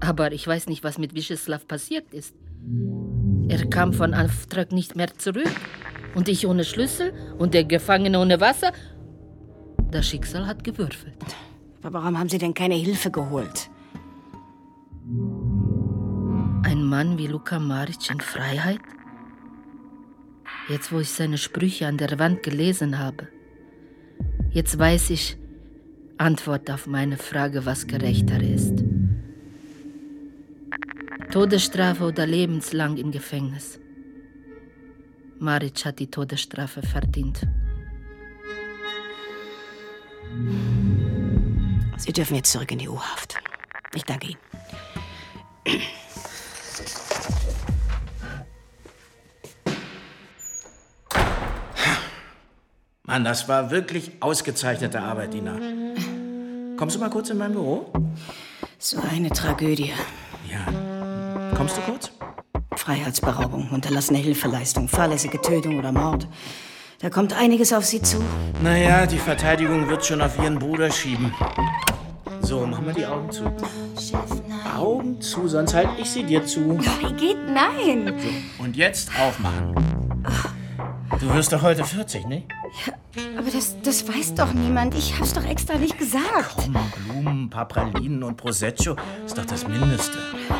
Aber 0.00 0.32
ich 0.32 0.46
weiß 0.46 0.66
nicht, 0.68 0.84
was 0.84 0.98
mit 0.98 1.14
Wischeslaw 1.14 1.62
passiert 1.66 2.12
ist. 2.12 2.34
Er 3.48 3.66
kam 3.68 3.92
von 3.92 4.14
Auftrag 4.14 4.72
nicht 4.72 4.96
mehr 4.96 5.12
zurück. 5.18 5.50
Und 6.14 6.28
ich 6.28 6.46
ohne 6.46 6.64
Schlüssel 6.64 7.12
und 7.38 7.52
der 7.52 7.64
Gefangene 7.64 8.18
ohne 8.18 8.40
Wasser. 8.40 8.72
Das 9.90 10.06
Schicksal 10.08 10.46
hat 10.46 10.64
gewürfelt. 10.64 11.14
Aber 11.82 12.00
warum 12.00 12.18
haben 12.18 12.28
Sie 12.28 12.38
denn 12.38 12.54
keine 12.54 12.74
Hilfe 12.74 13.10
geholt? 13.10 13.70
Ein 16.66 16.82
Mann 16.82 17.16
wie 17.16 17.28
Luka 17.28 17.60
Maric 17.60 18.10
in 18.10 18.20
Freiheit? 18.20 18.80
Jetzt, 20.68 20.90
wo 20.90 20.98
ich 20.98 21.10
seine 21.10 21.38
Sprüche 21.38 21.86
an 21.86 21.96
der 21.96 22.18
Wand 22.18 22.42
gelesen 22.42 22.98
habe. 22.98 23.28
Jetzt 24.50 24.76
weiß 24.76 25.10
ich 25.10 25.36
Antwort 26.18 26.68
auf 26.68 26.88
meine 26.88 27.18
Frage, 27.18 27.66
was 27.66 27.86
gerechter 27.86 28.42
ist. 28.42 28.82
Todesstrafe 31.30 32.02
oder 32.02 32.26
lebenslang 32.26 32.96
im 32.96 33.12
Gefängnis. 33.12 33.78
Maric 35.38 35.84
hat 35.84 36.00
die 36.00 36.10
Todesstrafe 36.10 36.82
verdient. 36.82 37.46
Sie 41.96 42.12
dürfen 42.12 42.34
jetzt 42.34 42.50
zurück 42.50 42.72
in 42.72 42.80
die 42.80 42.88
U-Haft. 42.88 43.36
Ich 43.94 44.02
danke 44.02 44.30
Ihnen. 44.30 44.40
Mann, 53.04 53.24
das 53.24 53.48
war 53.48 53.70
wirklich 53.70 54.12
ausgezeichnete 54.20 55.00
Arbeit, 55.00 55.32
Dina. 55.32 55.56
Kommst 56.76 56.96
du 56.96 57.00
mal 57.00 57.08
kurz 57.08 57.30
in 57.30 57.38
mein 57.38 57.52
Büro? 57.52 57.90
So 58.78 58.98
eine 59.10 59.30
Tragödie. 59.30 59.92
Ja. 60.50 61.52
Kommst 61.56 61.76
du 61.76 61.80
kurz? 61.80 62.10
Freiheitsberaubung, 62.74 63.70
unterlassene 63.70 64.18
Hilfeleistung, 64.18 64.88
fahrlässige 64.88 65.40
Tötung 65.40 65.78
oder 65.78 65.92
Mord. 65.92 66.28
Da 67.00 67.08
kommt 67.08 67.32
einiges 67.32 67.72
auf 67.72 67.84
Sie 67.84 68.02
zu. 68.02 68.22
Naja, 68.62 69.06
die 69.06 69.18
Verteidigung 69.18 69.88
wird 69.88 70.04
schon 70.04 70.20
auf 70.20 70.38
ihren 70.38 70.58
Bruder 70.58 70.90
schieben. 70.90 71.32
So, 72.46 72.64
mach 72.64 72.80
mal 72.80 72.94
die 72.94 73.04
Augen 73.04 73.28
zu. 73.28 73.42
Augen 74.78 75.20
zu, 75.20 75.48
sonst 75.48 75.74
halte 75.74 76.00
ich 76.00 76.08
sie 76.08 76.22
dir 76.22 76.46
zu. 76.46 76.78
Wie 76.78 77.12
geht 77.14 77.38
nein? 77.48 78.14
Und 78.58 78.76
jetzt 78.76 79.10
aufmachen. 79.18 79.74
Du 81.18 81.34
wirst 81.34 81.52
doch 81.52 81.62
heute 81.62 81.82
40, 81.82 82.28
ne? 82.28 82.44
Aber 83.36 83.50
das, 83.50 83.74
das 83.82 84.06
weiß 84.06 84.34
doch 84.34 84.52
niemand. 84.52 84.94
Ich 84.94 85.18
hab's 85.18 85.32
doch 85.32 85.44
extra 85.44 85.76
nicht 85.76 85.98
gesagt. 85.98 86.54
Komm, 86.54 86.76
Blumen, 87.08 87.44
ein 87.46 87.50
paar 87.50 87.66
Pralinen 87.66 88.22
und 88.22 88.36
Prosecco 88.36 88.94
ist 89.24 89.36
doch 89.36 89.44
das 89.44 89.66
Mindeste. 89.66 90.16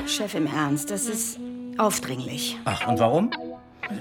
Chef, 0.09 0.35
im 0.35 0.49
Ernst, 0.49 0.91
das 0.91 1.07
ist 1.07 1.39
aufdringlich. 1.79 2.59
Ach, 2.65 2.89
und 2.89 2.99
warum? 2.99 3.31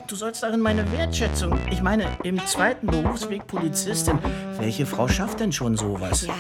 Du 0.08 0.16
sollst 0.16 0.44
darin 0.44 0.62
meine 0.62 0.90
Wertschätzung. 0.92 1.60
Ich 1.72 1.82
meine, 1.82 2.06
im 2.24 2.44
zweiten 2.46 2.88
Berufsweg 2.88 3.46
Polizistin. 3.48 4.18
Welche 4.58 4.86
Frau 4.86 5.08
schafft 5.08 5.40
denn 5.40 5.52
schon 5.52 5.78
sowas? 5.78 6.26
Ja. 6.26 6.34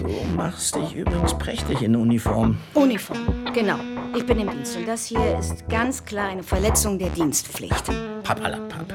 Du 0.00 0.36
machst 0.36 0.74
dich 0.74 0.94
übrigens 0.94 1.36
prächtig 1.38 1.82
in 1.82 1.94
Uniform. 1.94 2.58
Uniform, 2.74 3.44
genau. 3.52 3.78
Ich 4.16 4.24
bin 4.24 4.40
im 4.40 4.50
Dienst 4.50 4.76
und 4.76 4.86
das 4.86 5.06
hier 5.06 5.38
ist 5.38 5.68
ganz 5.68 6.04
klar 6.04 6.28
eine 6.28 6.42
Verletzung 6.42 6.98
der 6.98 7.10
Dienstpflicht. 7.10 7.84
Papperlapappe. 8.22 8.94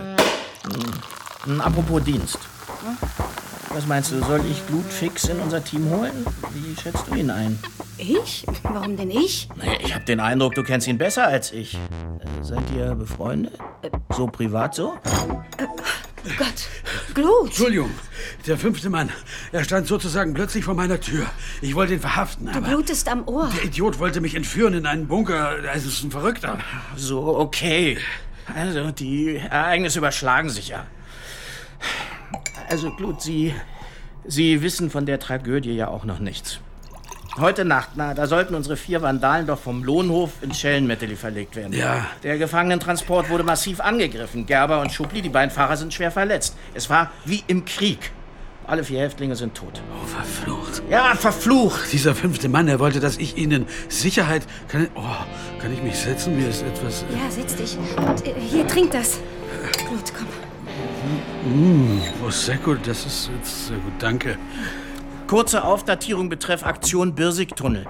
Hm, 1.45 1.61
apropos 1.61 2.03
Dienst. 2.03 2.39
Was 3.70 3.88
meinst 3.88 4.11
du, 4.11 4.20
soll 4.24 4.41
ich 4.49 4.66
Glutfix 4.68 5.26
in 5.26 5.39
unser 5.39 5.64
Team 5.64 5.89
holen? 5.89 6.26
Wie 6.51 6.76
schätzt 6.80 7.05
du 7.09 7.16
ihn 7.16 7.30
ein? 7.30 7.59
Ich? 7.97 8.45
Warum 8.64 8.97
denn 8.97 9.11
ich? 9.11 9.49
Naja, 9.55 9.74
ich 9.80 9.93
habe 9.93 10.05
den 10.05 10.20
Eindruck, 10.20 10.55
du 10.55 10.64
kennst 10.64 10.88
ihn 10.88 10.97
besser 10.97 11.28
als 11.28 11.51
ich. 11.51 11.78
Seid 12.43 12.63
ihr 12.75 12.93
befreundet? 12.95 13.53
So 14.15 14.27
privat 14.27 14.75
so? 14.75 14.93
Gott, 16.37 16.69
Glut! 17.13 17.47
Entschuldigung, 17.47 17.89
der 18.45 18.57
fünfte 18.57 18.89
Mann. 18.89 19.09
Er 19.51 19.63
stand 19.63 19.87
sozusagen 19.87 20.33
plötzlich 20.33 20.65
vor 20.65 20.73
meiner 20.73 20.99
Tür. 20.99 21.25
Ich 21.61 21.73
wollte 21.75 21.93
ihn 21.93 21.99
verhaften, 21.99 22.47
Du 22.47 22.51
aber 22.57 22.67
blutest 22.67 23.07
am 23.09 23.27
Ohr. 23.27 23.49
der 23.55 23.63
Idiot 23.65 23.99
wollte 23.99 24.19
mich 24.21 24.35
entführen 24.35 24.73
in 24.73 24.85
einen 24.85 25.07
Bunker. 25.07 25.55
Es 25.73 25.85
ist 25.85 26.03
ein 26.03 26.11
Verrückter. 26.11 26.59
So, 26.97 27.37
okay. 27.37 27.97
Also, 28.53 28.91
die 28.91 29.37
Ereignisse 29.37 29.99
überschlagen 29.99 30.49
sich 30.49 30.67
ja. 30.69 30.85
Also, 32.69 32.91
Glut, 32.95 33.21
Sie, 33.21 33.53
Sie 34.25 34.61
wissen 34.61 34.89
von 34.89 35.05
der 35.05 35.19
Tragödie 35.19 35.73
ja 35.75 35.87
auch 35.87 36.03
noch 36.03 36.19
nichts. 36.19 36.59
Heute 37.39 37.65
Nacht, 37.65 37.89
na, 37.95 38.13
da 38.13 38.27
sollten 38.27 38.53
unsere 38.53 38.77
vier 38.77 39.01
Vandalen 39.01 39.47
doch 39.47 39.57
vom 39.57 39.84
Lohnhof 39.84 40.31
ins 40.41 40.59
Schellenmetteli 40.59 41.15
verlegt 41.15 41.55
werden. 41.55 41.73
Ja. 41.73 42.05
Der 42.21 42.38
Gefangenentransport 42.38 43.29
wurde 43.29 43.43
massiv 43.43 43.79
angegriffen. 43.79 44.45
Gerber 44.45 44.81
und 44.81 44.91
Schupli, 44.91 45.21
die 45.23 45.29
beiden 45.29 45.49
Fahrer, 45.49 45.75
sind 45.75 45.91
schwer 45.93 46.11
verletzt. 46.11 46.55
Es 46.75 46.91
war 46.91 47.09
wie 47.25 47.43
im 47.47 47.65
Krieg. 47.65 48.11
Alle 48.67 48.84
vier 48.84 48.99
Häftlinge 49.01 49.36
sind 49.36 49.55
tot. 49.55 49.81
Oh, 49.99 50.05
verflucht. 50.05 50.84
Ja, 50.89 51.15
verflucht. 51.15 51.91
Dieser 51.91 52.13
fünfte 52.13 52.49
Mann, 52.49 52.67
er 52.67 52.79
wollte, 52.79 52.99
dass 52.99 53.17
ich 53.17 53.36
Ihnen 53.36 53.65
Sicherheit... 53.89 54.43
Kann, 54.67 54.88
oh, 54.95 55.01
kann 55.59 55.73
ich 55.73 55.81
mich 55.81 55.95
setzen? 55.97 56.38
Mir 56.38 56.47
ist 56.49 56.61
etwas... 56.61 57.01
äh, 57.01 57.17
Ja, 57.17 57.31
setz 57.31 57.55
dich. 57.55 57.77
Und, 57.97 58.25
äh, 58.27 58.34
hier, 58.39 58.65
trink 58.67 58.91
das. 58.91 59.19
Blut, 59.89 60.13
komm. 60.17 60.27
Mmh, 61.51 62.01
Prosecco, 62.21 62.75
das 62.75 63.05
ist 63.05 63.29
jetzt 63.36 63.67
sehr 63.67 63.77
gut, 63.77 63.93
danke. 63.99 64.38
Kurze 65.34 65.63
Aufdatierung 65.63 66.29
betreff 66.29 66.63
Aktion 66.63 67.15
Birsigtunnel. 67.15 67.88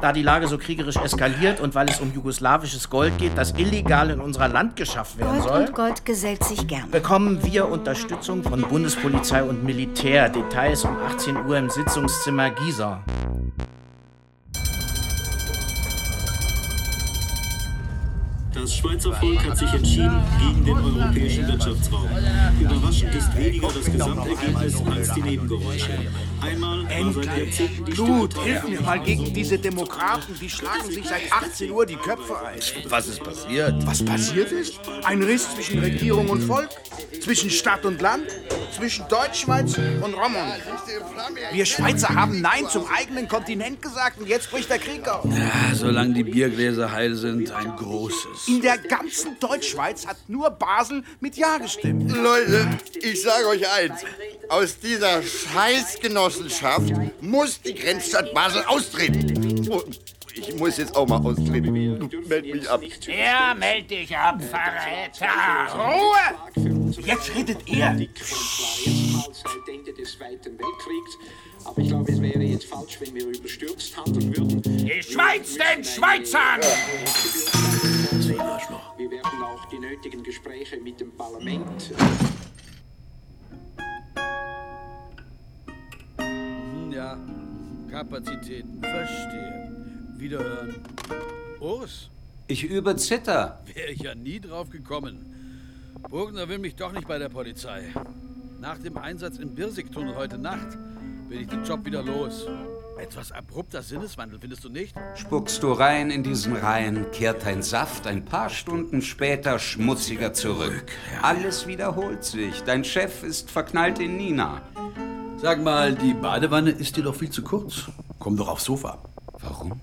Da 0.00 0.12
die 0.12 0.24
Lage 0.24 0.48
so 0.48 0.58
kriegerisch 0.58 0.96
eskaliert 0.96 1.60
und 1.60 1.76
weil 1.76 1.88
es 1.88 2.00
um 2.00 2.12
jugoslawisches 2.12 2.90
Gold 2.90 3.16
geht, 3.16 3.38
das 3.38 3.52
illegal 3.52 4.10
in 4.10 4.18
unser 4.18 4.48
Land 4.48 4.74
geschafft 4.74 5.16
werden 5.16 5.38
Gold 5.38 5.48
soll, 5.48 5.60
und 5.66 5.72
Gold 5.72 6.04
gesellt 6.04 6.42
sich 6.42 6.66
gern. 6.66 6.90
bekommen 6.90 7.44
wir 7.44 7.68
Unterstützung 7.68 8.42
von 8.42 8.62
Bundespolizei 8.62 9.44
und 9.44 9.62
Militär. 9.62 10.30
Details 10.30 10.84
um 10.84 10.96
18 11.06 11.36
Uhr 11.46 11.58
im 11.58 11.70
Sitzungszimmer 11.70 12.50
Gieser. 12.50 13.04
Das 18.52 18.74
Schweizer 18.74 19.12
Volk 19.14 19.44
hat 19.44 19.56
sich 19.56 19.72
entschieden 19.72 20.22
gegen 20.38 20.64
den 20.64 20.76
europäischen 20.76 21.46
Wirtschaftsraum. 21.46 22.08
Überraschend 22.60 23.14
ist 23.14 23.36
weniger 23.36 23.68
das 23.68 23.84
Gesamtergebnis 23.84 24.82
als 24.90 25.14
die 25.14 25.22
Nebengeräusche. 25.22 25.90
Einmal 26.40 26.84
war 26.84 27.12
seit 27.12 27.38
Jahrzehnten 27.38 27.84
die 27.84 27.92
Blut, 27.92 28.32
Stimme 28.32 28.44
hilf 28.44 28.68
mir 28.68 28.80
mal 28.80 29.00
gegen 29.00 29.32
diese 29.32 29.58
Demokraten. 29.58 30.34
Die 30.40 30.50
schlagen 30.50 30.90
sich 30.90 31.06
seit 31.06 31.32
18 31.32 31.70
Uhr 31.70 31.86
die 31.86 31.96
Köpfe 31.96 32.36
ein. 32.44 32.58
Was 32.88 33.06
ist 33.06 33.22
passiert? 33.22 33.86
Was 33.86 34.04
passiert 34.04 34.50
ist? 34.50 34.80
Ein 35.04 35.22
Riss 35.22 35.54
zwischen 35.54 35.78
Regierung 35.78 36.28
und 36.28 36.42
Volk, 36.42 36.70
zwischen 37.22 37.50
Stadt 37.50 37.84
und 37.84 38.00
Land, 38.00 38.26
zwischen 38.76 39.06
Deutschschweiz 39.08 39.76
und 40.00 40.14
Rommern. 40.14 40.52
Wir 41.52 41.66
Schweizer 41.66 42.14
haben 42.14 42.40
Nein 42.40 42.66
zum 42.68 42.84
eigenen 42.86 43.28
Kontinent 43.28 43.82
gesagt 43.82 44.18
und 44.18 44.28
jetzt 44.28 44.50
bricht 44.50 44.70
der 44.70 44.78
Krieg 44.78 45.06
aus. 45.08 45.24
Ja, 45.24 45.74
solange 45.74 46.14
die 46.14 46.24
Biergläser 46.24 46.90
heil 46.90 47.14
sind, 47.14 47.52
ein 47.52 47.76
großes. 47.76 48.39
In 48.46 48.62
der 48.62 48.78
ganzen 48.78 49.38
Deutschschweiz 49.38 50.06
hat 50.06 50.16
nur 50.28 50.50
Basel 50.50 51.02
mit 51.20 51.36
Ja 51.36 51.58
gestimmt. 51.58 52.10
Leute, 52.12 52.68
ich 53.02 53.22
sage 53.22 53.46
euch 53.48 53.68
eins. 53.70 54.00
Aus 54.48 54.78
dieser 54.78 55.22
Scheißgenossenschaft 55.22 56.92
muss 57.20 57.60
die 57.60 57.74
Grenzstadt 57.74 58.32
Basel 58.34 58.64
austreten. 58.64 59.68
Und 59.68 60.00
ich 60.34 60.54
muss 60.56 60.78
jetzt 60.78 60.96
auch 60.96 61.06
mal 61.06 61.18
austreten. 61.18 61.72
Meld 62.26 62.54
mich 62.54 62.68
ab. 62.68 62.80
Ja, 63.06 63.54
meld 63.54 63.90
dich 63.90 64.16
ab, 64.16 64.40
Verräter! 64.42 65.28
Ruhe! 65.74 66.92
Jetzt 67.04 67.34
redet 67.34 67.58
er. 67.68 67.96
Seit 67.96 68.08
Ende 69.68 69.92
des 69.92 70.16
Zweiten 70.16 70.58
Weltkriegs. 70.58 71.18
Aber 71.64 71.78
ich 71.78 71.88
glaube, 71.88 72.10
es 72.10 72.22
wäre 72.22 72.40
jetzt 72.40 72.64
falsch, 72.64 72.98
wenn 73.00 73.14
wir 73.14 73.26
überstürzt 73.26 73.96
handeln 73.96 74.36
würden. 74.36 74.62
Die 74.62 75.02
Schweiz 75.02 75.54
den 75.54 75.84
Schweizern! 75.84 76.60
Die 76.60 77.59
nötigen 79.90 80.22
Gespräche 80.22 80.76
mit 80.76 81.00
dem 81.00 81.10
Parlament. 81.16 81.92
Ja, 86.92 87.18
Kapazitäten, 87.90 88.80
verstehe. 88.80 89.72
Wiederhören. 90.16 90.74
Urs, 91.60 92.08
Ich 92.46 92.64
übe 92.64 92.94
Zitter. 92.96 93.60
wäre 93.74 93.90
ich 93.90 94.00
ja 94.00 94.14
nie 94.14 94.40
drauf 94.40 94.70
gekommen. 94.70 95.26
Burgner 96.08 96.48
will 96.48 96.58
mich 96.58 96.76
doch 96.76 96.92
nicht 96.92 97.08
bei 97.08 97.18
der 97.18 97.28
Polizei. 97.28 97.92
Nach 98.60 98.78
dem 98.78 98.96
Einsatz 98.96 99.38
im 99.38 99.54
Birsigtunnel 99.54 100.14
heute 100.14 100.38
Nacht 100.38 100.78
bin 101.28 101.40
ich 101.40 101.48
den 101.48 101.64
Job 101.64 101.84
wieder 101.84 102.02
los. 102.02 102.46
Etwas 103.00 103.32
abrupter 103.32 103.82
Sinneswandel, 103.82 104.38
findest 104.38 104.62
du 104.62 104.68
nicht? 104.68 104.94
Spuckst 105.14 105.62
du 105.62 105.72
rein 105.72 106.10
in 106.10 106.22
diesen 106.22 106.54
Rhein, 106.54 107.06
kehrt 107.12 107.46
dein 107.46 107.62
Saft 107.62 108.06
ein 108.06 108.26
paar 108.26 108.50
Stunden 108.50 109.00
später 109.00 109.58
schmutziger 109.58 110.34
zurück. 110.34 110.84
Alles 111.22 111.66
wiederholt 111.66 112.24
sich. 112.24 112.62
Dein 112.64 112.84
Chef 112.84 113.22
ist 113.22 113.50
verknallt 113.50 114.00
in 114.00 114.18
Nina. 114.18 114.60
Sag 115.38 115.62
mal, 115.62 115.94
die 115.94 116.12
Badewanne 116.12 116.72
ist 116.72 116.98
dir 116.98 117.04
doch 117.04 117.14
viel 117.14 117.30
zu 117.30 117.42
kurz. 117.42 117.86
Komm 118.18 118.36
doch 118.36 118.48
aufs 118.48 118.64
Sofa. 118.64 118.98
Warum? 119.40 119.80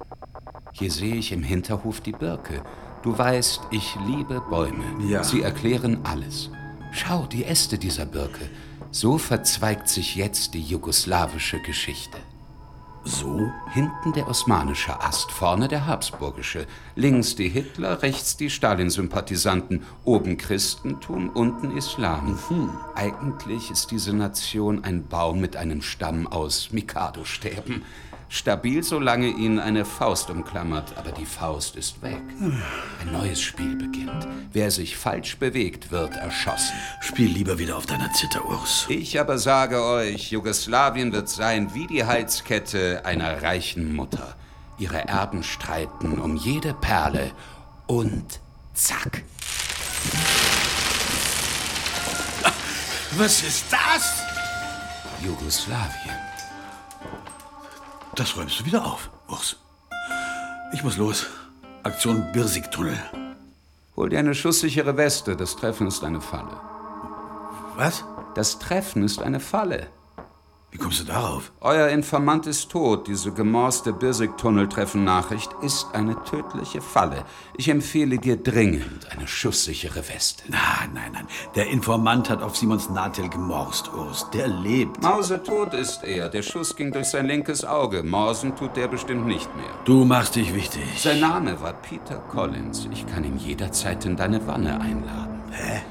Hier 0.73 0.91
sehe 0.91 1.15
ich 1.15 1.31
im 1.31 1.41
Hinterhof 1.41 2.01
die 2.01 2.11
Birke. 2.11 2.61
Du 3.01 3.17
weißt, 3.17 3.61
ich 3.71 3.95
liebe 4.05 4.41
Bäume. 4.47 4.83
Ja. 5.09 5.23
Sie 5.23 5.41
erklären 5.41 6.01
alles. 6.03 6.51
Schau, 6.91 7.25
die 7.25 7.45
Äste 7.45 7.79
dieser 7.79 8.05
Birke. 8.05 8.47
So 8.91 9.17
verzweigt 9.17 9.89
sich 9.89 10.15
jetzt 10.15 10.53
die 10.53 10.61
jugoslawische 10.61 11.59
Geschichte. 11.61 12.19
So? 13.07 13.53
Hinten 13.69 14.11
der 14.11 14.27
osmanische 14.27 14.99
Ast, 14.99 15.31
vorne 15.31 15.69
der 15.69 15.87
habsburgische. 15.87 16.67
Links 16.95 17.35
die 17.35 17.47
Hitler, 17.47 18.01
rechts 18.01 18.35
die 18.35 18.49
Stalin-Sympathisanten. 18.49 19.83
Oben 20.03 20.35
Christentum, 20.37 21.29
unten 21.29 21.71
Islam. 21.77 22.37
Eigentlich 22.95 23.71
ist 23.71 23.91
diese 23.91 24.11
Nation 24.11 24.83
ein 24.83 25.07
Baum 25.07 25.39
mit 25.39 25.55
einem 25.55 25.81
Stamm 25.81 26.27
aus 26.27 26.73
Mikado-Stäben. 26.73 27.83
Stabil, 28.29 28.83
solange 28.83 29.27
ihn 29.27 29.57
eine 29.57 29.85
Faust 29.85 30.29
umklammert, 30.29 30.97
aber 30.97 31.11
die 31.11 31.25
Faust 31.25 31.77
ist 31.77 32.01
weg. 32.01 32.21
Ein 33.01 33.11
neues 33.11 33.41
Spiel 33.41 33.75
beginnt. 33.75 34.27
Wer 34.51 34.69
sich 34.69 34.97
falsch 34.97 35.37
bewegt, 35.37 35.91
wird 35.91 36.17
erschossen. 36.17 36.75
Spiel 36.99 37.31
lieber 37.31 37.57
wieder 37.57 37.77
auf 37.77 37.85
deiner 37.85 38.11
Zither, 38.11 38.45
Urs. 38.45 38.85
Ich 38.89 39.19
aber 39.19 39.37
sage 39.37 39.81
euch, 39.81 40.31
Jugoslawien 40.31 41.13
wird 41.13 41.29
sein 41.29 41.73
wie 41.73 41.87
die 41.87 42.03
Heizkette 42.03 43.05
einer 43.05 43.41
reichen 43.41 43.95
Mutter. 43.95 44.35
Ihre 44.77 45.07
Erben 45.07 45.43
streiten 45.43 46.19
um 46.19 46.35
jede 46.35 46.73
Perle 46.73 47.31
und 47.87 48.41
zack. 48.73 49.23
Was 53.17 53.41
ist 53.41 53.65
das? 53.71 54.21
Jugoslawien. 55.23 56.16
Das 58.17 58.35
räumst 58.35 58.59
du 58.59 58.65
wieder 58.65 58.83
auf, 58.83 59.11
Urs. 59.29 59.57
Ich 60.73 60.83
muss 60.83 60.97
los. 60.97 61.27
Aktion 61.83 62.31
Birsigtunnel. 62.31 62.97
Hol 63.95 64.09
dir 64.09 64.17
eine 64.17 64.33
schusssichere 64.33 64.97
Weste. 64.97 65.35
Das 65.35 65.55
Treffen 65.55 65.85
ist 65.85 66.03
eine 66.03 66.19
Falle. 66.19 66.59
Was? 67.75 68.03
Das 68.33 68.57
Treffen 68.57 69.03
ist 69.03 69.21
eine 69.21 69.39
Falle. 69.39 69.85
Wie 70.77 70.83
kommst 70.83 70.99
du 70.99 71.05
darauf? 71.05 71.51
Euer 71.59 71.87
Informant 71.87 72.45
ist 72.45 72.69
tot. 72.69 73.07
Diese 73.07 73.31
gemorste 73.31 73.93
Birsigtunnel-Treffen-Nachricht 73.93 75.49
ist 75.63 75.87
eine 75.93 76.23
tödliche 76.23 76.81
Falle. 76.81 77.23
Ich 77.57 77.67
empfehle 77.67 78.19
dir 78.19 78.37
dringend 78.37 79.11
eine 79.11 79.27
schusssichere 79.27 80.07
Weste. 80.07 80.43
Nein, 80.51 80.91
nein, 80.93 81.13
nein. 81.13 81.27
Der 81.55 81.65
Informant 81.69 82.29
hat 82.29 82.43
auf 82.43 82.55
Simons 82.55 82.91
Natel 82.91 83.27
gemorst, 83.27 83.91
Urs. 83.91 84.27
Der 84.35 84.49
lebt. 84.49 85.01
Mausetot 85.01 85.73
ist 85.73 86.03
er. 86.03 86.29
Der 86.29 86.43
Schuss 86.43 86.75
ging 86.75 86.91
durch 86.91 87.07
sein 87.07 87.25
linkes 87.25 87.65
Auge. 87.65 88.03
Morsen 88.03 88.55
tut 88.55 88.77
der 88.77 88.87
bestimmt 88.87 89.25
nicht 89.25 89.49
mehr. 89.55 89.73
Du 89.85 90.05
machst 90.05 90.35
dich 90.35 90.53
wichtig. 90.53 90.83
Sein 90.95 91.19
Name 91.19 91.59
war 91.59 91.73
Peter 91.73 92.17
Collins. 92.29 92.87
Ich 92.91 93.07
kann 93.07 93.23
ihn 93.23 93.39
jederzeit 93.39 94.05
in 94.05 94.15
deine 94.15 94.45
Wanne 94.45 94.79
einladen. 94.79 95.41
Hä? 95.49 95.81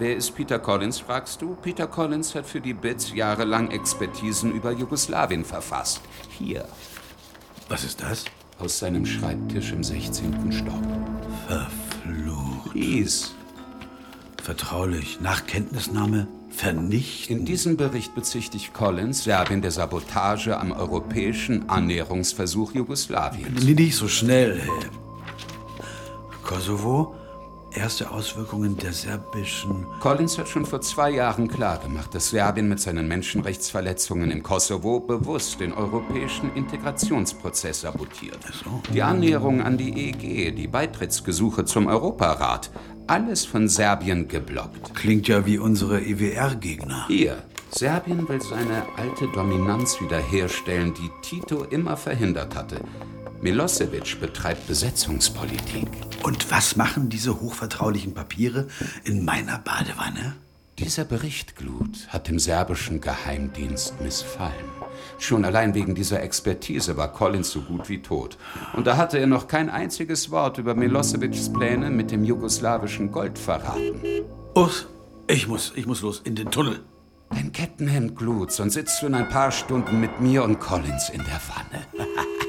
Wer 0.00 0.16
ist 0.16 0.34
Peter 0.34 0.58
Collins, 0.58 0.98
fragst 0.98 1.42
du? 1.42 1.56
Peter 1.60 1.86
Collins 1.86 2.34
hat 2.34 2.46
für 2.46 2.62
die 2.62 2.72
BITS 2.72 3.12
jahrelang 3.12 3.70
Expertisen 3.70 4.50
über 4.50 4.72
Jugoslawien 4.72 5.44
verfasst. 5.44 6.00
Hier. 6.38 6.66
Was 7.68 7.84
ist 7.84 8.00
das? 8.00 8.24
Aus 8.58 8.78
seinem 8.78 9.04
Schreibtisch 9.04 9.72
im 9.72 9.84
16. 9.84 10.52
Stock. 10.52 10.82
Verflucht. 11.46 12.74
Lies. 12.74 13.34
Vertraulich. 14.42 15.20
Nach 15.20 15.44
Kenntnisnahme 15.44 16.28
vernichten. 16.48 17.36
In 17.36 17.44
diesem 17.44 17.76
Bericht 17.76 18.14
bezichtigt 18.14 18.72
Collins 18.72 19.24
Serbien 19.24 19.60
der 19.60 19.70
Sabotage 19.70 20.58
am 20.58 20.72
europäischen 20.72 21.68
Annäherungsversuch 21.68 22.72
Jugoslawiens. 22.72 23.64
Nicht 23.64 23.96
so 23.96 24.08
schnell. 24.08 24.62
Kosovo? 26.42 27.19
Erste 27.80 28.10
Auswirkungen 28.10 28.76
der 28.76 28.92
serbischen. 28.92 29.86
Collins 30.00 30.36
hat 30.36 30.48
schon 30.48 30.66
vor 30.66 30.82
zwei 30.82 31.12
Jahren 31.12 31.48
klargemacht, 31.48 32.14
dass 32.14 32.28
Serbien 32.28 32.68
mit 32.68 32.78
seinen 32.78 33.08
Menschenrechtsverletzungen 33.08 34.30
im 34.30 34.42
Kosovo 34.42 35.00
bewusst 35.00 35.60
den 35.60 35.72
europäischen 35.72 36.54
Integrationsprozess 36.54 37.80
sabotiert. 37.80 38.38
Die 38.92 39.02
Annäherung 39.02 39.62
an 39.62 39.78
die 39.78 40.10
EG, 40.10 40.50
die 40.50 40.68
Beitrittsgesuche 40.68 41.64
zum 41.64 41.86
Europarat, 41.86 42.70
alles 43.06 43.46
von 43.46 43.66
Serbien 43.66 44.28
geblockt. 44.28 44.94
Klingt 44.94 45.26
ja 45.28 45.46
wie 45.46 45.58
unsere 45.58 46.02
EWR-Gegner. 46.02 47.06
Hier, 47.08 47.38
Serbien 47.70 48.28
will 48.28 48.42
seine 48.42 48.82
alte 48.98 49.26
Dominanz 49.28 49.98
wiederherstellen, 50.02 50.92
die 50.92 51.10
Tito 51.22 51.64
immer 51.64 51.96
verhindert 51.96 52.54
hatte. 52.54 52.82
Milosevic 53.42 54.20
betreibt 54.20 54.66
Besetzungspolitik. 54.66 55.88
Und 56.22 56.50
was 56.50 56.76
machen 56.76 57.08
diese 57.08 57.40
hochvertraulichen 57.40 58.12
Papiere 58.12 58.66
in 59.04 59.24
meiner 59.24 59.58
Badewanne? 59.58 60.36
Dieser 60.78 61.04
Bericht, 61.04 61.56
Glut, 61.56 62.08
hat 62.08 62.28
dem 62.28 62.38
serbischen 62.38 63.00
Geheimdienst 63.00 64.00
missfallen. 64.00 64.52
Schon 65.18 65.44
allein 65.44 65.74
wegen 65.74 65.94
dieser 65.94 66.22
Expertise 66.22 66.98
war 66.98 67.12
Collins 67.12 67.50
so 67.50 67.62
gut 67.62 67.88
wie 67.88 68.02
tot. 68.02 68.36
Und 68.74 68.86
da 68.86 68.98
hatte 68.98 69.18
er 69.18 69.26
noch 69.26 69.48
kein 69.48 69.70
einziges 69.70 70.30
Wort 70.30 70.58
über 70.58 70.74
Milosevics 70.74 71.50
Pläne 71.52 71.90
mit 71.90 72.10
dem 72.10 72.24
jugoslawischen 72.24 73.10
Gold 73.10 73.38
verraten. 73.38 74.02
Urs, 74.54 74.86
ich 75.28 75.48
muss, 75.48 75.72
ich 75.76 75.86
muss 75.86 76.02
los 76.02 76.20
in 76.24 76.34
den 76.34 76.50
Tunnel. 76.50 76.80
Dein 77.30 77.52
Kettenhemd, 77.52 78.16
Glut, 78.16 78.52
sonst 78.52 78.74
sitzt 78.74 79.00
du 79.00 79.06
in 79.06 79.14
ein 79.14 79.28
paar 79.28 79.52
Stunden 79.52 80.00
mit 80.00 80.20
mir 80.20 80.44
und 80.44 80.60
Collins 80.60 81.08
in 81.08 81.22
der 81.24 81.40
Wanne. 81.48 82.06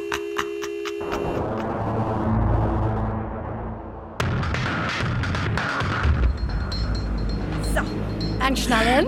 anschnallen. 8.41 9.07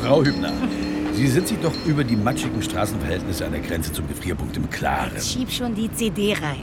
Frau 0.00 0.24
Hübner, 0.24 0.52
Sie 1.12 1.26
sind 1.26 1.48
sich 1.48 1.58
doch 1.58 1.72
über 1.84 2.04
die 2.04 2.14
matschigen 2.14 2.62
Straßenverhältnisse 2.62 3.44
an 3.44 3.50
der 3.52 3.60
Grenze 3.60 3.92
zum 3.92 4.06
Gefrierpunkt 4.06 4.56
im 4.56 4.70
Klaren. 4.70 5.20
Schieb 5.20 5.50
schon 5.50 5.74
die 5.74 5.90
CD 5.92 6.34
rein. 6.34 6.62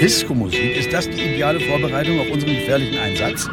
Disco-Musik, 0.00 0.76
ist 0.76 0.92
das 0.92 1.04
die 1.10 1.20
ideale 1.20 1.60
Vorbereitung 1.60 2.20
auf 2.20 2.30
unseren 2.30 2.54
gefährlichen 2.54 2.98
Einsatz? 2.98 3.50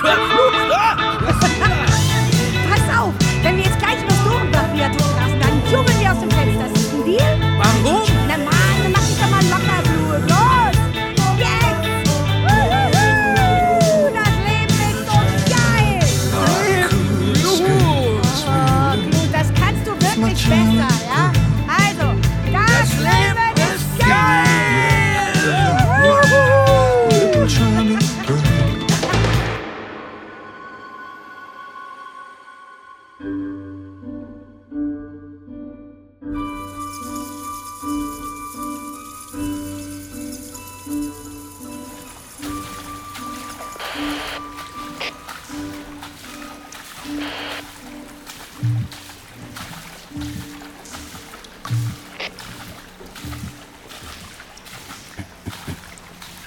Pass 0.00 1.71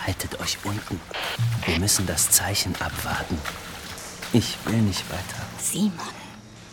Haltet 0.05 0.39
euch 0.39 0.57
unten. 0.63 1.01
Wir 1.65 1.79
müssen 1.79 2.05
das 2.05 2.29
Zeichen 2.29 2.75
abwarten. 2.75 3.37
Ich 4.33 4.57
will 4.65 4.81
nicht 4.81 5.09
weiter. 5.09 5.45
Simon, 5.61 5.93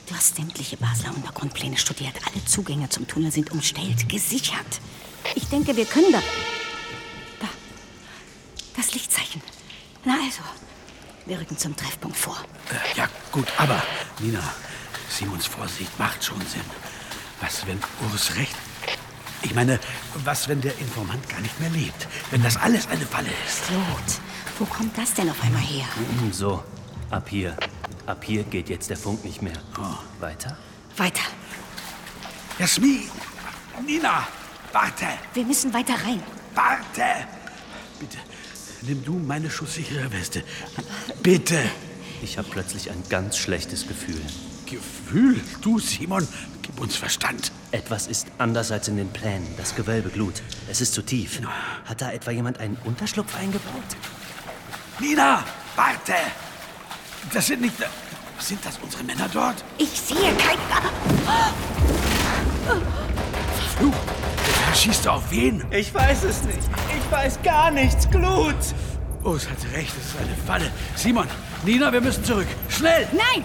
du 0.09 0.15
hast 0.15 0.37
sämtliche 0.37 0.77
Basler 0.77 1.15
Untergrundpläne 1.15 1.77
studiert. 1.79 2.15
Alle 2.27 2.45
Zugänge 2.45 2.89
zum 2.89 3.07
Tunnel 3.07 3.33
sind 3.33 3.51
umstellt, 3.53 4.09
gesichert. 4.09 4.81
Ich 5.35 5.49
denke, 5.49 5.77
wir 5.77 5.87
können 5.87 6.13
da. 6.13 6.23
Da. 7.41 7.49
Das 8.77 8.93
Lichtzeichen. 8.93 9.43
Na 10.05 10.15
also, 10.15 10.43
wir 11.27 11.39
rücken 11.39 11.57
zum 11.57 11.77
Treffpunkt 11.77 12.17
vor. 12.17 12.37
Äh, 12.71 12.99
ja, 12.99 13.09
gut, 13.31 13.47
aber, 13.57 13.83
Nina, 14.19 14.43
Simons 15.09 15.47
Vorsicht 15.47 15.97
macht 15.99 16.25
schon 16.25 16.41
Sinn. 16.47 16.65
Was, 17.43 17.67
wenn 17.67 17.79
Urs 18.11 18.35
recht... 18.37 18.55
Ich 19.43 19.55
meine, 19.55 19.81
was, 20.25 20.49
wenn 20.49 20.61
der 20.61 20.79
Informant 20.79 21.29
gar 21.29 21.41
nicht 21.41 21.59
mehr 21.59 21.71
lebt? 21.71 22.07
Wenn 22.31 22.43
das 22.45 22.57
alles 22.57 22.87
eine 22.87 23.05
Falle 23.05 23.29
ist? 23.47 23.69
Lot, 23.71 24.21
wo 24.59 24.65
kommt 24.65 24.97
das 24.97 25.15
denn 25.15 25.29
auf 25.29 25.43
einmal 25.43 25.61
her? 25.63 25.85
Mm, 26.23 26.31
So, 26.31 26.63
ab 27.11 27.29
hier. 27.29 27.57
Ab 28.07 28.23
hier 28.25 28.45
geht 28.45 28.69
jetzt 28.69 28.89
der 28.91 28.97
Funk 28.97 29.25
nicht 29.25 29.43
mehr. 29.43 29.57
Weiter? 30.21 30.57
Weiter. 30.97 31.23
Jasmin! 32.59 33.11
Nina! 33.85 34.27
Warte! 34.73 35.07
Wir 35.35 35.45
müssen 35.45 35.75
weiter 35.75 35.95
rein. 35.95 36.23
Warte! 36.55 37.27
Bitte, 37.99 38.19
nimm 38.83 39.05
du 39.05 39.15
meine 39.15 39.51
schusssichere 39.51 40.11
Weste. 40.13 40.45
Bitte! 41.23 41.61
Ich 42.23 42.39
habe 42.39 42.49
plötzlich 42.49 42.91
ein 42.91 43.03
ganz 43.09 43.37
schlechtes 43.39 43.89
Gefühl. 43.89 44.21
Gefühl? 44.73 45.39
Du, 45.61 45.79
Simon, 45.79 46.27
gib 46.63 46.81
uns 46.81 46.97
Verstand. 46.97 47.53
Etwas 47.73 48.07
ist 48.07 48.29
anders 48.39 48.73
als 48.73 48.89
in 48.89 48.97
den 48.97 49.11
Plänen. 49.11 49.47
Das 49.59 49.75
Gewölbe 49.77 50.09
glut. 50.09 50.43
Es 50.71 50.81
ist 50.81 50.95
zu 50.95 51.03
tief. 51.03 51.41
Hat 51.85 52.01
da 52.01 52.11
etwa 52.11 52.31
jemand 52.31 52.59
einen 52.59 52.79
Unterschlupf 52.85 53.37
eingebaut? 53.37 53.85
Nina! 54.99 55.45
Warte! 55.77 56.15
Das 57.35 57.47
sind 57.47 57.61
nicht... 57.61 57.75
Sind 58.39 58.65
das 58.65 58.79
unsere 58.83 59.05
Männer 59.05 59.29
dort? 59.31 59.63
Ich 59.77 59.91
sehe 59.91 60.35
kein... 60.37 60.59
Verflucht! 63.55 63.97
Wer 64.67 64.75
schießt 64.75 65.07
auf 65.07 65.31
wen? 65.31 65.65
Ich 65.71 65.93
weiß 65.93 66.25
es 66.25 66.43
nicht. 66.45 66.59
Ich 66.99 67.13
weiß 67.13 67.43
gar 67.43 67.71
nichts. 67.71 68.09
Glut! 68.11 68.57
Oh, 69.23 69.35
es 69.35 69.49
hatte 69.49 69.71
recht, 69.73 69.93
es 70.01 70.07
ist 70.07 70.17
eine 70.17 70.35
Falle. 70.47 70.71
Simon, 70.97 71.29
Nina, 71.63 71.93
wir 71.93 72.01
müssen 72.01 72.25
zurück. 72.25 72.49
Schnell! 72.71 73.07
Nein! 73.13 73.45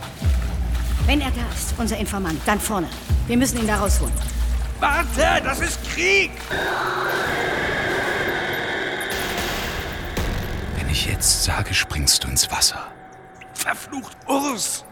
Wenn 1.08 1.22
er 1.22 1.32
da 1.32 1.41
ist, 1.55 1.74
unser 1.78 1.97
Informant, 1.97 2.41
dann 2.45 2.60
vorne. 2.60 2.89
Wir 3.28 3.38
müssen 3.38 3.60
ihn 3.60 3.68
da 3.68 3.78
rausholen. 3.78 4.14
Warte, 4.82 5.41
das 5.41 5.62
ist 5.62 5.80
Krieg! 5.89 6.32
Wenn 10.78 10.89
ich 10.89 11.05
jetzt 11.05 11.45
sage, 11.45 11.74
springst 11.74 12.26
du 12.26 12.28
ins 12.28 12.51
Wasser. 12.51 12.91
Verflucht 13.53 14.18
Urs! 14.28 14.84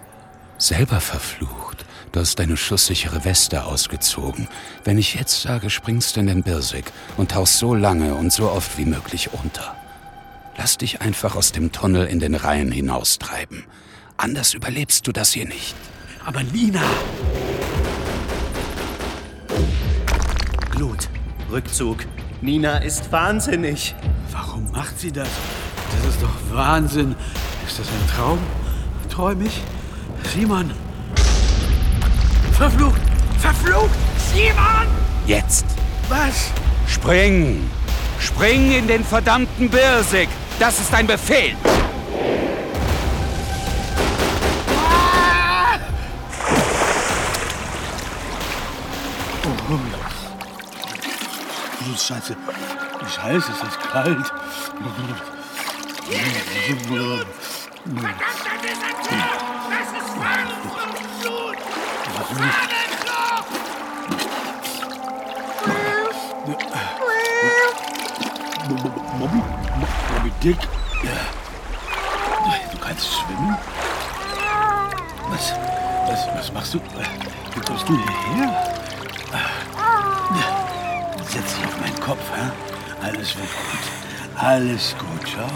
Selber 0.58 1.02
verflucht. 1.02 1.86
Du 2.14 2.22
hast 2.22 2.40
deine 2.40 2.56
schusssichere 2.56 3.26
Weste 3.26 3.66
ausgezogen. 3.66 4.48
Wenn 4.86 4.98
ich 4.98 5.16
jetzt 5.16 5.42
sage, 5.42 5.70
springst 5.70 6.16
du 6.16 6.22
in 6.22 6.28
den 6.28 6.44
Birsig 6.44 6.86
und 7.18 7.32
tauchst 7.32 7.60
so 7.60 7.76
lange 7.76 8.16
und 8.16 8.32
so 8.32 8.50
oft 8.50 8.78
wie 8.78 8.86
möglich 8.86 9.32
unter. 9.34 9.76
Lass 10.58 10.78
dich 10.78 11.02
einfach 11.02 11.36
aus 11.36 11.52
dem 11.52 11.74
Tunnel 11.74 12.08
in 12.08 12.22
den 12.22 12.36
Rhein 12.36 12.72
hinaustreiben. 12.72 13.66
Anders 14.16 14.54
überlebst 14.54 15.06
du 15.08 15.12
das 15.12 15.34
hier 15.34 15.46
nicht. 15.46 15.76
Aber 16.26 16.42
Nina! 16.42 16.82
Glut. 20.72 21.08
Rückzug. 21.52 22.06
Nina 22.42 22.78
ist 22.78 23.12
wahnsinnig. 23.12 23.94
Warum 24.32 24.72
macht 24.72 25.00
sie 25.00 25.12
das? 25.12 25.30
Das 25.92 26.14
ist 26.16 26.24
doch 26.24 26.56
Wahnsinn. 26.56 27.16
Ist 27.68 27.78
das 27.78 27.88
ein 27.88 28.16
Traum? 28.16 28.40
Träum 29.10 29.46
ich? 29.46 29.62
Simon! 30.34 30.72
Verflucht! 32.54 33.02
Verflucht! 33.38 33.96
Simon! 34.34 34.88
Jetzt! 35.28 35.66
Was? 36.10 36.52
Spring! 36.88 37.70
Spring 38.20 38.72
in 38.72 38.88
den 38.88 39.04
verdammten 39.04 39.70
Birsig! 39.70 40.28
Das 40.60 40.80
ist 40.80 40.94
ein 40.94 41.06
Befehl! 41.06 41.56
Oh, 49.48 49.78
Scheiße. 51.96 52.36
Scheiße, 53.16 53.52
ist 53.52 53.64
das 53.64 53.78
kalt. 53.80 54.34
Bobby, 69.20 69.42
Bobby 70.10 70.32
Dick. 70.42 70.58
Du 72.72 72.78
kannst 72.80 73.14
schwimmen? 73.14 73.58
Was, 75.30 75.54
was, 76.08 76.36
was 76.36 76.52
machst 76.52 76.74
du? 76.74 76.80
Wie 76.80 77.62
kommst 77.62 77.88
du 77.88 77.94
hierher? 77.96 78.75
Setz 81.36 81.54
dich 81.54 81.66
auf 81.66 81.82
meinen 81.82 82.00
Kopf, 82.00 82.22
hä? 82.34 82.50
Alles 83.06 83.36
wird 83.36 83.50
gut. 83.50 84.42
Alles 84.42 84.96
gut, 84.98 85.28
schau. 85.28 85.50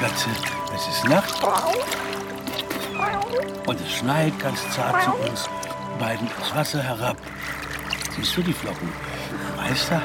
Katze, 0.00 0.30
es 0.74 0.88
ist 0.88 1.04
Nacht. 1.04 1.34
Und 3.66 3.78
es 3.78 3.92
schneit 3.92 4.38
ganz 4.38 4.58
zart 4.74 5.04
zu 5.04 5.10
uns 5.28 5.50
beiden 5.98 6.26
ins 6.26 6.54
Wasser 6.54 6.82
herab. 6.82 7.18
Siehst 8.16 8.34
du 8.38 8.42
die 8.42 8.54
Flocken? 8.54 8.90
Meister, 9.58 10.00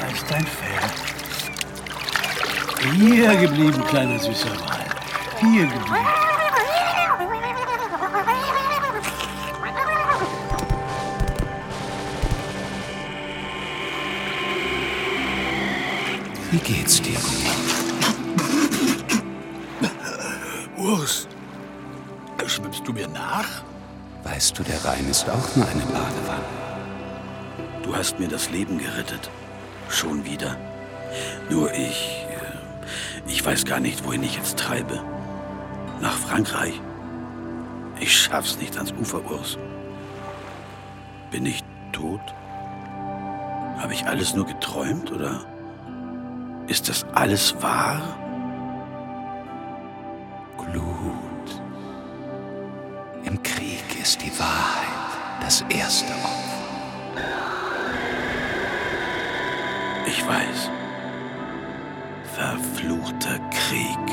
da 0.00 0.06
ist 0.06 0.24
dein 0.30 0.46
Fell. 0.46 0.68
Hier 2.92 3.34
geblieben, 3.34 3.84
kleiner 3.88 4.20
süßer 4.20 4.50
Wal. 4.50 4.84
Hier 5.40 5.66
geblieben. 5.66 6.25
Wie 16.50 16.58
geht's 16.58 17.00
dir? 17.02 17.18
Urs, 20.76 21.26
schwimmst 22.46 22.82
du 22.86 22.92
mir 22.92 23.08
nach? 23.08 23.48
Weißt 24.24 24.58
du, 24.58 24.62
der 24.62 24.84
Rhein 24.84 25.08
ist 25.08 25.28
auch 25.28 25.56
nur 25.56 25.66
eine 25.66 25.82
Badewanne. 25.82 26.44
Du 27.82 27.94
hast 27.94 28.18
mir 28.18 28.28
das 28.28 28.50
Leben 28.50 28.78
gerettet. 28.78 29.30
Schon 29.88 30.24
wieder. 30.24 30.56
Nur 31.48 31.72
ich. 31.72 32.26
äh, 32.28 33.30
Ich 33.30 33.44
weiß 33.44 33.64
gar 33.64 33.80
nicht, 33.80 34.04
wohin 34.04 34.22
ich 34.22 34.36
jetzt 34.36 34.58
treibe. 34.58 35.02
Nach 36.00 36.16
Frankreich. 36.16 36.80
Ich 38.00 38.20
schaff's 38.20 38.58
nicht 38.58 38.76
ans 38.76 38.92
Ufer, 38.92 39.24
Urs. 39.30 39.56
Bin 41.30 41.46
ich 41.46 41.62
tot? 41.92 42.20
Habe 43.78 43.94
ich 43.94 44.06
alles 44.06 44.34
nur 44.34 44.46
geträumt 44.46 45.10
oder 45.12 45.44
ist 46.88 47.02
das 47.02 47.14
alles 47.14 47.60
wahr? 47.62 48.00
Glut. 50.56 51.62
Im 53.24 53.42
Krieg 53.42 53.82
ist 54.00 54.22
die 54.22 54.30
Wahrheit 54.38 55.40
das 55.40 55.62
erste 55.62 56.12
Opfer. 56.12 57.16
Ich 60.06 60.24
weiß. 60.24 60.70
Verfluchter 62.34 63.40
Krieg. 63.50 64.06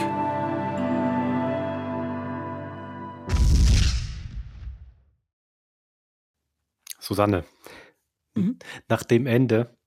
Susanne, 6.99 7.43
nach 8.87 9.03
dem 9.03 9.27
Ende 9.27 9.77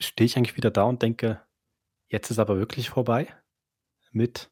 stehe 0.00 0.26
ich 0.26 0.36
eigentlich 0.36 0.56
wieder 0.56 0.70
da 0.70 0.84
und 0.84 1.02
denke, 1.02 1.42
jetzt 2.08 2.30
ist 2.30 2.38
aber 2.38 2.58
wirklich 2.58 2.90
vorbei 2.90 3.34
mit 4.10 4.50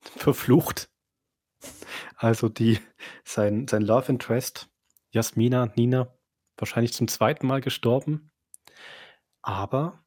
verflucht. 0.00 0.90
Also 2.16 2.48
die, 2.48 2.78
sein, 3.24 3.68
sein 3.68 3.82
Love 3.82 4.12
Interest, 4.12 4.68
Jasmina, 5.10 5.72
Nina, 5.76 6.14
wahrscheinlich 6.56 6.92
zum 6.92 7.08
zweiten 7.08 7.46
Mal 7.46 7.60
gestorben. 7.60 8.30
Aber 9.42 10.04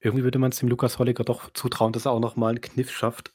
irgendwie 0.00 0.24
würde 0.24 0.38
man 0.38 0.52
es 0.52 0.58
dem 0.58 0.68
Lukas 0.68 0.98
Holliger 0.98 1.24
doch 1.24 1.52
zutrauen, 1.52 1.92
dass 1.92 2.06
er 2.06 2.12
auch 2.12 2.20
nochmal 2.20 2.50
einen 2.50 2.60
Kniff 2.60 2.90
schafft, 2.90 3.32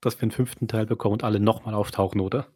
dass 0.00 0.16
wir 0.18 0.22
einen 0.22 0.30
fünften 0.30 0.68
Teil 0.68 0.86
bekommen 0.86 1.14
und 1.14 1.24
alle 1.24 1.40
nochmal 1.40 1.74
auftauchen, 1.74 2.20
oder? 2.20 2.46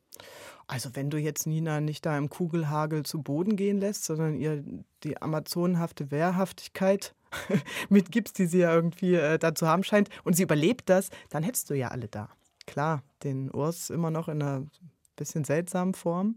Also 0.68 0.90
wenn 0.94 1.10
du 1.10 1.18
jetzt 1.18 1.46
Nina 1.46 1.80
nicht 1.80 2.04
da 2.04 2.18
im 2.18 2.28
Kugelhagel 2.28 3.04
zu 3.04 3.22
Boden 3.22 3.56
gehen 3.56 3.78
lässt, 3.78 4.04
sondern 4.04 4.36
ihr 4.36 4.64
die 5.04 5.20
amazonenhafte 5.20 6.10
Wehrhaftigkeit 6.10 7.14
mitgibst, 7.88 8.38
die 8.38 8.46
sie 8.46 8.58
ja 8.58 8.74
irgendwie 8.74 9.14
äh, 9.14 9.38
da 9.38 9.54
zu 9.54 9.68
haben 9.68 9.84
scheint, 9.84 10.10
und 10.24 10.34
sie 10.34 10.42
überlebt 10.42 10.88
das, 10.88 11.10
dann 11.30 11.44
hättest 11.44 11.70
du 11.70 11.74
ja 11.74 11.88
alle 11.88 12.08
da. 12.08 12.30
Klar, 12.66 13.02
den 13.22 13.50
Urs 13.52 13.90
immer 13.90 14.10
noch 14.10 14.28
in 14.28 14.42
einer 14.42 14.66
bisschen 15.14 15.44
seltsamen 15.44 15.94
Form. 15.94 16.36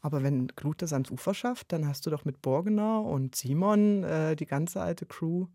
Aber 0.00 0.22
wenn 0.22 0.48
Glut 0.48 0.82
das 0.82 0.92
ans 0.92 1.10
Ufer 1.10 1.34
schafft, 1.34 1.72
dann 1.72 1.88
hast 1.88 2.04
du 2.06 2.10
doch 2.10 2.24
mit 2.24 2.42
Borgener 2.42 3.02
und 3.02 3.34
Simon 3.34 4.04
äh, 4.04 4.36
die 4.36 4.46
ganze 4.46 4.82
alte 4.82 5.06
Crew 5.06 5.46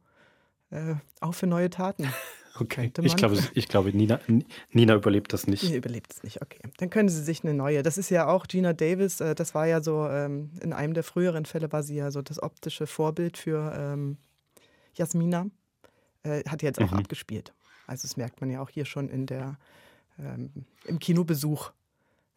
äh, 0.72 0.96
auch 1.22 1.34
für 1.34 1.48
neue 1.48 1.70
Taten. 1.70 2.12
Okay. 2.60 2.92
Ich 3.02 3.16
glaube, 3.16 3.40
ich 3.54 3.68
glaube 3.68 3.94
Nina, 3.96 4.20
Nina 4.72 4.96
überlebt 4.96 5.32
das 5.34 5.48
nicht. 5.48 5.64
Nee, 5.64 5.78
überlebt 5.78 6.14
es 6.14 6.24
nicht, 6.24 6.42
okay. 6.42 6.60
Dann 6.78 6.90
können 6.90 7.08
sie 7.10 7.24
sich 7.24 7.44
eine 7.44 7.54
neue. 7.54 7.84
Das 7.84 7.98
ist 7.98 8.10
ja 8.10 8.28
auch 8.28 8.48
Gina 8.48 8.74
Davis, 8.74 9.22
äh, 9.22 9.36
das 9.36 9.56
war 9.56 9.66
ja 9.68 9.82
so, 9.82 10.08
ähm, 10.08 10.52
in 10.62 10.74
einem 10.74 10.94
der 10.94 11.04
früheren 11.04 11.46
Fälle 11.46 11.72
war 11.72 11.84
sie 11.84 11.96
ja 11.96 12.12
so 12.12 12.22
das 12.22 12.42
optische 12.42 12.88
Vorbild 12.88 13.38
für 13.38 13.74
ähm, 13.78 14.18
Jasmina. 14.94 15.48
Äh, 16.24 16.44
hat 16.50 16.62
jetzt 16.64 16.82
auch 16.82 16.92
Mhm. 16.92 16.98
abgespielt. 17.00 17.54
Also 17.88 18.08
das 18.08 18.18
merkt 18.18 18.42
man 18.42 18.50
ja 18.50 18.62
auch 18.62 18.70
hier 18.70 18.86
schon 18.86 19.08
in 19.10 19.26
der, 19.26 19.58
ähm, 20.20 20.52
im 20.86 21.00
Kinobesuch. 21.00 21.72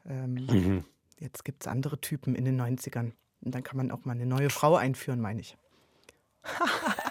Mhm. 0.05 0.85
Jetzt 1.19 1.45
gibt 1.45 1.63
es 1.65 1.69
andere 1.69 2.01
Typen 2.01 2.35
in 2.35 2.45
den 2.45 2.61
90ern. 2.61 3.13
Und 3.41 3.55
dann 3.55 3.63
kann 3.63 3.77
man 3.77 3.91
auch 3.91 4.05
mal 4.05 4.13
eine 4.13 4.27
neue 4.27 4.51
Frau 4.51 4.77
einführen, 4.77 5.21
meine 5.21 5.41
ich. 5.41 5.57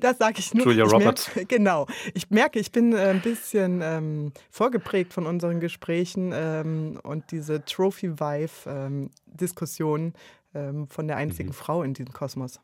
das 0.00 0.18
sage 0.18 0.38
ich 0.38 0.54
nur. 0.54 0.66
Julia 0.66 0.86
ich 0.86 0.92
Roberts. 0.92 1.30
genau. 1.48 1.86
Ich 2.14 2.30
merke, 2.30 2.58
ich 2.58 2.72
bin 2.72 2.92
äh, 2.92 3.10
ein 3.10 3.20
bisschen 3.20 3.80
ähm, 3.82 4.32
vorgeprägt 4.50 5.12
von 5.12 5.26
unseren 5.26 5.60
Gesprächen 5.60 6.32
ähm, 6.34 6.98
und 7.02 7.30
diese 7.30 7.64
Trophy-Wife-Diskussion 7.64 10.14
ähm, 10.54 10.88
von 10.88 11.08
der 11.08 11.16
einzigen 11.16 11.52
Frau 11.52 11.82
in 11.82 11.94
diesem 11.94 12.12
Kosmos. 12.12 12.60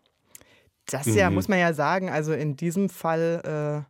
Das 0.87 1.07
ja, 1.07 1.29
Mhm. 1.29 1.35
muss 1.35 1.49
man 1.49 1.59
ja 1.59 1.73
sagen, 1.75 2.09
also 2.11 2.33
in 2.33 2.57
diesem 2.57 2.89
Fall 2.89 3.87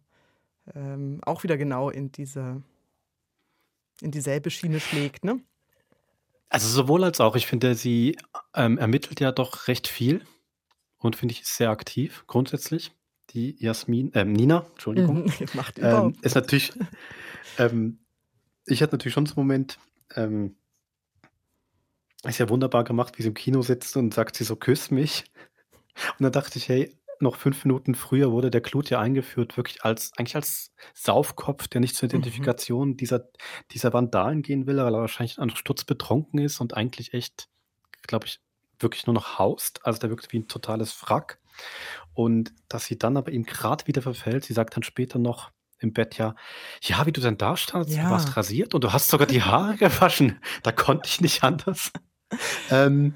äh, 0.74 0.78
ähm, 0.78 1.20
auch 1.24 1.43
wieder 1.45 1.57
genau 1.57 1.91
in 1.91 2.11
diese 2.12 2.62
in 4.01 4.12
dieselbe 4.12 4.51
Schiene 4.51 4.78
schlägt, 4.78 5.24
ne? 5.24 5.41
Also 6.51 6.68
sowohl 6.68 7.05
als 7.05 7.20
auch. 7.20 7.36
Ich 7.36 7.47
finde, 7.47 7.74
sie 7.74 8.16
ähm, 8.55 8.78
ermittelt 8.78 9.20
ja 9.20 9.32
doch 9.32 9.68
recht 9.68 9.86
viel 9.89 10.24
und 10.99 11.16
finde 11.16 11.34
ich 11.34 11.47
sehr 11.47 11.70
aktiv 11.70 12.24
grundsätzlich. 12.26 12.93
Die 13.30 13.56
Jasmin, 13.62 14.10
ähm, 14.14 14.32
Nina, 14.32 14.66
Entschuldigung, 14.70 15.24
Mhm, 15.24 15.32
macht 15.54 15.78
ähm, 15.78 16.16
ist 16.22 16.34
natürlich. 16.34 16.72
Ähm, 17.58 17.98
ich 18.66 18.82
hatte 18.82 18.94
natürlich 18.94 19.14
schon 19.14 19.26
so 19.26 19.34
einen 19.36 19.46
Moment. 19.46 19.78
Ähm, 20.14 20.56
ist 22.24 22.38
ja 22.38 22.48
wunderbar 22.48 22.84
gemacht, 22.84 23.18
wie 23.18 23.22
sie 23.22 23.28
im 23.28 23.34
Kino 23.34 23.62
sitzt 23.62 23.96
und 23.96 24.12
sagt 24.12 24.36
sie 24.36 24.44
so, 24.44 24.56
küss 24.56 24.90
mich. 24.90 25.24
Und 26.18 26.24
dann 26.24 26.32
dachte 26.32 26.58
ich, 26.58 26.68
hey, 26.68 26.98
noch 27.20 27.36
fünf 27.36 27.64
Minuten 27.64 27.94
früher 27.94 28.32
wurde 28.32 28.50
der 28.50 28.60
Klut 28.60 28.90
ja 28.90 29.00
eingeführt, 29.00 29.56
wirklich 29.56 29.84
als, 29.84 30.12
eigentlich 30.16 30.36
als 30.36 30.72
Saufkopf, 30.94 31.68
der 31.68 31.80
nicht 31.80 31.96
zur 31.96 32.08
Identifikation 32.08 32.96
dieser, 32.96 33.28
dieser 33.72 33.92
Vandalen 33.92 34.42
gehen 34.42 34.66
will, 34.66 34.76
weil 34.76 34.94
er 34.94 35.00
wahrscheinlich 35.00 35.38
an 35.38 35.50
Sturz 35.50 35.84
betrunken 35.84 36.40
ist 36.40 36.60
und 36.60 36.74
eigentlich 36.74 37.14
echt, 37.14 37.48
glaube 38.02 38.26
ich, 38.26 38.40
wirklich 38.78 39.06
nur 39.06 39.14
noch 39.14 39.38
haust. 39.38 39.84
Also 39.84 39.98
der 39.98 40.10
wirkt 40.10 40.32
wie 40.32 40.38
ein 40.38 40.48
totales 40.48 41.02
Wrack. 41.02 41.40
Und 42.18 42.52
dass 42.68 42.86
sie 42.86 42.98
dann 42.98 43.16
aber 43.16 43.30
ihm 43.30 43.44
gerade 43.44 43.86
wieder 43.86 44.02
verfällt, 44.02 44.44
sie 44.44 44.52
sagt 44.52 44.74
dann 44.74 44.82
später 44.82 45.20
noch 45.20 45.52
im 45.78 45.92
Bett 45.92 46.18
ja, 46.18 46.34
ja, 46.82 47.06
wie 47.06 47.12
du 47.12 47.20
denn 47.20 47.38
da 47.38 47.56
standst, 47.56 47.94
Ja. 47.94 48.06
du 48.06 48.10
warst 48.10 48.36
rasiert 48.36 48.74
und 48.74 48.82
du 48.82 48.92
hast 48.92 49.06
sogar 49.06 49.28
die 49.28 49.40
Haare 49.44 49.76
gewaschen. 49.78 50.40
Da 50.64 50.72
konnte 50.72 51.08
ich 51.08 51.20
nicht 51.20 51.44
anders. 51.44 51.92
ähm, 52.72 53.14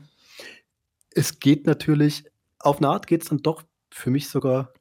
es 1.10 1.40
geht 1.40 1.66
natürlich, 1.66 2.26
auf 2.60 2.76
eine 2.76 2.90
Art 2.90 3.08
geht 3.08 3.22
es 3.24 3.28
dann 3.30 3.38
doch 3.42 3.64
für 3.90 4.10
mich 4.10 4.28
sogar 4.28 4.72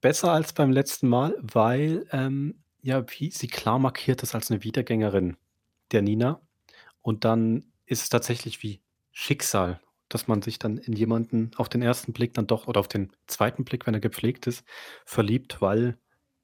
besser 0.00 0.30
als 0.30 0.52
beim 0.52 0.70
letzten 0.70 1.08
Mal, 1.08 1.34
weil 1.40 2.06
ähm, 2.12 2.62
ja, 2.82 3.04
wie 3.18 3.32
sie 3.32 3.48
klar 3.48 3.80
markiert 3.80 4.22
ist 4.22 4.36
als 4.36 4.48
eine 4.48 4.62
Wiedergängerin 4.62 5.36
der 5.90 6.02
Nina. 6.02 6.40
Und 7.02 7.24
dann 7.24 7.64
ist 7.84 8.02
es 8.02 8.10
tatsächlich 8.10 8.62
wie 8.62 8.80
Schicksal, 9.10 9.80
dass 10.08 10.28
man 10.28 10.42
sich 10.42 10.58
dann 10.58 10.78
in 10.78 10.94
jemanden 10.94 11.50
auf 11.56 11.68
den 11.68 11.82
ersten 11.82 12.12
Blick 12.12 12.34
dann 12.34 12.46
doch 12.46 12.66
oder 12.66 12.80
auf 12.80 12.88
den 12.88 13.12
zweiten 13.26 13.64
Blick, 13.64 13.86
wenn 13.86 13.94
er 13.94 14.00
gepflegt 14.00 14.46
ist, 14.46 14.64
verliebt, 15.04 15.60
weil 15.60 15.98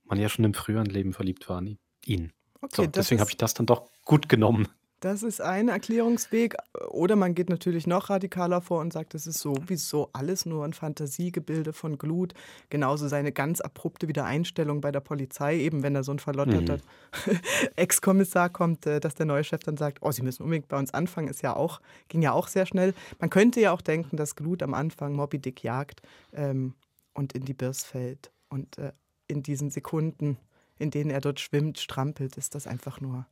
man 0.04 0.18
ja 0.18 0.28
schon 0.28 0.44
im 0.44 0.54
früheren 0.54 0.86
Leben 0.86 1.12
verliebt 1.12 1.48
war 1.48 1.58
in 1.58 1.78
ihn. 2.04 2.32
Okay, 2.60 2.76
so, 2.76 2.86
deswegen 2.86 3.20
habe 3.20 3.30
ich 3.30 3.36
das 3.36 3.54
dann 3.54 3.66
doch 3.66 3.90
gut 4.04 4.28
genommen. 4.28 4.68
Das 5.00 5.22
ist 5.22 5.42
ein 5.42 5.68
Erklärungsweg. 5.68 6.56
Oder 6.88 7.14
man 7.14 7.34
geht 7.34 7.50
natürlich 7.50 7.86
noch 7.86 8.08
radikaler 8.08 8.62
vor 8.62 8.80
und 8.80 8.92
sagt, 8.92 9.14
es 9.14 9.26
ist 9.26 9.38
sowieso 9.38 10.08
alles 10.14 10.46
nur 10.46 10.64
ein 10.64 10.72
Fantasiegebilde 10.72 11.72
von 11.74 11.98
Glut. 11.98 12.32
Genauso 12.70 13.08
seine 13.08 13.30
ganz 13.30 13.60
abrupte 13.60 14.08
Wiedereinstellung 14.08 14.80
bei 14.80 14.92
der 14.92 15.00
Polizei, 15.00 15.58
eben 15.58 15.82
wenn 15.82 15.92
da 15.92 16.02
so 16.02 16.12
ein 16.12 16.20
verlotterter 16.20 16.78
Ex-Kommissar 17.76 18.48
kommt, 18.48 18.86
äh, 18.86 18.98
dass 18.98 19.14
der 19.14 19.26
neue 19.26 19.44
Chef 19.44 19.62
dann 19.62 19.76
sagt, 19.76 19.98
oh, 20.00 20.10
Sie 20.10 20.22
müssen 20.22 20.42
unbedingt 20.42 20.68
bei 20.68 20.78
uns 20.78 20.94
anfangen, 20.94 21.28
ist 21.28 21.42
ja 21.42 21.54
auch, 21.54 21.80
ging 22.08 22.22
ja 22.22 22.32
auch 22.32 22.48
sehr 22.48 22.64
schnell. 22.64 22.94
Man 23.18 23.30
könnte 23.30 23.60
ja 23.60 23.72
auch 23.72 23.82
denken, 23.82 24.16
dass 24.16 24.36
Glut 24.36 24.62
am 24.62 24.72
Anfang 24.72 25.12
Moby 25.14 25.38
Dick 25.38 25.62
jagt 25.62 26.00
ähm, 26.32 26.74
und 27.12 27.34
in 27.34 27.44
die 27.44 27.54
Birs 27.54 27.84
fällt. 27.84 28.32
Und 28.48 28.78
äh, 28.78 28.92
in 29.26 29.42
diesen 29.42 29.70
Sekunden, 29.70 30.38
in 30.78 30.90
denen 30.90 31.10
er 31.10 31.20
dort 31.20 31.40
schwimmt, 31.40 31.78
strampelt, 31.78 32.36
ist 32.36 32.54
das 32.54 32.66
einfach 32.66 33.00
nur 33.00 33.26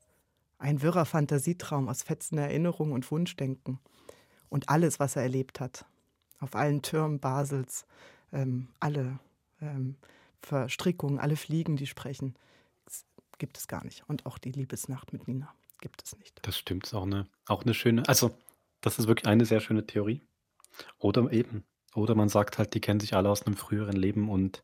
ein 0.63 0.81
wirrer 0.81 1.05
Fantasietraum 1.05 1.89
aus 1.89 2.03
fetzender 2.03 2.45
Erinnerung 2.45 2.93
und 2.93 3.11
Wunschdenken. 3.11 3.81
Und 4.49 4.69
alles, 4.69 5.01
was 5.01 5.17
er 5.17 5.23
erlebt 5.23 5.61
hat, 5.61 5.85
auf 6.41 6.55
allen 6.55 6.83
Türmen 6.83 7.19
Basels, 7.19 7.87
ähm, 8.33 8.69
alle 8.81 9.19
ähm, 9.61 9.97
Verstrickungen, 10.41 11.19
alle 11.19 11.37
Fliegen, 11.37 11.77
die 11.77 11.87
sprechen, 11.87 12.37
gibt 13.39 13.59
es 13.59 13.67
gar 13.67 13.85
nicht. 13.85 14.05
Und 14.09 14.27
auch 14.27 14.39
die 14.39 14.53
Liebesnacht 14.53 15.13
mit 15.13 15.27
Nina. 15.27 15.53
gibt 15.81 16.05
es 16.05 16.17
nicht. 16.19 16.39
Das 16.43 16.57
stimmt, 16.57 16.87
ist 16.87 16.95
auch 16.95 17.07
eine, 17.07 17.27
auch 17.47 17.63
eine 17.63 17.75
schöne, 17.75 18.07
also 18.09 18.31
das 18.81 18.99
ist 18.99 19.09
wirklich 19.09 19.27
eine 19.27 19.47
sehr 19.47 19.61
schöne 19.61 19.87
Theorie. 19.87 20.23
Oder 20.99 21.33
eben, 21.33 21.65
oder 21.95 22.15
man 22.15 22.29
sagt 22.29 22.59
halt, 22.59 22.75
die 22.75 22.81
kennen 22.81 23.01
sich 23.01 23.15
alle 23.15 23.29
aus 23.29 23.43
einem 23.43 23.57
früheren 23.57 23.97
Leben 23.97 24.29
und 24.29 24.63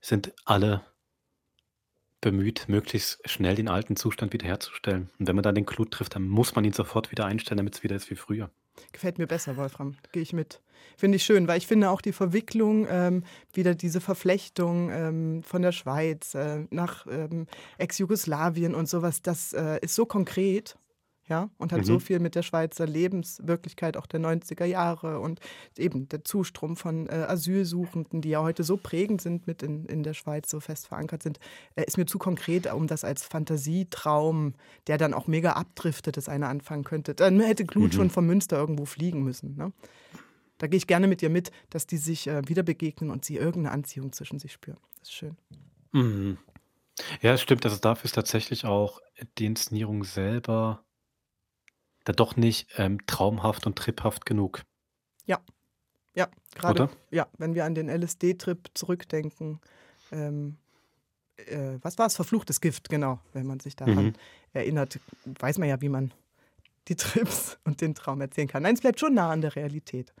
sind 0.00 0.32
alle 0.44 0.84
bemüht, 2.20 2.68
möglichst 2.68 3.20
schnell 3.28 3.54
den 3.54 3.68
alten 3.68 3.96
Zustand 3.96 4.32
wiederherzustellen. 4.32 5.10
Und 5.18 5.28
wenn 5.28 5.36
man 5.36 5.42
dann 5.42 5.54
den 5.54 5.66
Glut 5.66 5.90
trifft, 5.90 6.14
dann 6.14 6.26
muss 6.28 6.54
man 6.54 6.64
ihn 6.64 6.72
sofort 6.72 7.10
wieder 7.10 7.26
einstellen, 7.26 7.58
damit 7.58 7.74
es 7.74 7.82
wieder 7.82 7.96
ist 7.96 8.10
wie 8.10 8.16
früher. 8.16 8.50
Gefällt 8.92 9.18
mir 9.18 9.26
besser, 9.26 9.56
Wolfram. 9.56 9.96
Gehe 10.12 10.22
ich 10.22 10.32
mit. 10.32 10.60
Finde 10.96 11.16
ich 11.16 11.24
schön, 11.24 11.48
weil 11.48 11.58
ich 11.58 11.66
finde 11.66 11.90
auch 11.90 12.00
die 12.00 12.12
Verwicklung, 12.12 12.86
ähm, 12.90 13.24
wieder 13.52 13.74
diese 13.74 14.00
Verflechtung 14.00 14.90
ähm, 14.90 15.42
von 15.42 15.62
der 15.62 15.72
Schweiz 15.72 16.34
äh, 16.34 16.66
nach 16.70 17.06
ähm, 17.06 17.46
Ex-Jugoslawien 17.78 18.74
und 18.74 18.88
sowas, 18.88 19.22
das 19.22 19.52
äh, 19.52 19.78
ist 19.80 19.94
so 19.94 20.06
konkret 20.06 20.76
ja, 21.28 21.50
und 21.58 21.72
hat 21.72 21.80
mhm. 21.80 21.84
so 21.84 21.98
viel 21.98 22.20
mit 22.20 22.36
der 22.36 22.42
Schweizer 22.42 22.86
Lebenswirklichkeit 22.86 23.96
auch 23.96 24.06
der 24.06 24.20
90er 24.20 24.64
Jahre 24.64 25.18
und 25.18 25.40
eben 25.76 26.08
der 26.08 26.24
Zustrom 26.24 26.76
von 26.76 27.08
äh, 27.08 27.26
Asylsuchenden, 27.28 28.20
die 28.20 28.30
ja 28.30 28.42
heute 28.42 28.62
so 28.62 28.76
prägend 28.76 29.20
sind, 29.20 29.46
mit 29.46 29.62
in, 29.62 29.86
in 29.86 30.04
der 30.04 30.14
Schweiz 30.14 30.48
so 30.48 30.60
fest 30.60 30.86
verankert 30.86 31.24
sind, 31.24 31.40
äh, 31.74 31.84
ist 31.84 31.98
mir 31.98 32.06
zu 32.06 32.18
konkret, 32.18 32.72
um 32.72 32.86
das 32.86 33.02
als 33.02 33.24
Fantasietraum, 33.24 34.54
der 34.86 34.98
dann 34.98 35.14
auch 35.14 35.26
mega 35.26 35.52
abdriftet, 35.52 36.16
das 36.16 36.28
eine 36.28 36.46
anfangen 36.46 36.84
könnte. 36.84 37.14
Dann 37.14 37.40
hätte 37.40 37.64
Glut 37.64 37.92
mhm. 37.92 37.96
schon 37.96 38.10
vom 38.10 38.26
Münster 38.26 38.56
irgendwo 38.56 38.84
fliegen 38.84 39.24
müssen. 39.24 39.56
Ne? 39.56 39.72
Da 40.58 40.68
gehe 40.68 40.78
ich 40.78 40.86
gerne 40.86 41.08
mit 41.08 41.22
dir 41.22 41.28
mit, 41.28 41.50
dass 41.70 41.88
die 41.88 41.98
sich 41.98 42.28
äh, 42.28 42.48
wieder 42.48 42.62
begegnen 42.62 43.10
und 43.10 43.24
sie 43.24 43.36
irgendeine 43.36 43.72
Anziehung 43.72 44.12
zwischen 44.12 44.38
sich 44.38 44.52
spüren. 44.52 44.78
Das 45.00 45.08
ist 45.08 45.14
schön. 45.14 45.36
Mhm. 45.92 46.38
Ja, 47.20 47.34
es 47.34 47.42
stimmt. 47.42 47.64
Also 47.64 47.78
dafür 47.78 48.04
ist 48.04 48.14
tatsächlich 48.14 48.64
auch 48.64 49.00
die 49.38 49.46
Inszenierung 49.46 50.04
selber 50.04 50.82
da 52.06 52.12
doch 52.12 52.36
nicht 52.36 52.68
ähm, 52.78 53.04
traumhaft 53.06 53.66
und 53.66 53.76
tripphaft 53.76 54.24
genug. 54.24 54.62
Ja, 55.26 55.40
ja, 56.14 56.28
gerade. 56.54 56.88
Ja, 57.10 57.26
wenn 57.36 57.54
wir 57.54 57.64
an 57.64 57.74
den 57.74 57.88
LSD-Trip 57.88 58.70
zurückdenken. 58.74 59.60
Ähm, 60.12 60.56
äh, 61.36 61.78
was 61.82 61.98
war 61.98 62.06
es? 62.06 62.16
Verfluchtes 62.16 62.60
Gift, 62.60 62.88
genau. 62.88 63.20
Wenn 63.32 63.46
man 63.46 63.60
sich 63.60 63.76
daran 63.76 63.96
mhm. 63.96 64.12
erinnert, 64.52 64.98
weiß 65.24 65.58
man 65.58 65.68
ja, 65.68 65.80
wie 65.82 65.90
man 65.90 66.14
die 66.88 66.96
Trips 66.96 67.58
und 67.64 67.80
den 67.80 67.94
Traum 67.94 68.20
erzählen 68.20 68.48
kann. 68.48 68.62
Nein, 68.62 68.74
es 68.74 68.80
bleibt 68.80 69.00
schon 69.00 69.14
nah 69.14 69.30
an 69.30 69.42
der 69.42 69.54
Realität. 69.56 70.14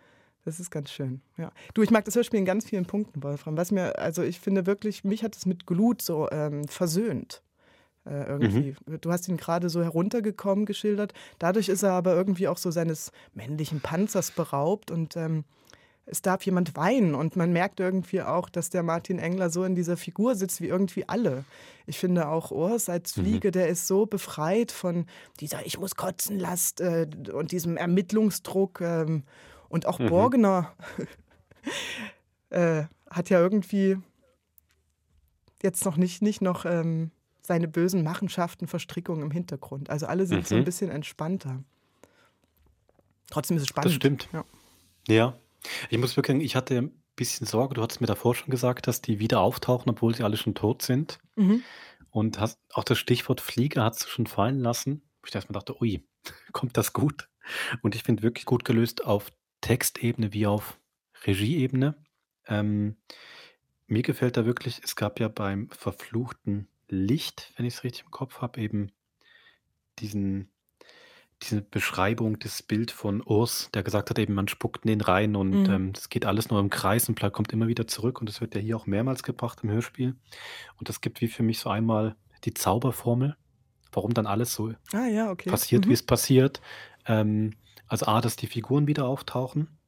Das 0.44 0.60
ist 0.60 0.70
ganz 0.70 0.90
schön. 0.90 1.22
Ja. 1.38 1.50
Du, 1.74 1.82
ich 1.82 1.90
mag 1.90 2.04
das 2.04 2.14
Hörspiel 2.14 2.38
in 2.38 2.44
ganz 2.44 2.66
vielen 2.66 2.86
Punkten, 2.86 3.22
Wolfram. 3.22 3.56
Was 3.56 3.70
mir, 3.70 3.98
also 3.98 4.22
ich 4.22 4.38
finde 4.38 4.66
wirklich, 4.66 5.02
mich 5.02 5.24
hat 5.24 5.36
es 5.36 5.46
mit 5.46 5.66
Glut 5.66 6.02
so 6.02 6.30
ähm, 6.30 6.68
versöhnt. 6.68 7.42
Äh, 8.06 8.24
irgendwie. 8.28 8.76
Mhm. 8.86 9.00
Du 9.00 9.10
hast 9.10 9.26
ihn 9.28 9.36
gerade 9.36 9.68
so 9.68 9.82
heruntergekommen 9.82 10.64
geschildert. 10.64 11.12
Dadurch 11.38 11.68
ist 11.68 11.82
er 11.82 11.92
aber 11.92 12.14
irgendwie 12.14 12.46
auch 12.46 12.58
so 12.58 12.70
seines 12.70 13.10
männlichen 13.34 13.80
Panzers 13.80 14.30
beraubt 14.30 14.92
und 14.92 15.16
ähm, 15.16 15.44
es 16.08 16.22
darf 16.22 16.46
jemand 16.46 16.76
weinen 16.76 17.16
und 17.16 17.34
man 17.34 17.52
merkt 17.52 17.80
irgendwie 17.80 18.22
auch, 18.22 18.48
dass 18.48 18.70
der 18.70 18.84
Martin 18.84 19.18
Engler 19.18 19.50
so 19.50 19.64
in 19.64 19.74
dieser 19.74 19.96
Figur 19.96 20.36
sitzt 20.36 20.60
wie 20.60 20.68
irgendwie 20.68 21.08
alle. 21.08 21.44
Ich 21.86 21.98
finde 21.98 22.28
auch 22.28 22.52
Urs 22.52 22.88
als 22.88 23.16
mhm. 23.16 23.22
Fliege, 23.22 23.48
mhm. 23.48 23.52
der 23.52 23.68
ist 23.68 23.88
so 23.88 24.06
befreit 24.06 24.70
von 24.70 25.06
dieser 25.40 25.66
Ich 25.66 25.80
muss 25.80 25.96
kotzen 25.96 26.38
Last 26.38 26.80
äh, 26.80 27.08
und 27.32 27.50
diesem 27.50 27.76
Ermittlungsdruck 27.76 28.80
ähm, 28.82 29.24
und 29.68 29.86
auch 29.86 29.98
mhm. 29.98 30.08
Borgner 30.08 30.72
äh, 32.50 32.84
hat 33.10 33.30
ja 33.30 33.40
irgendwie 33.40 33.98
jetzt 35.60 35.84
noch 35.84 35.96
nicht, 35.96 36.22
nicht 36.22 36.40
noch 36.40 36.66
ähm, 36.66 37.10
seine 37.46 37.68
bösen 37.68 38.02
Machenschaften, 38.02 38.66
Verstrickungen 38.66 39.22
im 39.22 39.30
Hintergrund. 39.30 39.90
Also 39.90 40.06
alle 40.06 40.26
sind 40.26 40.40
mhm. 40.40 40.44
so 40.44 40.54
ein 40.54 40.60
mhm. 40.60 40.64
bisschen 40.64 40.90
entspannter. 40.90 41.62
Trotzdem 43.30 43.56
ist 43.56 43.64
es 43.64 43.68
spannend. 43.68 43.86
Das 43.86 43.94
stimmt. 43.94 44.28
Ja. 44.32 44.44
ja. 45.08 45.38
Ich 45.90 45.98
muss 45.98 46.16
wirklich 46.16 46.34
sagen, 46.34 46.44
ich 46.44 46.56
hatte 46.56 46.78
ein 46.78 47.02
bisschen 47.16 47.46
Sorge. 47.46 47.74
Du 47.74 47.82
hattest 47.82 48.00
mir 48.00 48.06
davor 48.06 48.34
schon 48.34 48.50
gesagt, 48.50 48.86
dass 48.86 49.00
die 49.00 49.18
wieder 49.18 49.40
auftauchen, 49.40 49.90
obwohl 49.90 50.14
sie 50.14 50.22
alle 50.22 50.36
schon 50.36 50.54
tot 50.54 50.82
sind. 50.82 51.18
Mhm. 51.34 51.62
Und 52.10 52.40
hast, 52.40 52.58
auch 52.72 52.84
das 52.84 52.98
Stichwort 52.98 53.40
Flieger 53.40 53.84
hast 53.84 54.04
du 54.04 54.08
schon 54.08 54.26
fallen 54.26 54.60
lassen. 54.60 55.02
Ich 55.26 55.34
erstmal 55.34 55.54
dachte, 55.54 55.80
ui, 55.80 56.06
kommt 56.52 56.76
das 56.76 56.92
gut? 56.92 57.28
Und 57.82 57.94
ich 57.94 58.02
finde 58.02 58.22
wirklich 58.22 58.44
gut 58.44 58.64
gelöst 58.64 59.04
auf 59.04 59.30
Textebene 59.60 60.32
wie 60.32 60.46
auf 60.46 60.78
Regieebene. 61.26 61.96
Ähm, 62.46 62.96
mir 63.86 64.02
gefällt 64.02 64.36
da 64.36 64.46
wirklich, 64.46 64.80
es 64.84 64.96
gab 64.96 65.20
ja 65.20 65.28
beim 65.28 65.68
verfluchten 65.70 66.68
Licht, 66.88 67.52
wenn 67.56 67.66
ich 67.66 67.74
es 67.74 67.84
richtig 67.84 68.04
im 68.04 68.10
Kopf 68.10 68.40
habe, 68.40 68.60
eben 68.60 68.92
diesen 69.98 70.50
diese 71.42 71.60
Beschreibung, 71.60 72.38
das 72.38 72.62
Bild 72.62 72.90
von 72.90 73.20
Urs, 73.22 73.68
der 73.74 73.82
gesagt 73.82 74.08
hat 74.08 74.18
eben, 74.18 74.32
man 74.32 74.48
spuckt 74.48 74.84
in 74.84 74.88
den 74.88 75.00
rein 75.02 75.36
und 75.36 75.52
Mhm. 75.52 75.66
ähm, 75.68 75.92
es 75.94 76.08
geht 76.08 76.24
alles 76.24 76.48
nur 76.48 76.60
im 76.60 76.70
Kreis 76.70 77.08
und 77.10 77.20
kommt 77.32 77.52
immer 77.52 77.68
wieder 77.68 77.86
zurück 77.86 78.20
und 78.20 78.28
das 78.28 78.40
wird 78.40 78.54
ja 78.54 78.60
hier 78.60 78.76
auch 78.76 78.86
mehrmals 78.86 79.22
gebracht 79.22 79.60
im 79.62 79.70
Hörspiel. 79.70 80.16
Und 80.78 80.88
das 80.88 81.00
gibt 81.02 81.20
wie 81.20 81.28
für 81.28 81.42
mich 81.42 81.58
so 81.58 81.68
einmal 81.68 82.16
die 82.44 82.54
Zauberformel, 82.54 83.36
warum 83.92 84.14
dann 84.14 84.26
alles 84.26 84.54
so 84.54 84.72
Ah 84.92 85.06
ja, 85.06 85.30
okay. 85.30 85.50
passiert, 85.50 85.88
wie 85.88 85.92
Mhm. 85.92 85.94
es 85.94 86.02
passiert. 86.02 86.60
Ähm, 87.06 87.54
also 87.86 88.06
A, 88.06 88.20
dass 88.20 88.36
die 88.36 88.46
Figuren 88.46 88.86
wieder 88.86 89.06
auftauchen 89.06 89.78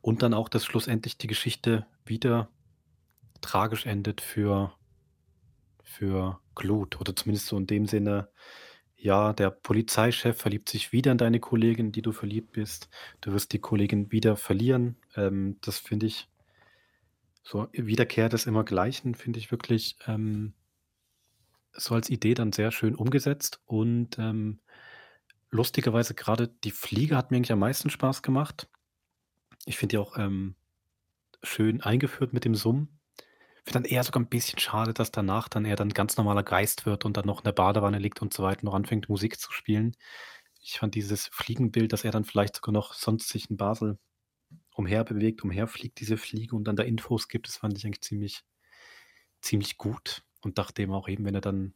und 0.00 0.22
dann 0.22 0.34
auch, 0.34 0.48
dass 0.48 0.64
schlussendlich 0.64 1.18
die 1.18 1.26
Geschichte 1.26 1.86
wieder 2.04 2.48
tragisch 3.40 3.86
endet 3.86 4.20
für 4.20 4.72
für 5.96 6.40
Glut 6.54 7.00
oder 7.00 7.16
zumindest 7.16 7.46
so 7.46 7.56
in 7.56 7.66
dem 7.66 7.86
Sinne, 7.86 8.28
ja, 8.96 9.32
der 9.32 9.50
Polizeichef 9.50 10.36
verliebt 10.38 10.68
sich 10.68 10.92
wieder 10.92 11.12
in 11.12 11.18
deine 11.18 11.40
Kollegin, 11.40 11.92
die 11.92 12.02
du 12.02 12.12
verliebt 12.12 12.52
bist. 12.52 12.88
Du 13.20 13.32
wirst 13.32 13.52
die 13.52 13.58
Kollegin 13.58 14.10
wieder 14.10 14.36
verlieren. 14.36 14.96
Ähm, 15.14 15.56
das 15.60 15.78
finde 15.78 16.06
ich 16.06 16.28
so 17.42 17.68
Wiederkehr 17.72 18.28
des 18.28 18.46
Immergleichen 18.46 19.14
finde 19.14 19.38
ich 19.38 19.52
wirklich 19.52 19.96
ähm, 20.08 20.52
so 21.72 21.94
als 21.94 22.10
Idee 22.10 22.34
dann 22.34 22.52
sehr 22.52 22.72
schön 22.72 22.96
umgesetzt 22.96 23.60
und 23.66 24.18
ähm, 24.18 24.58
lustigerweise 25.50 26.14
gerade 26.14 26.48
die 26.64 26.72
Fliege 26.72 27.16
hat 27.16 27.30
mir 27.30 27.36
eigentlich 27.36 27.52
am 27.52 27.60
meisten 27.60 27.88
Spaß 27.88 28.22
gemacht. 28.22 28.68
Ich 29.64 29.76
finde 29.76 29.94
die 29.94 29.98
auch 29.98 30.18
ähm, 30.18 30.56
schön 31.44 31.80
eingeführt 31.82 32.32
mit 32.32 32.44
dem 32.44 32.56
Summen 32.56 32.98
finde 33.66 33.80
dann 33.80 33.84
eher 33.90 34.04
sogar 34.04 34.22
ein 34.22 34.28
bisschen 34.28 34.58
schade, 34.58 34.94
dass 34.94 35.10
danach 35.10 35.48
dann 35.48 35.64
er 35.64 35.76
dann 35.76 35.90
ganz 35.90 36.16
normaler 36.16 36.44
Geist 36.44 36.86
wird 36.86 37.04
und 37.04 37.16
dann 37.16 37.26
noch 37.26 37.40
in 37.40 37.44
der 37.44 37.52
Badewanne 37.52 37.98
liegt 37.98 38.22
und 38.22 38.32
so 38.32 38.44
weiter, 38.44 38.64
noch 38.64 38.74
anfängt 38.74 39.08
Musik 39.08 39.40
zu 39.40 39.52
spielen. 39.52 39.96
Ich 40.60 40.78
fand 40.78 40.94
dieses 40.94 41.26
Fliegenbild, 41.28 41.92
dass 41.92 42.04
er 42.04 42.12
dann 42.12 42.24
vielleicht 42.24 42.56
sogar 42.56 42.72
noch 42.72 42.94
sonst 42.94 43.28
sich 43.28 43.50
in 43.50 43.56
Basel 43.56 43.98
umherbewegt, 44.74 45.42
umherfliegt, 45.42 45.98
diese 46.00 46.16
Fliege 46.16 46.54
und 46.54 46.64
dann 46.64 46.76
da 46.76 46.84
Infos 46.84 47.28
gibt, 47.28 47.48
das 47.48 47.56
fand 47.56 47.76
ich 47.76 47.84
eigentlich 47.84 48.02
ziemlich, 48.02 48.44
ziemlich 49.40 49.78
gut 49.78 50.22
und 50.42 50.58
dachte 50.58 50.82
eben 50.82 50.92
auch 50.92 51.08
eben, 51.08 51.24
wenn 51.24 51.34
er 51.34 51.40
dann 51.40 51.74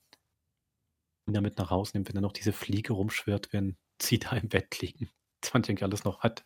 ihn 1.26 1.34
damit 1.34 1.58
nach 1.58 1.70
Hause 1.70 1.92
nimmt, 1.94 2.08
wenn 2.08 2.16
er 2.16 2.22
noch 2.22 2.32
diese 2.32 2.52
Fliege 2.52 2.92
rumschwirrt, 2.92 3.52
wenn 3.52 3.76
sie 4.00 4.18
da 4.20 4.36
im 4.36 4.48
Bett 4.48 4.80
liegen. 4.80 5.10
Das 5.40 5.50
fand 5.50 5.66
ich 5.66 5.70
eigentlich 5.70 5.84
alles 5.84 6.04
noch, 6.04 6.20
hat 6.20 6.44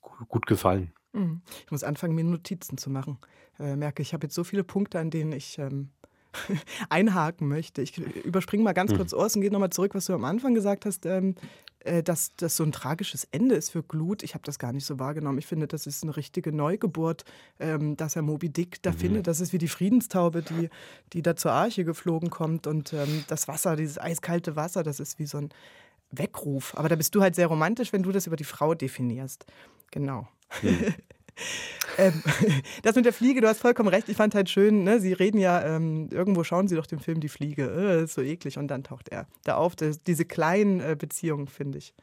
gut 0.00 0.46
gefallen. 0.46 0.94
Mhm. 1.14 1.40
Ich 1.64 1.70
muss 1.70 1.84
anfangen, 1.84 2.14
mir 2.14 2.24
Notizen 2.24 2.76
zu 2.76 2.90
machen. 2.90 3.18
Äh, 3.58 3.76
merke, 3.76 4.02
ich 4.02 4.12
habe 4.12 4.26
jetzt 4.26 4.34
so 4.34 4.44
viele 4.44 4.64
Punkte, 4.64 4.98
an 4.98 5.10
denen 5.10 5.32
ich 5.32 5.58
ähm, 5.58 5.90
einhaken 6.88 7.48
möchte. 7.48 7.82
Ich 7.82 7.96
überspringe 7.98 8.64
mal 8.64 8.72
ganz 8.72 8.92
mhm. 8.92 8.96
kurz 8.96 9.12
Urs 9.12 9.36
und 9.36 9.42
gehe 9.42 9.50
nochmal 9.50 9.70
zurück, 9.70 9.94
was 9.94 10.06
du 10.06 10.14
am 10.14 10.24
Anfang 10.24 10.54
gesagt 10.54 10.84
hast, 10.84 11.06
ähm, 11.06 11.36
äh, 11.80 12.02
dass 12.02 12.32
das 12.36 12.56
so 12.56 12.64
ein 12.64 12.72
tragisches 12.72 13.28
Ende 13.30 13.54
ist 13.54 13.70
für 13.70 13.82
Glut. 13.82 14.22
Ich 14.22 14.34
habe 14.34 14.44
das 14.44 14.58
gar 14.58 14.72
nicht 14.72 14.86
so 14.86 14.98
wahrgenommen. 14.98 15.38
Ich 15.38 15.46
finde, 15.46 15.68
das 15.68 15.86
ist 15.86 16.02
eine 16.02 16.16
richtige 16.16 16.52
Neugeburt, 16.52 17.24
ähm, 17.60 17.96
dass 17.96 18.16
er 18.16 18.22
Moby 18.22 18.48
Dick 18.48 18.82
da 18.82 18.90
mhm. 18.90 18.96
findet. 18.96 19.26
Das 19.26 19.40
ist 19.40 19.52
wie 19.52 19.58
die 19.58 19.68
Friedenstaube, 19.68 20.42
die, 20.42 20.68
die 21.12 21.22
da 21.22 21.36
zur 21.36 21.52
Arche 21.52 21.84
geflogen 21.84 22.30
kommt. 22.30 22.66
Und 22.66 22.92
ähm, 22.92 23.24
das 23.28 23.48
Wasser, 23.48 23.76
dieses 23.76 23.98
eiskalte 23.98 24.56
Wasser, 24.56 24.82
das 24.82 24.98
ist 24.98 25.18
wie 25.18 25.26
so 25.26 25.38
ein 25.38 25.50
Weckruf. 26.10 26.76
Aber 26.76 26.88
da 26.88 26.96
bist 26.96 27.14
du 27.14 27.22
halt 27.22 27.34
sehr 27.34 27.46
romantisch, 27.46 27.92
wenn 27.92 28.02
du 28.02 28.12
das 28.12 28.26
über 28.26 28.36
die 28.36 28.44
Frau 28.44 28.74
definierst. 28.74 29.46
Genau. 29.90 30.28
Hm. 30.48 30.94
ähm, 31.98 32.22
das 32.82 32.96
mit 32.96 33.04
der 33.04 33.12
Fliege, 33.12 33.40
du 33.40 33.48
hast 33.48 33.60
vollkommen 33.60 33.88
recht. 33.88 34.08
Ich 34.08 34.16
fand 34.16 34.34
halt 34.34 34.48
schön, 34.48 34.84
ne? 34.84 35.00
sie 35.00 35.12
reden 35.12 35.38
ja, 35.38 35.62
ähm, 35.64 36.08
irgendwo 36.10 36.44
schauen 36.44 36.68
sie 36.68 36.76
doch 36.76 36.86
den 36.86 37.00
Film 37.00 37.20
Die 37.20 37.28
Fliege, 37.28 37.70
äh, 37.70 38.04
ist 38.04 38.14
so 38.14 38.22
eklig. 38.22 38.58
Und 38.58 38.68
dann 38.68 38.84
taucht 38.84 39.08
er 39.08 39.26
da 39.44 39.56
auf. 39.56 39.76
Das, 39.76 40.02
diese 40.02 40.24
kleinen 40.24 40.80
äh, 40.80 40.96
Beziehungen 40.98 41.48
finde 41.48 41.78
ich, 41.78 41.94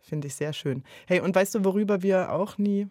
find 0.00 0.24
ich 0.24 0.34
sehr 0.34 0.52
schön. 0.52 0.84
Hey, 1.06 1.20
und 1.20 1.34
weißt 1.34 1.54
du, 1.54 1.64
worüber 1.64 2.02
wir 2.02 2.32
auch 2.32 2.58
nie 2.58 2.88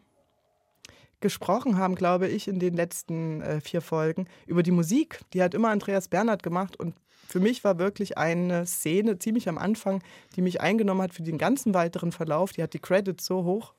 gesprochen 1.22 1.78
haben, 1.78 1.96
glaube 1.96 2.28
ich, 2.28 2.48
in 2.48 2.60
den 2.60 2.74
letzten 2.74 3.42
äh, 3.42 3.62
vier 3.62 3.82
Folgen? 3.82 4.28
Über 4.46 4.64
die 4.64 4.72
Musik. 4.72 5.20
Die 5.34 5.44
hat 5.44 5.54
immer 5.54 5.70
Andreas 5.70 6.08
Bernhard 6.08 6.44
gemacht 6.44 6.80
und 6.80 6.96
für 7.28 7.40
mich 7.40 7.64
war 7.64 7.78
wirklich 7.78 8.18
eine 8.18 8.66
Szene 8.66 9.20
ziemlich 9.20 9.48
am 9.48 9.60
Anfang, 9.60 10.02
die 10.36 10.42
mich 10.42 10.62
eingenommen 10.62 11.04
hat 11.04 11.14
für 11.14 11.22
den 11.22 11.38
ganzen 11.38 11.76
weiteren 11.76 12.12
Verlauf. 12.12 12.54
Die 12.54 12.64
hat 12.64 12.74
die 12.74 12.80
Credits 12.80 13.24
so 13.24 13.44
hoch 13.44 13.76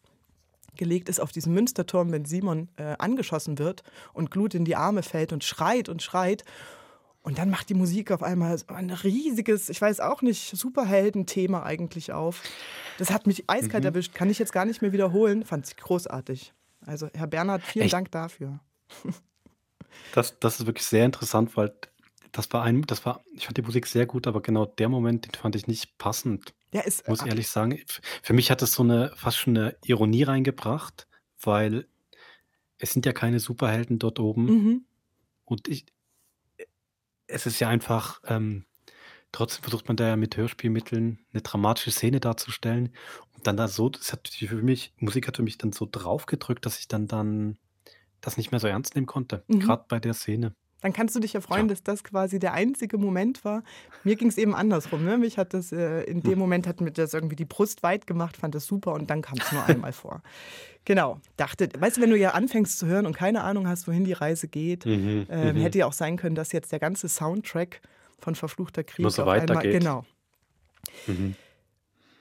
gelegt 0.77 1.09
ist 1.09 1.21
auf 1.21 1.33
diesem 1.33 1.53
Münsterturm, 1.55 2.13
wenn 2.13 2.25
Simon 2.25 2.69
äh, 2.77 2.95
angeschossen 2.99 3.59
wird 3.59 3.83
und 4.13 4.31
Glut 4.31 4.55
in 4.55 4.65
die 4.65 4.77
Arme 4.77 5.03
fällt 5.03 5.33
und 5.33 5.45
schreit 5.45 5.89
und 5.89 6.03
schreit. 6.03 6.45
Und 7.23 7.37
dann 7.39 7.51
macht 7.51 7.69
die 7.69 7.75
Musik 7.75 8.13
auf 8.13 8.23
einmal 8.23 8.57
so 8.57 8.69
ein 8.69 8.91
riesiges, 8.91 9.69
ich 9.69 9.81
weiß 9.81 10.01
auch 10.01 10.23
nicht, 10.23 10.57
Superhelden-Thema 10.57 11.63
eigentlich 11.65 12.13
auf. 12.13 12.43
Das 12.99 13.11
hat 13.11 13.27
mich 13.27 13.45
eiskalt 13.49 13.85
Mhm. 13.85 13.89
erwischt, 13.89 14.15
kann 14.15 14.31
ich 14.31 14.39
jetzt 14.39 14.53
gar 14.53 14.65
nicht 14.65 14.81
mehr 14.81 14.93
wiederholen. 14.93 15.45
Fand 15.45 15.69
ich 15.69 15.77
großartig. 15.77 16.55
Also, 16.87 17.09
Herr 17.13 17.27
Bernhard, 17.27 17.63
vielen 17.63 17.85
Echt? 17.85 17.93
Dank 17.93 18.11
dafür. 18.11 18.61
Das, 20.13 20.39
das 20.41 20.61
ist 20.61 20.67
wirklich 20.67 20.87
sehr 20.87 21.05
interessant, 21.05 21.57
weil 21.57 21.73
das 22.33 22.51
war 22.53 22.63
ein, 22.63 22.83
das 22.83 23.05
war, 23.05 23.23
ich 23.35 23.45
fand 23.45 23.59
die 23.59 23.63
Musik 23.63 23.87
sehr 23.87 24.07
gut, 24.07 24.27
aber 24.27 24.41
genau 24.41 24.65
der 24.65 24.89
Moment, 24.89 25.27
den 25.27 25.35
fand 25.35 25.57
ich 25.57 25.67
nicht 25.67 25.99
passend. 25.99 26.55
Ja, 26.73 26.81
ist, 26.83 27.07
Muss 27.09 27.23
äh, 27.23 27.29
ehrlich 27.29 27.49
sagen, 27.49 27.81
für 28.23 28.33
mich 28.33 28.51
hat 28.51 28.63
es 28.63 28.73
so 28.73 28.83
eine 28.83 29.13
fast 29.17 29.39
schon 29.39 29.57
eine 29.57 29.77
Ironie 29.85 30.23
reingebracht, 30.23 31.09
weil 31.43 31.87
es 32.79 32.93
sind 32.93 33.07
ja 33.07 33.13
keine 33.13 33.41
Superhelden 33.41 33.99
dort 33.99 34.19
oben 34.21 34.45
Mhm. 34.47 34.85
und 35.47 35.69
ich, 35.69 35.87
es 37.27 37.47
ist 37.47 37.61
ja 37.61 37.69
einfach, 37.69 38.21
ähm, 38.27 38.65
trotzdem 39.33 39.63
versucht 39.63 39.89
man 39.89 39.97
da 39.97 40.09
ja 40.09 40.17
mit 40.17 40.37
Hörspielmitteln 40.37 41.21
eine 41.33 41.43
dramatische 41.43 41.91
Szene 41.93 42.21
darzustellen 42.21 42.95
und 43.35 43.47
dann 43.47 43.57
da 43.57 43.69
so, 43.69 43.89
das 43.89 44.13
hat 44.13 44.29
für 44.29 44.57
mich, 44.63 44.93
Musik 44.99 45.29
hat 45.29 45.37
für 45.37 45.43
mich 45.43 45.59
dann 45.59 45.73
so 45.73 45.89
draufgedrückt, 45.91 46.67
dass 46.67 46.79
ich 46.81 46.89
dann 46.89 47.07
dann 47.07 47.59
das 48.21 48.37
nicht 48.37 48.51
mehr 48.53 48.61
so 48.61 48.69
ernst 48.69 48.95
nehmen 48.97 49.07
konnte, 49.07 49.45
Mhm. 49.49 49.61
gerade 49.61 49.85
bei 49.89 50.01
der 50.01 50.15
Szene. 50.15 50.55
Dann 50.83 50.93
kannst 50.93 51.15
du 51.15 51.21
dich 51.21 51.35
ja 51.35 51.41
freuen, 51.41 51.69
dass 51.69 51.83
das 51.83 52.05
quasi 52.05 52.39
der 52.39 52.55
einzige 52.55 52.99
Moment 52.99 53.45
war. 53.45 53.63
Mir 54.05 54.17
ging 54.17 54.29
es 54.29 54.39
eben 54.39 54.55
andersrum. 54.55 55.05
Ne? 55.05 55.19
Mich 55.19 55.39
hat 55.39 55.55
das 55.55 55.73
äh, 55.73 56.03
in 56.05 56.23
dem 56.23 56.39
Moment 56.39 56.67
hat 56.67 56.81
mir 56.81 56.91
das 56.91 57.15
irgendwie 57.15 57.37
die 57.37 57.45
Brust 57.45 57.83
weit 57.83 58.07
gemacht, 58.07 58.37
fand 58.37 58.55
das 58.55 58.67
super 58.67 58.95
und 58.95 59.11
dann 59.11 59.23
kam 59.23 59.39
es 59.39 59.53
nur 59.53 59.65
einmal 59.65 59.93
vor. 59.93 60.23
Genau. 60.85 61.21
Dachte, 61.37 61.69
weißt 61.79 61.99
du, 61.99 62.01
wenn 62.01 62.11
du 62.11 62.17
ja 62.17 62.31
anfängst 62.31 62.79
zu 62.79 62.87
hören 62.87 63.07
und 63.07 63.15
keine 63.15 63.43
Ahnung 63.43 63.69
hast, 63.69 63.87
wohin 63.87 64.05
die 64.05 64.15
Reise 64.15 64.49
geht, 64.49 64.87
Mhm, 64.87 65.27
ähm, 65.29 65.57
mhm. 65.57 65.61
hätte 65.61 65.79
ja 65.79 65.87
auch 65.87 65.93
sein 65.93 66.17
können, 66.17 66.35
dass 66.35 66.53
jetzt 66.53 66.73
der 66.73 66.79
ganze 66.79 67.09
Soundtrack 67.09 67.81
von 68.19 68.35
Verfluchter 68.35 68.83
Krieg 68.83 69.09
so 69.11 69.23
auf 69.23 69.29
einmal, 69.29 69.63
genau. 69.63 70.05
Mhm. 71.07 71.35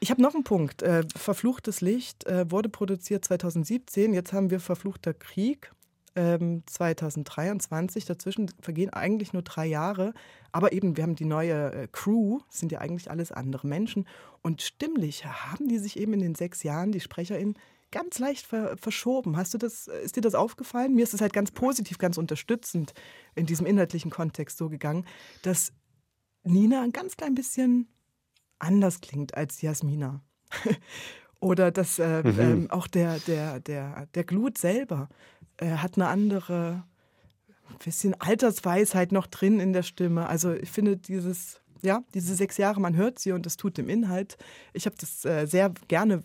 Ich 0.01 0.11
habe 0.11 0.21
noch 0.21 0.33
einen 0.33 0.43
Punkt. 0.43 0.81
Äh, 0.81 1.03
Verfluchtes 1.15 1.81
Licht 1.81 2.25
äh, 2.25 2.49
wurde 2.49 2.69
produziert 2.69 3.25
2017. 3.25 4.13
Jetzt 4.13 4.31
haben 4.31 4.49
wir 4.49 4.59
Verfluchter 4.59 5.13
Krieg 5.13 5.71
ähm, 6.15 6.63
2023. 6.65 8.05
Dazwischen 8.05 8.51
vergehen 8.61 8.89
eigentlich 8.91 9.33
nur 9.33 9.41
drei 9.41 9.65
Jahre. 9.65 10.13
Aber 10.51 10.71
eben, 10.73 10.97
wir 10.97 11.03
haben 11.03 11.15
die 11.15 11.25
neue 11.25 11.71
äh, 11.73 11.87
Crew, 11.91 12.39
sind 12.49 12.71
ja 12.71 12.79
eigentlich 12.79 13.09
alles 13.11 13.31
andere 13.31 13.67
Menschen. 13.67 14.07
Und 14.41 14.61
stimmlich 14.61 15.25
haben 15.25 15.67
die 15.67 15.77
sich 15.79 15.99
eben 15.99 16.13
in 16.13 16.19
den 16.21 16.35
sechs 16.35 16.63
Jahren, 16.63 16.91
die 16.91 16.99
SprecherInnen, 16.99 17.57
ganz 17.91 18.19
leicht 18.19 18.45
ver 18.45 18.77
verschoben. 18.77 19.35
Hast 19.35 19.53
du 19.53 19.57
das, 19.57 19.87
ist 19.87 20.15
dir 20.15 20.21
das 20.21 20.35
aufgefallen? 20.35 20.93
Mir 20.93 21.03
ist 21.03 21.13
es 21.13 21.21
halt 21.21 21.33
ganz 21.33 21.51
positiv, 21.51 21.97
ganz 21.97 22.17
unterstützend 22.17 22.93
in 23.35 23.45
diesem 23.45 23.65
inhaltlichen 23.65 24.11
Kontext 24.11 24.57
so 24.57 24.69
gegangen, 24.69 25.05
dass 25.41 25.73
Nina 26.43 26.81
ein 26.83 26.91
ganz 26.91 27.17
klein 27.17 27.35
bisschen 27.35 27.87
anders 28.59 29.01
klingt 29.01 29.35
als 29.35 29.61
Jasmina. 29.61 30.21
Oder 31.41 31.71
dass 31.71 31.99
äh, 31.99 32.21
Mhm. 32.23 32.39
ähm, 32.39 32.69
auch 32.71 32.87
der, 32.87 33.17
der, 33.19 33.59
der, 33.61 34.07
der 34.13 34.23
Glut 34.25 34.57
selber 34.57 35.07
äh, 35.59 35.77
hat 35.77 35.95
eine 35.95 36.07
andere, 36.07 36.83
bisschen 37.83 38.19
Altersweisheit 38.19 39.11
noch 39.11 39.27
drin 39.27 39.59
in 39.59 39.73
der 39.73 39.83
Stimme. 39.83 40.27
Also 40.27 40.53
ich 40.53 40.69
finde 40.71 40.97
dieses, 40.97 41.61
ja, 41.81 42.01
diese 42.13 42.35
sechs 42.35 42.57
Jahre, 42.57 42.81
man 42.81 42.95
hört 42.95 43.19
sie 43.19 43.31
und 43.31 43.45
das 43.45 43.55
tut 43.57 43.77
dem 43.77 43.87
Inhalt. 43.89 44.37
Ich 44.73 44.85
habe 44.85 44.95
das 44.99 45.23
äh, 45.23 45.45
sehr 45.45 45.71
gerne 45.87 46.23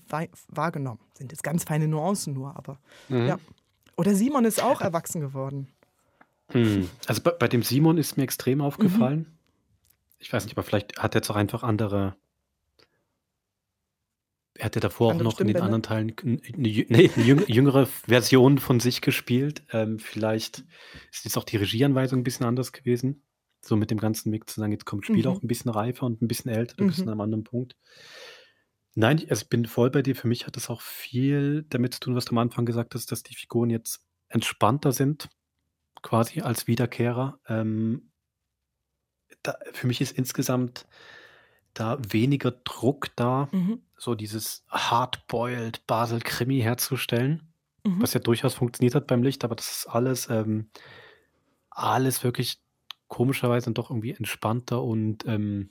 wahrgenommen. 0.49 1.01
Sind 1.17 1.31
jetzt 1.33 1.43
ganz 1.45 1.65
feine 1.65 1.87
Nuancen 1.87 2.35
nur, 2.35 2.57
aber 2.57 2.79
Mhm. 3.09 3.27
ja. 3.27 3.39
Oder 3.97 4.15
Simon 4.17 4.45
ist 4.45 4.61
auch 4.61 4.81
erwachsen 4.81 5.21
geworden. 5.21 5.69
Hm. 6.51 6.91
Also 7.07 7.23
bei, 7.23 7.31
bei 7.31 7.47
dem 7.47 7.63
Simon 7.63 7.97
ist 7.99 8.17
mir 8.17 8.25
extrem 8.25 8.59
Mhm. 8.59 8.65
aufgefallen. 8.65 9.27
Ich 10.19 10.33
weiß 10.33 10.45
nicht, 10.45 10.57
aber 10.57 10.65
vielleicht 10.65 10.99
hat 11.01 11.15
er 11.15 11.19
jetzt 11.21 11.31
auch 11.31 11.37
einfach 11.37 11.63
andere. 11.63 12.17
Er 14.57 14.67
hat 14.67 14.77
ja 14.77 14.81
davor 14.81 15.11
Andere 15.11 15.29
auch 15.29 15.33
noch 15.33 15.41
in 15.41 15.49
den 15.49 15.57
anderen 15.57 15.83
Teilen 15.83 16.15
eine, 16.23 16.69
jüngere 16.69 17.87
Version 17.87 18.59
von 18.59 18.79
sich 18.79 19.01
gespielt. 19.01 19.65
Ähm, 19.73 19.99
vielleicht 19.99 20.65
ist 21.11 21.25
jetzt 21.25 21.37
auch 21.37 21.45
die 21.45 21.57
Regieanweisung 21.57 22.21
ein 22.21 22.25
bisschen 22.25 22.47
anders 22.47 22.73
gewesen. 22.73 23.25
So 23.61 23.77
mit 23.77 23.91
dem 23.91 23.99
ganzen 23.99 24.31
Mix 24.31 24.55
zu 24.55 24.61
sagen, 24.61 24.73
jetzt 24.73 24.85
kommt 24.85 25.07
Spiel 25.07 25.25
Mhm. 25.25 25.27
auch 25.27 25.43
ein 25.43 25.49
bisschen 25.49 25.71
reifer 25.71 26.07
und 26.07 26.23
ein 26.23 26.29
bisschen 26.29 26.51
älter, 26.53 26.77
bist 26.85 26.99
Mhm. 27.01 27.05
an 27.05 27.09
einem 27.13 27.21
anderen 27.23 27.45
Punkt. 27.45 27.77
Nein, 28.95 29.19
ich- 29.19 29.31
also 29.31 29.43
ich 29.43 29.49
bin 29.49 29.67
voll 29.67 29.91
bei 29.91 30.03
dir. 30.03 30.15
Für 30.15 30.29
mich 30.29 30.47
hat 30.47 30.55
das 30.55 30.71
auch 30.71 30.83
viel 30.83 31.65
damit 31.71 31.95
zu 31.95 32.01
tun, 32.01 32.15
was 32.15 32.27
du 32.27 32.33
am 32.33 32.39
Anfang 32.39 32.65
gesagt 32.65 32.95
hast, 32.95 33.11
dass 33.11 33.25
die 33.25 33.35
Figuren 33.35 33.71
jetzt 33.71 34.05
entspannter 34.29 34.93
sind, 34.93 35.31
quasi 36.03 36.43
als 36.43 36.69
Wiederkehrer. 36.69 37.41
Ähm, 37.49 38.13
da, 39.43 39.57
für 39.73 39.89
mich 39.89 40.01
ist 40.01 40.17
insgesamt 40.17 40.87
da 41.75 41.99
weniger 42.11 42.53
Druck 42.53 43.09
da, 43.17 43.49
Mhm. 43.53 43.81
so 43.97 44.15
dieses 44.15 44.65
hardboiled 44.71 45.87
Basel-Krimi 45.87 46.61
herzustellen, 46.61 47.53
Mhm. 47.85 48.03
was 48.03 48.15
ja 48.15 48.21
durchaus 48.21 48.55
funktioniert 48.55 48.95
hat 48.95 49.07
beim 49.07 49.23
Licht, 49.23 49.45
aber 49.45 49.55
das 49.57 49.71
ist 49.79 49.87
alles, 49.87 50.29
ähm, 50.31 50.71
alles 51.71 52.23
wirklich 52.25 52.61
komischerweise 53.09 53.67
dann 53.67 53.75
doch 53.75 53.91
irgendwie 53.91 54.13
entspannter 54.13 54.83
und 54.83 55.27
ähm, 55.27 55.71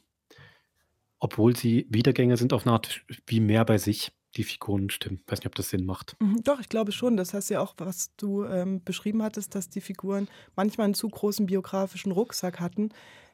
obwohl 1.19 1.55
sie 1.55 1.87
Wiedergänger 1.89 2.37
sind, 2.37 2.53
auf 2.53 2.65
eine 2.65 2.73
Art 2.73 3.01
wie 3.27 3.39
mehr 3.39 3.63
bei 3.65 3.77
sich 3.77 4.11
die 4.35 4.43
Figuren 4.43 4.89
stimmen. 4.89 5.21
Weiß 5.27 5.39
nicht, 5.39 5.47
ob 5.47 5.55
das 5.55 5.69
Sinn 5.69 5.85
macht. 5.85 6.15
Mhm, 6.19 6.43
Doch, 6.43 6.59
ich 6.59 6.67
glaube 6.67 6.91
schon. 6.91 7.17
Das 7.17 7.33
hast 7.33 7.49
ja 7.49 7.61
auch, 7.61 7.75
was 7.77 8.15
du 8.17 8.43
ähm, 8.45 8.83
beschrieben 8.83 9.21
hattest, 9.21 9.53
dass 9.55 9.69
die 9.69 9.79
Figuren 9.81 10.27
manchmal 10.55 10.85
einen 10.85 10.95
zu 10.95 11.07
großen 11.07 11.45
biografischen 11.45 12.11
Rucksack 12.11 12.59
hatten. 12.59 12.89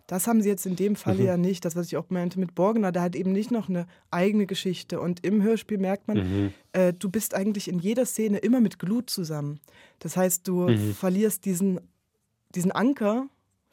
Das 0.09 0.25
haben 0.25 0.41
sie 0.41 0.49
jetzt 0.49 0.65
in 0.65 0.75
dem 0.75 0.95
Falle 0.95 1.19
Mhm. 1.19 1.25
ja 1.27 1.37
nicht. 1.37 1.65
Das, 1.65 1.75
was 1.75 1.85
ich 1.85 1.95
auch 1.95 2.09
meinte 2.09 2.39
mit 2.39 2.55
Borgner, 2.55 2.91
der 2.91 3.03
hat 3.03 3.15
eben 3.15 3.31
nicht 3.31 3.51
noch 3.51 3.69
eine 3.69 3.85
eigene 4.09 4.47
Geschichte. 4.47 4.99
Und 4.99 5.23
im 5.23 5.43
Hörspiel 5.43 5.77
merkt 5.77 6.07
man, 6.07 6.17
Mhm. 6.17 6.53
äh, 6.73 6.93
du 6.93 7.09
bist 7.11 7.35
eigentlich 7.35 7.67
in 7.67 7.77
jeder 7.77 8.07
Szene 8.07 8.39
immer 8.39 8.59
mit 8.59 8.79
Glut 8.79 9.11
zusammen. 9.11 9.59
Das 9.99 10.17
heißt, 10.17 10.47
du 10.47 10.67
Mhm. 10.69 10.95
verlierst 10.95 11.45
diesen, 11.45 11.79
diesen 12.55 12.71
Anker, 12.71 13.27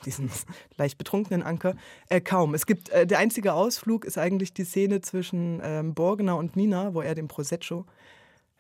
diesen 0.05 0.29
leicht 0.77 0.99
betrunkenen 0.99 1.43
Anker, 1.43 1.75
äh, 2.11 2.21
kaum. 2.21 2.53
Es 2.53 2.67
gibt, 2.67 2.91
äh, 2.91 3.07
der 3.07 3.19
einzige 3.19 3.55
Ausflug 3.55 4.05
ist 4.05 4.19
eigentlich 4.19 4.53
die 4.53 4.65
Szene 4.65 5.01
zwischen 5.01 5.61
ähm, 5.65 5.95
Borgner 5.95 6.37
und 6.37 6.55
Nina, 6.55 6.93
wo 6.93 7.01
er 7.01 7.15
den 7.15 7.29
Prosecco 7.29 7.87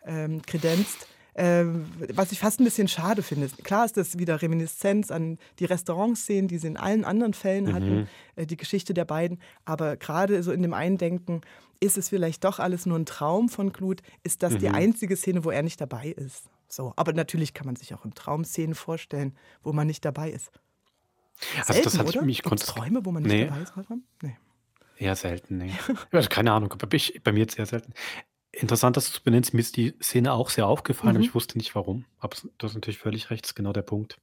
ähm, 0.06 0.40
kredenzt. 0.46 1.08
Ähm, 1.38 1.84
was 2.14 2.32
ich 2.32 2.38
fast 2.38 2.60
ein 2.60 2.64
bisschen 2.64 2.88
schade 2.88 3.22
finde. 3.22 3.48
Klar 3.62 3.84
ist 3.84 3.96
das 3.98 4.18
wieder 4.18 4.40
Reminiszenz 4.40 5.10
an 5.10 5.38
die 5.58 5.66
Restaurantszenen, 5.66 6.48
die 6.48 6.56
sie 6.56 6.66
in 6.68 6.78
allen 6.78 7.04
anderen 7.04 7.34
Fällen 7.34 7.74
hatten, 7.74 7.94
Mhm. 8.00 8.06
äh, 8.36 8.46
die 8.46 8.56
Geschichte 8.56 8.94
der 8.94 9.04
beiden. 9.04 9.38
Aber 9.66 9.96
gerade 9.98 10.42
so 10.42 10.50
in 10.50 10.62
dem 10.62 10.72
Eindenken, 10.72 11.42
ist 11.78 11.98
es 11.98 12.08
vielleicht 12.08 12.42
doch 12.44 12.58
alles 12.58 12.86
nur 12.86 12.98
ein 12.98 13.04
Traum 13.04 13.50
von 13.50 13.70
Glut? 13.72 14.00
Ist 14.22 14.42
das 14.42 14.56
die 14.56 14.68
Mhm. 14.70 14.74
einzige 14.76 15.14
Szene, 15.14 15.44
wo 15.44 15.50
er 15.50 15.62
nicht 15.62 15.78
dabei 15.78 16.08
ist? 16.08 16.44
So, 16.68 16.94
aber 16.96 17.12
natürlich 17.12 17.52
kann 17.52 17.66
man 17.66 17.76
sich 17.76 17.92
auch 17.94 18.04
im 18.06 18.14
Traum 18.14 18.42
Szenen 18.44 18.74
vorstellen, 18.74 19.36
wo 19.62 19.72
man 19.74 19.86
nicht 19.86 20.04
dabei 20.06 20.30
ist. 20.30 20.50
Also 21.66 21.82
das 21.82 21.98
hat 21.98 22.06
oder? 22.08 22.22
mich 22.22 22.42
Gibt's 22.42 22.64
Träume, 22.64 23.04
wo 23.04 23.12
man 23.12 23.22
nicht 23.24 23.32
Nee. 23.32 23.44
dabei 23.44 23.60
ist, 23.60 23.76
Wolfram? 23.76 24.02
Nee. 24.22 24.36
Eher 24.98 25.14
selten, 25.14 25.58
nee. 25.58 25.70
Also 26.12 26.30
keine 26.30 26.52
Ahnung, 26.52 26.72
bei 27.22 27.32
mir 27.32 27.40
jetzt 27.40 27.56
sehr 27.56 27.66
selten. 27.66 27.92
Interessant, 28.58 28.96
dass 28.96 29.06
du 29.10 29.12
es 29.12 29.20
benennst. 29.20 29.52
Mir 29.52 29.60
ist 29.60 29.76
die 29.76 29.94
Szene 30.02 30.32
auch 30.32 30.48
sehr 30.48 30.66
aufgefallen, 30.66 31.12
Mhm. 31.12 31.16
aber 31.18 31.24
ich 31.26 31.34
wusste 31.34 31.58
nicht 31.58 31.74
warum. 31.74 32.04
Aber 32.18 32.36
du 32.58 32.66
hast 32.66 32.74
natürlich 32.74 32.98
völlig 32.98 33.30
recht, 33.30 33.44
das 33.44 33.50
ist 33.50 33.54
genau 33.54 33.72
der 33.72 33.82
Punkt. 33.82 34.18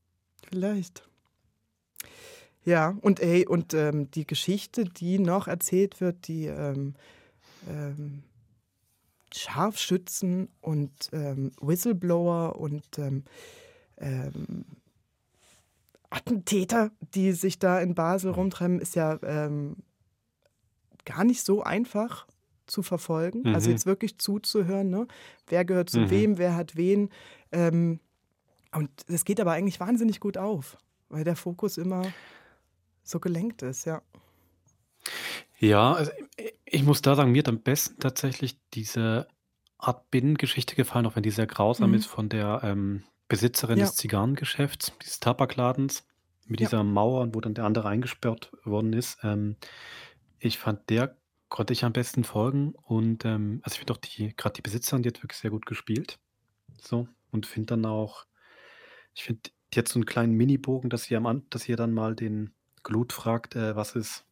Vielleicht. 0.50 1.08
Ja, 2.66 2.98
und 3.02 3.20
ey, 3.20 3.46
und 3.46 3.74
ähm, 3.74 4.10
die 4.12 4.26
Geschichte, 4.26 4.86
die 4.86 5.20
noch 5.20 5.48
erzählt 5.48 6.02
wird, 6.02 6.28
die 6.28 6.46
ähm, 6.48 6.96
ähm, 7.70 8.24
Scharfschützen 9.34 10.50
und 10.62 10.92
ähm, 11.12 11.52
Whistleblower 11.62 12.56
und 12.56 12.98
ähm, 12.98 13.26
ähm, 13.98 14.66
Attentäter, 16.10 16.92
die 17.14 17.34
sich 17.34 17.60
da 17.60 17.80
in 17.82 17.96
Basel 17.96 18.32
rumtreiben, 18.32 18.80
ist 18.80 18.96
ja 18.96 19.18
gar 21.06 21.24
nicht 21.24 21.44
so 21.44 21.64
einfach 21.64 22.28
zu 22.68 22.84
verfolgen. 22.84 23.54
Also 23.54 23.68
Mhm. 23.70 23.74
jetzt 23.76 23.86
wirklich 23.86 24.18
zuzuhören, 24.20 24.90
ne? 24.90 25.08
wer 25.48 25.66
gehört 25.66 25.90
zu 25.90 26.02
Mhm. 26.02 26.10
wem, 26.10 26.38
wer 26.38 26.56
hat 26.56 26.76
wen. 26.76 27.10
Ähm, 27.52 28.00
und 28.76 28.90
das 29.08 29.26
geht 29.26 29.40
aber 29.40 29.52
eigentlich 29.52 29.80
wahnsinnig 29.80 30.20
gut 30.20 30.38
auf, 30.38 30.78
weil 31.10 31.24
der 31.24 31.36
Fokus 31.36 31.78
immer 31.78 32.12
so 33.04 33.20
gelenkt 33.20 33.62
ist, 33.62 33.86
ja. 33.86 34.02
Ja, 35.60 35.94
also 35.94 36.12
ich- 36.38 36.54
ich 36.66 36.84
muss 36.84 37.02
da 37.02 37.16
sagen, 37.16 37.32
mir 37.32 37.40
hat 37.40 37.50
am 37.50 37.60
besten 37.62 38.00
tatsächlich 38.00 38.60
diese 38.74 39.28
Art 39.78 40.10
Binnengeschichte 40.12 40.76
gefallen, 40.76 41.06
auch 41.06 41.16
wenn 41.16 41.24
die 41.24 41.30
sehr 41.32 41.48
grausam 41.48 41.90
Mhm. 41.92 41.96
ist 41.98 42.06
von 42.08 42.30
der 42.30 42.62
ähm, 42.64 43.04
Besitzerin 43.28 43.80
Ja. 43.80 43.86
des 43.86 43.96
Zigarrengeschäfts, 43.96 44.94
dieses 45.02 45.20
Tabakladens, 45.20 46.06
mit 46.46 46.60
Ja. 46.60 46.68
dieser 46.68 46.84
Mauer, 46.84 47.34
wo 47.34 47.40
dann 47.42 47.54
der 47.54 47.66
andere 47.66 47.88
eingesperrt 47.88 48.52
worden 48.66 48.94
ist. 48.94 49.18
Ähm, 49.24 49.56
ich 50.40 50.58
fand, 50.58 50.90
der 50.90 51.16
konnte 51.54 51.72
ich 51.72 51.86
am 51.86 51.94
besten 51.94 52.24
folgen 52.24 52.74
und 52.82 53.26
ähm, 53.26 53.62
also 53.62 53.76
ich 53.76 53.78
finde 53.78 53.94
auch 53.94 53.98
die, 53.98 54.36
gerade 54.36 54.54
die 54.54 54.64
Besitzerin, 54.64 55.04
die 55.04 55.10
hat 55.10 55.22
wirklich 55.22 55.40
sehr 55.40 55.52
gut 55.52 55.68
gespielt. 55.68 56.18
So, 56.82 57.08
und 57.30 57.46
finde 57.46 57.68
dann 57.68 57.86
auch, 57.86 58.26
ich 59.14 59.24
finde, 59.24 59.52
die 59.72 59.78
hat 59.78 59.88
so 59.88 60.00
einen 60.00 60.08
kleinen 60.08 60.34
Mini-Bogen, 60.34 60.90
dass 60.90 61.04
sie 61.04 61.16
am 61.16 61.28
An 61.28 61.46
dass 61.52 61.62
sie 61.64 61.74
ja 61.74 61.76
dann 61.76 61.94
mal 61.94 62.16
den 62.16 62.56
Glut 62.82 63.14
fragt, 63.14 63.56
äh, 63.56 63.76
was 63.76 63.96
ist 63.96 64.26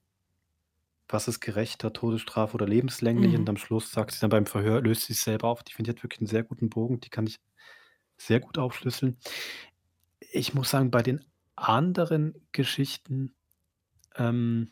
was 1.08 1.28
ist 1.28 1.42
gerechter, 1.42 1.94
Todesstrafe 1.94 2.56
oder 2.56 2.66
lebenslänglich? 2.66 3.34
Mhm. 3.34 3.42
Und 3.42 3.50
am 3.50 3.58
Schluss 3.58 3.92
sagt 3.92 4.14
sie 4.14 4.20
dann 4.20 4.32
beim 4.32 4.48
Verhör, 4.48 4.82
löst 4.82 5.04
sie 5.04 5.14
es 5.14 5.22
selber 5.22 5.50
auf. 5.50 5.62
Die 5.62 5.74
finde 5.74 5.92
ich 5.92 5.98
hat 5.98 6.04
wirklich 6.04 6.22
einen 6.22 6.28
sehr 6.28 6.44
guten 6.44 6.72
Bogen, 6.72 7.02
die 7.02 7.10
kann 7.10 7.28
ich 7.28 7.40
sehr 8.18 8.40
gut 8.40 8.58
aufschlüsseln. 8.58 9.20
Ich 10.32 10.56
muss 10.56 10.72
sagen, 10.72 10.90
bei 10.90 11.04
den 11.04 11.24
anderen 11.56 12.34
Geschichten, 12.52 13.36
ähm, 14.16 14.72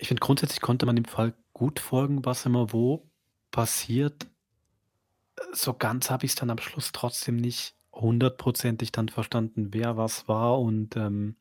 ich 0.00 0.08
finde 0.08 0.20
grundsätzlich 0.20 0.60
konnte 0.62 0.86
man 0.86 0.96
dem 0.96 1.04
Fall 1.04 1.34
gut 1.52 1.78
folgen, 1.78 2.24
was 2.24 2.46
immer 2.46 2.72
wo 2.72 3.06
passiert. 3.50 4.26
So 5.52 5.74
ganz 5.74 6.08
habe 6.10 6.24
ich 6.24 6.32
es 6.32 6.36
dann 6.36 6.50
am 6.50 6.58
Schluss 6.58 6.90
trotzdem 6.92 7.36
nicht 7.36 7.74
hundertprozentig 7.92 8.92
dann 8.92 9.10
verstanden, 9.10 9.68
wer 9.72 9.98
was 9.98 10.26
war 10.26 10.58
und 10.58 10.96
ähm, 10.96 11.36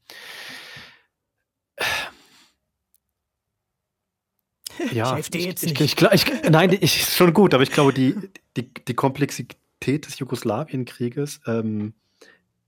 ja, 4.91 5.17
Ich 5.17 5.33
ich, 5.33 5.63
ich, 5.63 6.01
ich, 6.01 6.25
nein, 6.49 6.77
ich, 6.81 7.05
schon 7.05 7.33
gut, 7.33 7.53
aber 7.53 7.63
ich 7.63 7.71
glaube, 7.71 7.93
die, 7.93 8.13
die, 8.57 8.73
die 8.73 8.93
Komplexität 8.93 10.05
des 10.05 10.19
Jugoslawienkrieges, 10.19 11.39
ähm, 11.47 11.93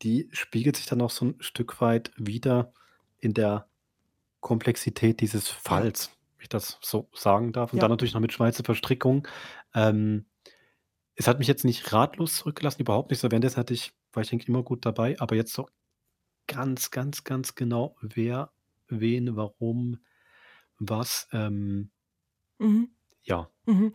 die 0.04 0.30
spiegelt 0.32 0.78
sich 0.78 0.86
dann 0.86 1.02
auch 1.02 1.12
so 1.12 1.26
ein 1.26 1.36
Stück 1.42 1.82
weit 1.82 2.14
wieder 2.16 2.72
in 3.20 3.34
der 3.34 3.68
Komplexität 4.42 5.22
dieses 5.22 5.48
Falls, 5.48 6.10
wenn 6.38 6.44
ich 6.44 6.50
das 6.50 6.78
so 6.82 7.08
sagen 7.14 7.54
darf. 7.54 7.72
Und 7.72 7.78
Ja. 7.78 7.82
dann 7.82 7.92
natürlich 7.92 8.14
noch 8.14 8.22
mit 8.22 8.34
Schweizer 8.34 8.64
Verstrickung. 8.64 9.28
Ähm, 9.74 10.26
es 11.16 11.28
hat 11.28 11.40
mich 11.40 11.48
jetzt 11.48 11.64
nicht 11.66 11.94
ratlos 11.94 12.36
zurückgelassen, 12.38 12.82
überhaupt 12.82 13.12
nicht. 13.12 13.20
So 13.20 13.32
währenddessen 13.32 13.58
hatte 13.58 13.74
ich, 13.74 13.94
war 14.14 14.24
ich 14.24 14.30
denke 14.30 14.48
immer 14.48 14.64
gut 14.64 14.86
dabei, 14.86 15.20
aber 15.20 15.36
jetzt 15.36 15.54
so 15.54 15.68
ganz, 16.48 16.92
ganz, 16.92 17.24
ganz 17.24 17.56
genau, 17.56 17.96
wer, 18.02 18.52
wen, 18.88 19.36
warum, 19.36 20.00
was, 20.80 21.28
ähm, 21.32 21.92
Mhm. 22.60 22.90
ja. 23.24 23.50
Mhm. 23.66 23.94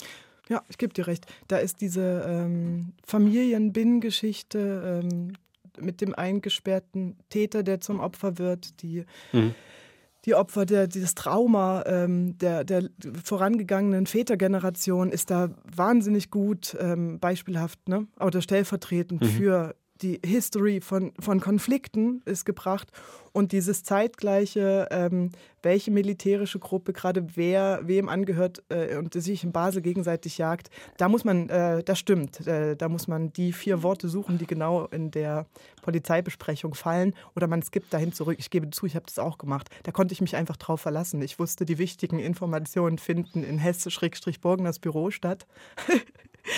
Ja, 0.49 0.63
ich 0.69 0.79
gebe 0.79 0.95
dir 0.95 1.07
recht. 1.09 1.27
Da 1.49 1.57
ist 1.59 1.81
diese 1.81 2.25
ähm, 2.29 2.93
Familienbinnengeschichte 3.05 5.03
ähm, 5.05 5.33
mit 5.79 6.01
dem 6.01 6.15
eingesperrten 6.15 7.17
Täter, 7.29 7.63
der 7.63 7.81
zum 7.81 8.01
Opfer 8.01 8.39
wird, 8.39 8.81
die, 8.83 9.05
Mhm. 9.33 9.55
Die 10.27 10.35
Opfer, 10.35 10.67
der, 10.67 10.89
dieses 10.89 11.15
Trauma 11.15 11.85
ähm, 11.87 12.37
der, 12.39 12.65
der 12.65 12.89
vorangegangenen 13.25 14.07
Vätergeneration 14.07 15.11
ist 15.11 15.31
da 15.31 15.51
wahnsinnig 15.75 16.31
gut 16.31 16.77
ähm, 16.81 17.19
beispielhaft 17.21 17.89
ne? 17.89 18.07
oder 18.21 18.43
stellvertretend 18.43 19.23
Mhm. 19.23 19.27
für 19.27 19.75
die 20.03 20.21
History 20.25 20.81
von, 20.81 21.13
von 21.19 21.41
Konflikten 21.41 22.23
ist 22.25 22.45
gebracht 22.45 22.89
und 23.33 23.53
dieses 23.53 23.83
zeitgleiche, 23.83 24.89
ähm, 24.91 25.31
welche 25.63 25.91
militärische 25.91 26.59
Gruppe 26.59 26.93
gerade 26.93 27.37
wer 27.37 27.81
wem 27.83 28.09
angehört 28.09 28.63
äh, 28.69 28.97
und 28.97 29.15
sich 29.15 29.45
in 29.45 29.53
Basel 29.53 29.83
gegenseitig 29.83 30.39
jagt, 30.39 30.71
da 30.97 31.09
muss 31.09 31.25
man, 31.25 31.49
äh, 31.49 31.83
das 31.83 31.99
stimmt, 31.99 32.47
äh, 32.47 32.77
da 32.77 32.89
muss 32.89 33.09
man 33.09 33.33
die 33.33 33.53
vier 33.53 33.83
Worte 33.83 34.09
suchen, 34.09 34.39
die 34.39 34.47
genau 34.47 34.87
in 34.87 35.11
der 35.11 35.47
Polizeibesprechung 35.83 36.75
fallen 36.75 37.15
oder 37.35 37.47
man 37.47 37.63
skippt 37.63 37.93
dahin 37.93 38.13
zurück. 38.13 38.37
Ich 38.39 38.51
gebe 38.51 38.71
zu, 38.71 38.87
ich 38.87 38.97
habe 38.97 39.07
das 39.07 39.19
auch 39.19 39.39
gemacht. 39.39 39.69
Da 39.83 39.93
konnte 39.93 40.13
ich 40.13 40.21
mich 40.21 40.37
einfach 40.37 40.57
drauf 40.57 40.81
verlassen. 40.81 41.21
Ich 41.23 41.39
wusste, 41.39 41.65
die 41.65 41.79
wichtigen 41.79 42.19
Informationen 42.19 42.99
finden 42.99 43.45
in 43.45 43.59
Hesse-Burgners 43.59 44.79
Büro 44.79 45.11
statt. 45.11 45.47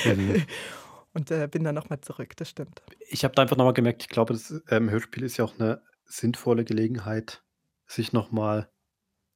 Mhm. 0.04 0.42
Und 1.14 1.30
äh, 1.30 1.48
bin 1.50 1.64
dann 1.64 1.74
nochmal 1.74 2.00
zurück, 2.00 2.36
das 2.36 2.50
stimmt. 2.50 2.82
Ich 3.08 3.24
habe 3.24 3.34
da 3.34 3.42
einfach 3.42 3.56
nochmal 3.56 3.74
gemerkt, 3.74 4.02
ich 4.02 4.08
glaube, 4.08 4.34
das 4.34 4.62
ähm, 4.70 4.90
Hörspiel 4.90 5.22
ist 5.24 5.36
ja 5.36 5.44
auch 5.44 5.58
eine 5.58 5.82
sinnvolle 6.04 6.64
Gelegenheit, 6.64 7.42
sich 7.86 8.12
nochmal 8.12 8.70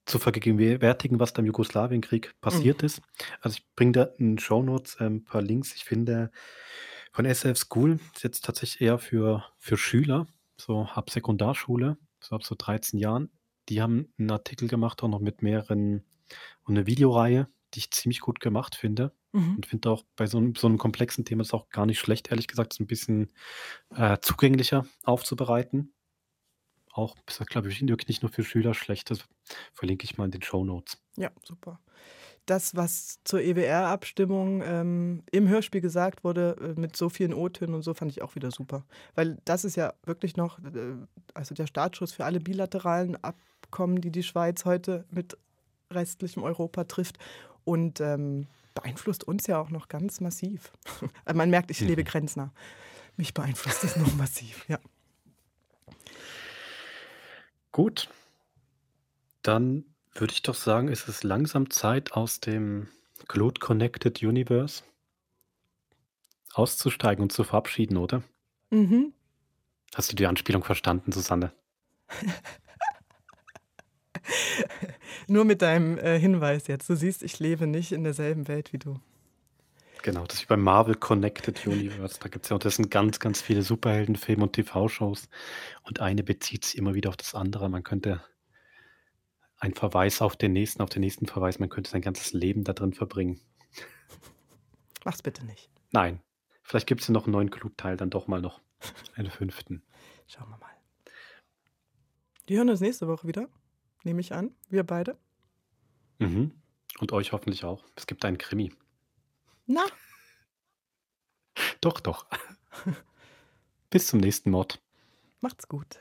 zu 0.05 0.19
vergegenwärtigen, 0.19 1.21
was 1.21 1.33
da 1.33 1.41
im 1.41 1.47
Jugoslawienkrieg 1.47 2.35
passiert 2.41 2.83
Mhm. 2.83 2.87
ist. 2.87 3.03
Also 3.41 3.57
ich 3.59 3.67
bringe 3.77 3.93
da 3.93 4.03
in 4.19 4.39
Shownotes 4.39 4.97
ähm, 5.01 5.17
ein 5.17 5.25
paar 5.25 5.43
Links. 5.43 5.75
Ich 5.75 5.85
finde 5.85 6.31
von 7.13 7.25
SF 7.25 7.57
School 7.59 7.99
ist 8.15 8.25
jetzt 8.25 8.45
tatsächlich 8.45 8.81
eher 8.81 8.99
für, 8.99 9.45
für 9.59 9.77
Schüler, 9.77 10.27
so 10.57 10.83
ab 10.93 11.11
Sekundarschule, 11.11 11.99
so 12.21 12.35
ab 12.35 12.43
so 12.45 12.55
13 12.59 12.99
Jahren. 12.99 13.31
Die 13.69 13.81
haben 13.81 14.13
einen 14.19 14.31
Artikel 14.31 14.67
gemacht, 14.69 15.03
auch 15.03 15.09
noch 15.09 15.21
mit 15.21 15.41
mehreren 15.43 16.05
und 16.65 16.77
eine 16.77 16.87
Videoreihe, 16.87 17.49
die 17.75 17.79
ich 17.81 17.91
ziemlich 17.93 18.21
gut 18.21 18.41
gemacht 18.41 18.75
finde. 18.75 19.13
Mhm. 19.33 19.57
Und 19.57 19.67
finde 19.67 19.91
auch 19.91 20.05
bei 20.17 20.27
so 20.27 20.39
einem, 20.39 20.55
so 20.55 20.67
einem 20.67 20.79
komplexen 20.79 21.25
Thema 21.25 21.43
ist 21.43 21.55
auch 21.55 21.69
gar 21.71 21.87
nicht 21.87 21.99
schlecht, 21.99 22.31
ehrlich 22.31 22.49
gesagt, 22.49 22.75
es 22.75 22.81
ein 22.81 22.87
bisschen 22.87 23.31
äh, 23.95 24.19
zugänglicher 24.21 24.87
aufzubereiten. 25.05 25.93
Auch, 26.93 27.17
glaube 27.47 27.69
ich, 27.69 27.81
wirklich 27.89 28.09
nicht 28.09 28.23
nur 28.23 28.31
für 28.31 28.45
Schüler 28.45 28.75
schlecht. 28.75 29.11
Das 29.11 29.21
verlinke 29.73 30.05
ich 30.05 30.19
mal 30.19 30.27
in 30.27 30.31
den 30.31 30.43
Show 30.43 30.63
Notes. 30.63 30.99
Ja, 31.17 31.31
super. 31.43 31.81
Das, 32.45 32.75
was 32.75 33.21
zur 33.25 33.41
EWR-Abstimmung 33.41 34.63
ähm, 34.63 35.23
im 35.31 35.49
Hörspiel 35.49 35.81
gesagt 35.81 36.25
wurde, 36.25 36.57
äh, 36.61 36.81
mit 36.81 36.97
so 36.97 37.09
vielen 37.09 37.33
O-Tönen 37.33 37.75
und 37.75 37.83
so, 37.83 37.95
fand 37.95 38.11
ich 38.11 38.21
auch 38.21 38.35
wieder 38.35 38.51
super. 38.51 38.85
Weil 39.15 39.39
das 39.45 39.65
ist 39.65 39.77
ja 39.77 39.95
wirklich 40.05 40.37
noch, 40.37 40.59
äh, 40.59 40.97
also 41.35 41.55
der 41.55 41.67
Startschuss 41.67 42.13
für 42.13 42.25
alle 42.25 42.41
bilateralen 42.41 43.17
Abkommen, 43.23 44.01
die 44.01 44.11
die 44.11 44.25
Schweiz 44.25 44.65
heute 44.65 45.07
mit 45.11 45.39
restlichem 45.91 46.43
Europa 46.43 46.85
trifft. 46.85 47.19
Und 47.65 48.01
ähm, 48.01 48.49
beeinflusst 48.75 49.25
uns 49.25 49.47
ja 49.47 49.59
auch 49.61 49.71
noch 49.71 49.89
ganz 49.89 50.21
massiv. 50.21 50.73
Also 51.25 51.37
Man 51.39 51.51
merkt, 51.51 51.71
ich 51.71 51.81
Mhm. 51.81 51.89
lebe 51.89 52.05
grenznah. 52.05 52.53
Mich 53.17 53.35
beeinflusst 53.35 53.85
es 53.85 53.97
noch 53.97 54.15
massiv, 54.15 54.69
ja. 54.69 54.79
Gut. 57.73 58.09
Dann 59.43 59.85
würde 60.15 60.33
ich 60.33 60.43
doch 60.43 60.55
sagen, 60.55 60.89
ist 60.89 61.09
es 61.09 61.23
langsam 61.23 61.71
Zeit, 61.71 62.13
aus 62.13 62.41
dem 62.41 62.89
Cloud 63.29 63.61
Connected 63.61 64.23
Universe 64.23 64.83
auszusteigen 66.55 67.23
und 67.23 67.33
zu 67.33 67.45
verabschieden, 67.45 67.97
oder? 67.97 68.23
Mhm. 68.71 69.13
Hast 69.95 70.13
du 70.13 70.17
die 70.17 70.27
Anspielung 70.27 70.65
verstanden, 70.65 71.13
Susanne? 71.13 71.53
Nur 75.27 75.45
mit 75.45 75.63
deinem 75.63 75.99
äh, 75.99 76.19
Hinweis 76.19 76.67
jetzt. 76.67 76.89
Du 76.89 76.95
siehst, 76.95 77.23
ich 77.23 77.39
lebe 77.39 77.67
nicht 77.67 77.93
in 77.93 78.05
derselben 78.05 78.49
Welt 78.49 78.73
wie 78.73 78.79
du. 78.79 79.01
Genau, 80.03 80.25
das 80.27 80.39
ist 80.39 80.43
wie 80.43 80.47
beim 80.49 80.63
Marvel 80.63 80.97
Connected 80.97 81.65
Universe. 81.67 82.19
Da 82.21 82.29
gibt 82.29 82.45
es 82.45 82.51
ja 82.51 82.55
unterdessen 82.55 82.91
ganz, 82.91 83.21
ganz 83.21 83.41
viele 83.41 83.63
Superheldenfilme 83.63 84.43
und 84.43 84.53
TV-Shows. 84.53 85.29
Und 85.85 86.01
eine 86.01 86.25
bezieht 86.25 86.65
sich 86.65 86.77
immer 86.77 86.95
wieder 86.95 87.11
auf 87.11 87.17
das 87.17 87.35
andere. 87.35 87.69
Man 87.69 87.85
könnte 87.85 88.23
einen 89.63 89.75
Verweis 89.75 90.21
auf 90.21 90.35
den 90.35 90.53
nächsten, 90.53 90.83
auf 90.83 90.91
den 90.91 91.01
nächsten 91.01 91.27
Verweis, 91.27 91.61
man 91.61 91.69
könnte 91.69 91.89
sein 91.89 92.03
ganzes 92.03 92.33
Leben 92.33 92.65
da 92.65 92.73
drin 92.73 92.93
verbringen. 92.93 93.41
Mach's 95.05 95.23
bitte 95.23 95.47
nicht. 95.47 95.71
Nein. 95.93 96.21
Vielleicht 96.65 96.89
gibt 96.89 97.01
es 97.01 97.09
ja 97.09 97.13
noch 97.13 97.25
einen 97.25 97.33
neuen 97.33 97.51
Klugteil, 97.51 97.97
dann 97.97 98.11
doch 98.11 98.27
mal 98.27 98.41
noch 98.41 98.61
einen 99.15 99.31
fünften. 99.31 99.85
Schauen 100.27 100.49
wir 100.49 100.59
mal. 100.59 100.71
Die 102.49 102.57
hören 102.57 102.71
uns 102.71 102.81
nächste 102.81 103.07
Woche 103.07 103.29
wieder, 103.29 103.49
nehme 104.05 104.21
ich 104.21 104.33
an. 104.33 104.55
Wir 104.69 104.85
beide. 104.85 105.17
Mhm. 106.19 106.53
Und 106.99 107.13
euch 107.13 107.33
hoffentlich 107.33 107.65
auch. 107.65 107.85
Es 107.97 108.07
gibt 108.07 108.25
einen 108.25 108.39
Krimi. 108.39 108.73
Na, 109.67 109.85
Doch, 111.81 112.01
doch. 112.01 112.27
Bis 113.91 114.07
zum 114.07 114.21
nächsten 114.21 114.51
Mord. 114.51 114.81
macht's 115.41 115.69
gut. 115.69 116.01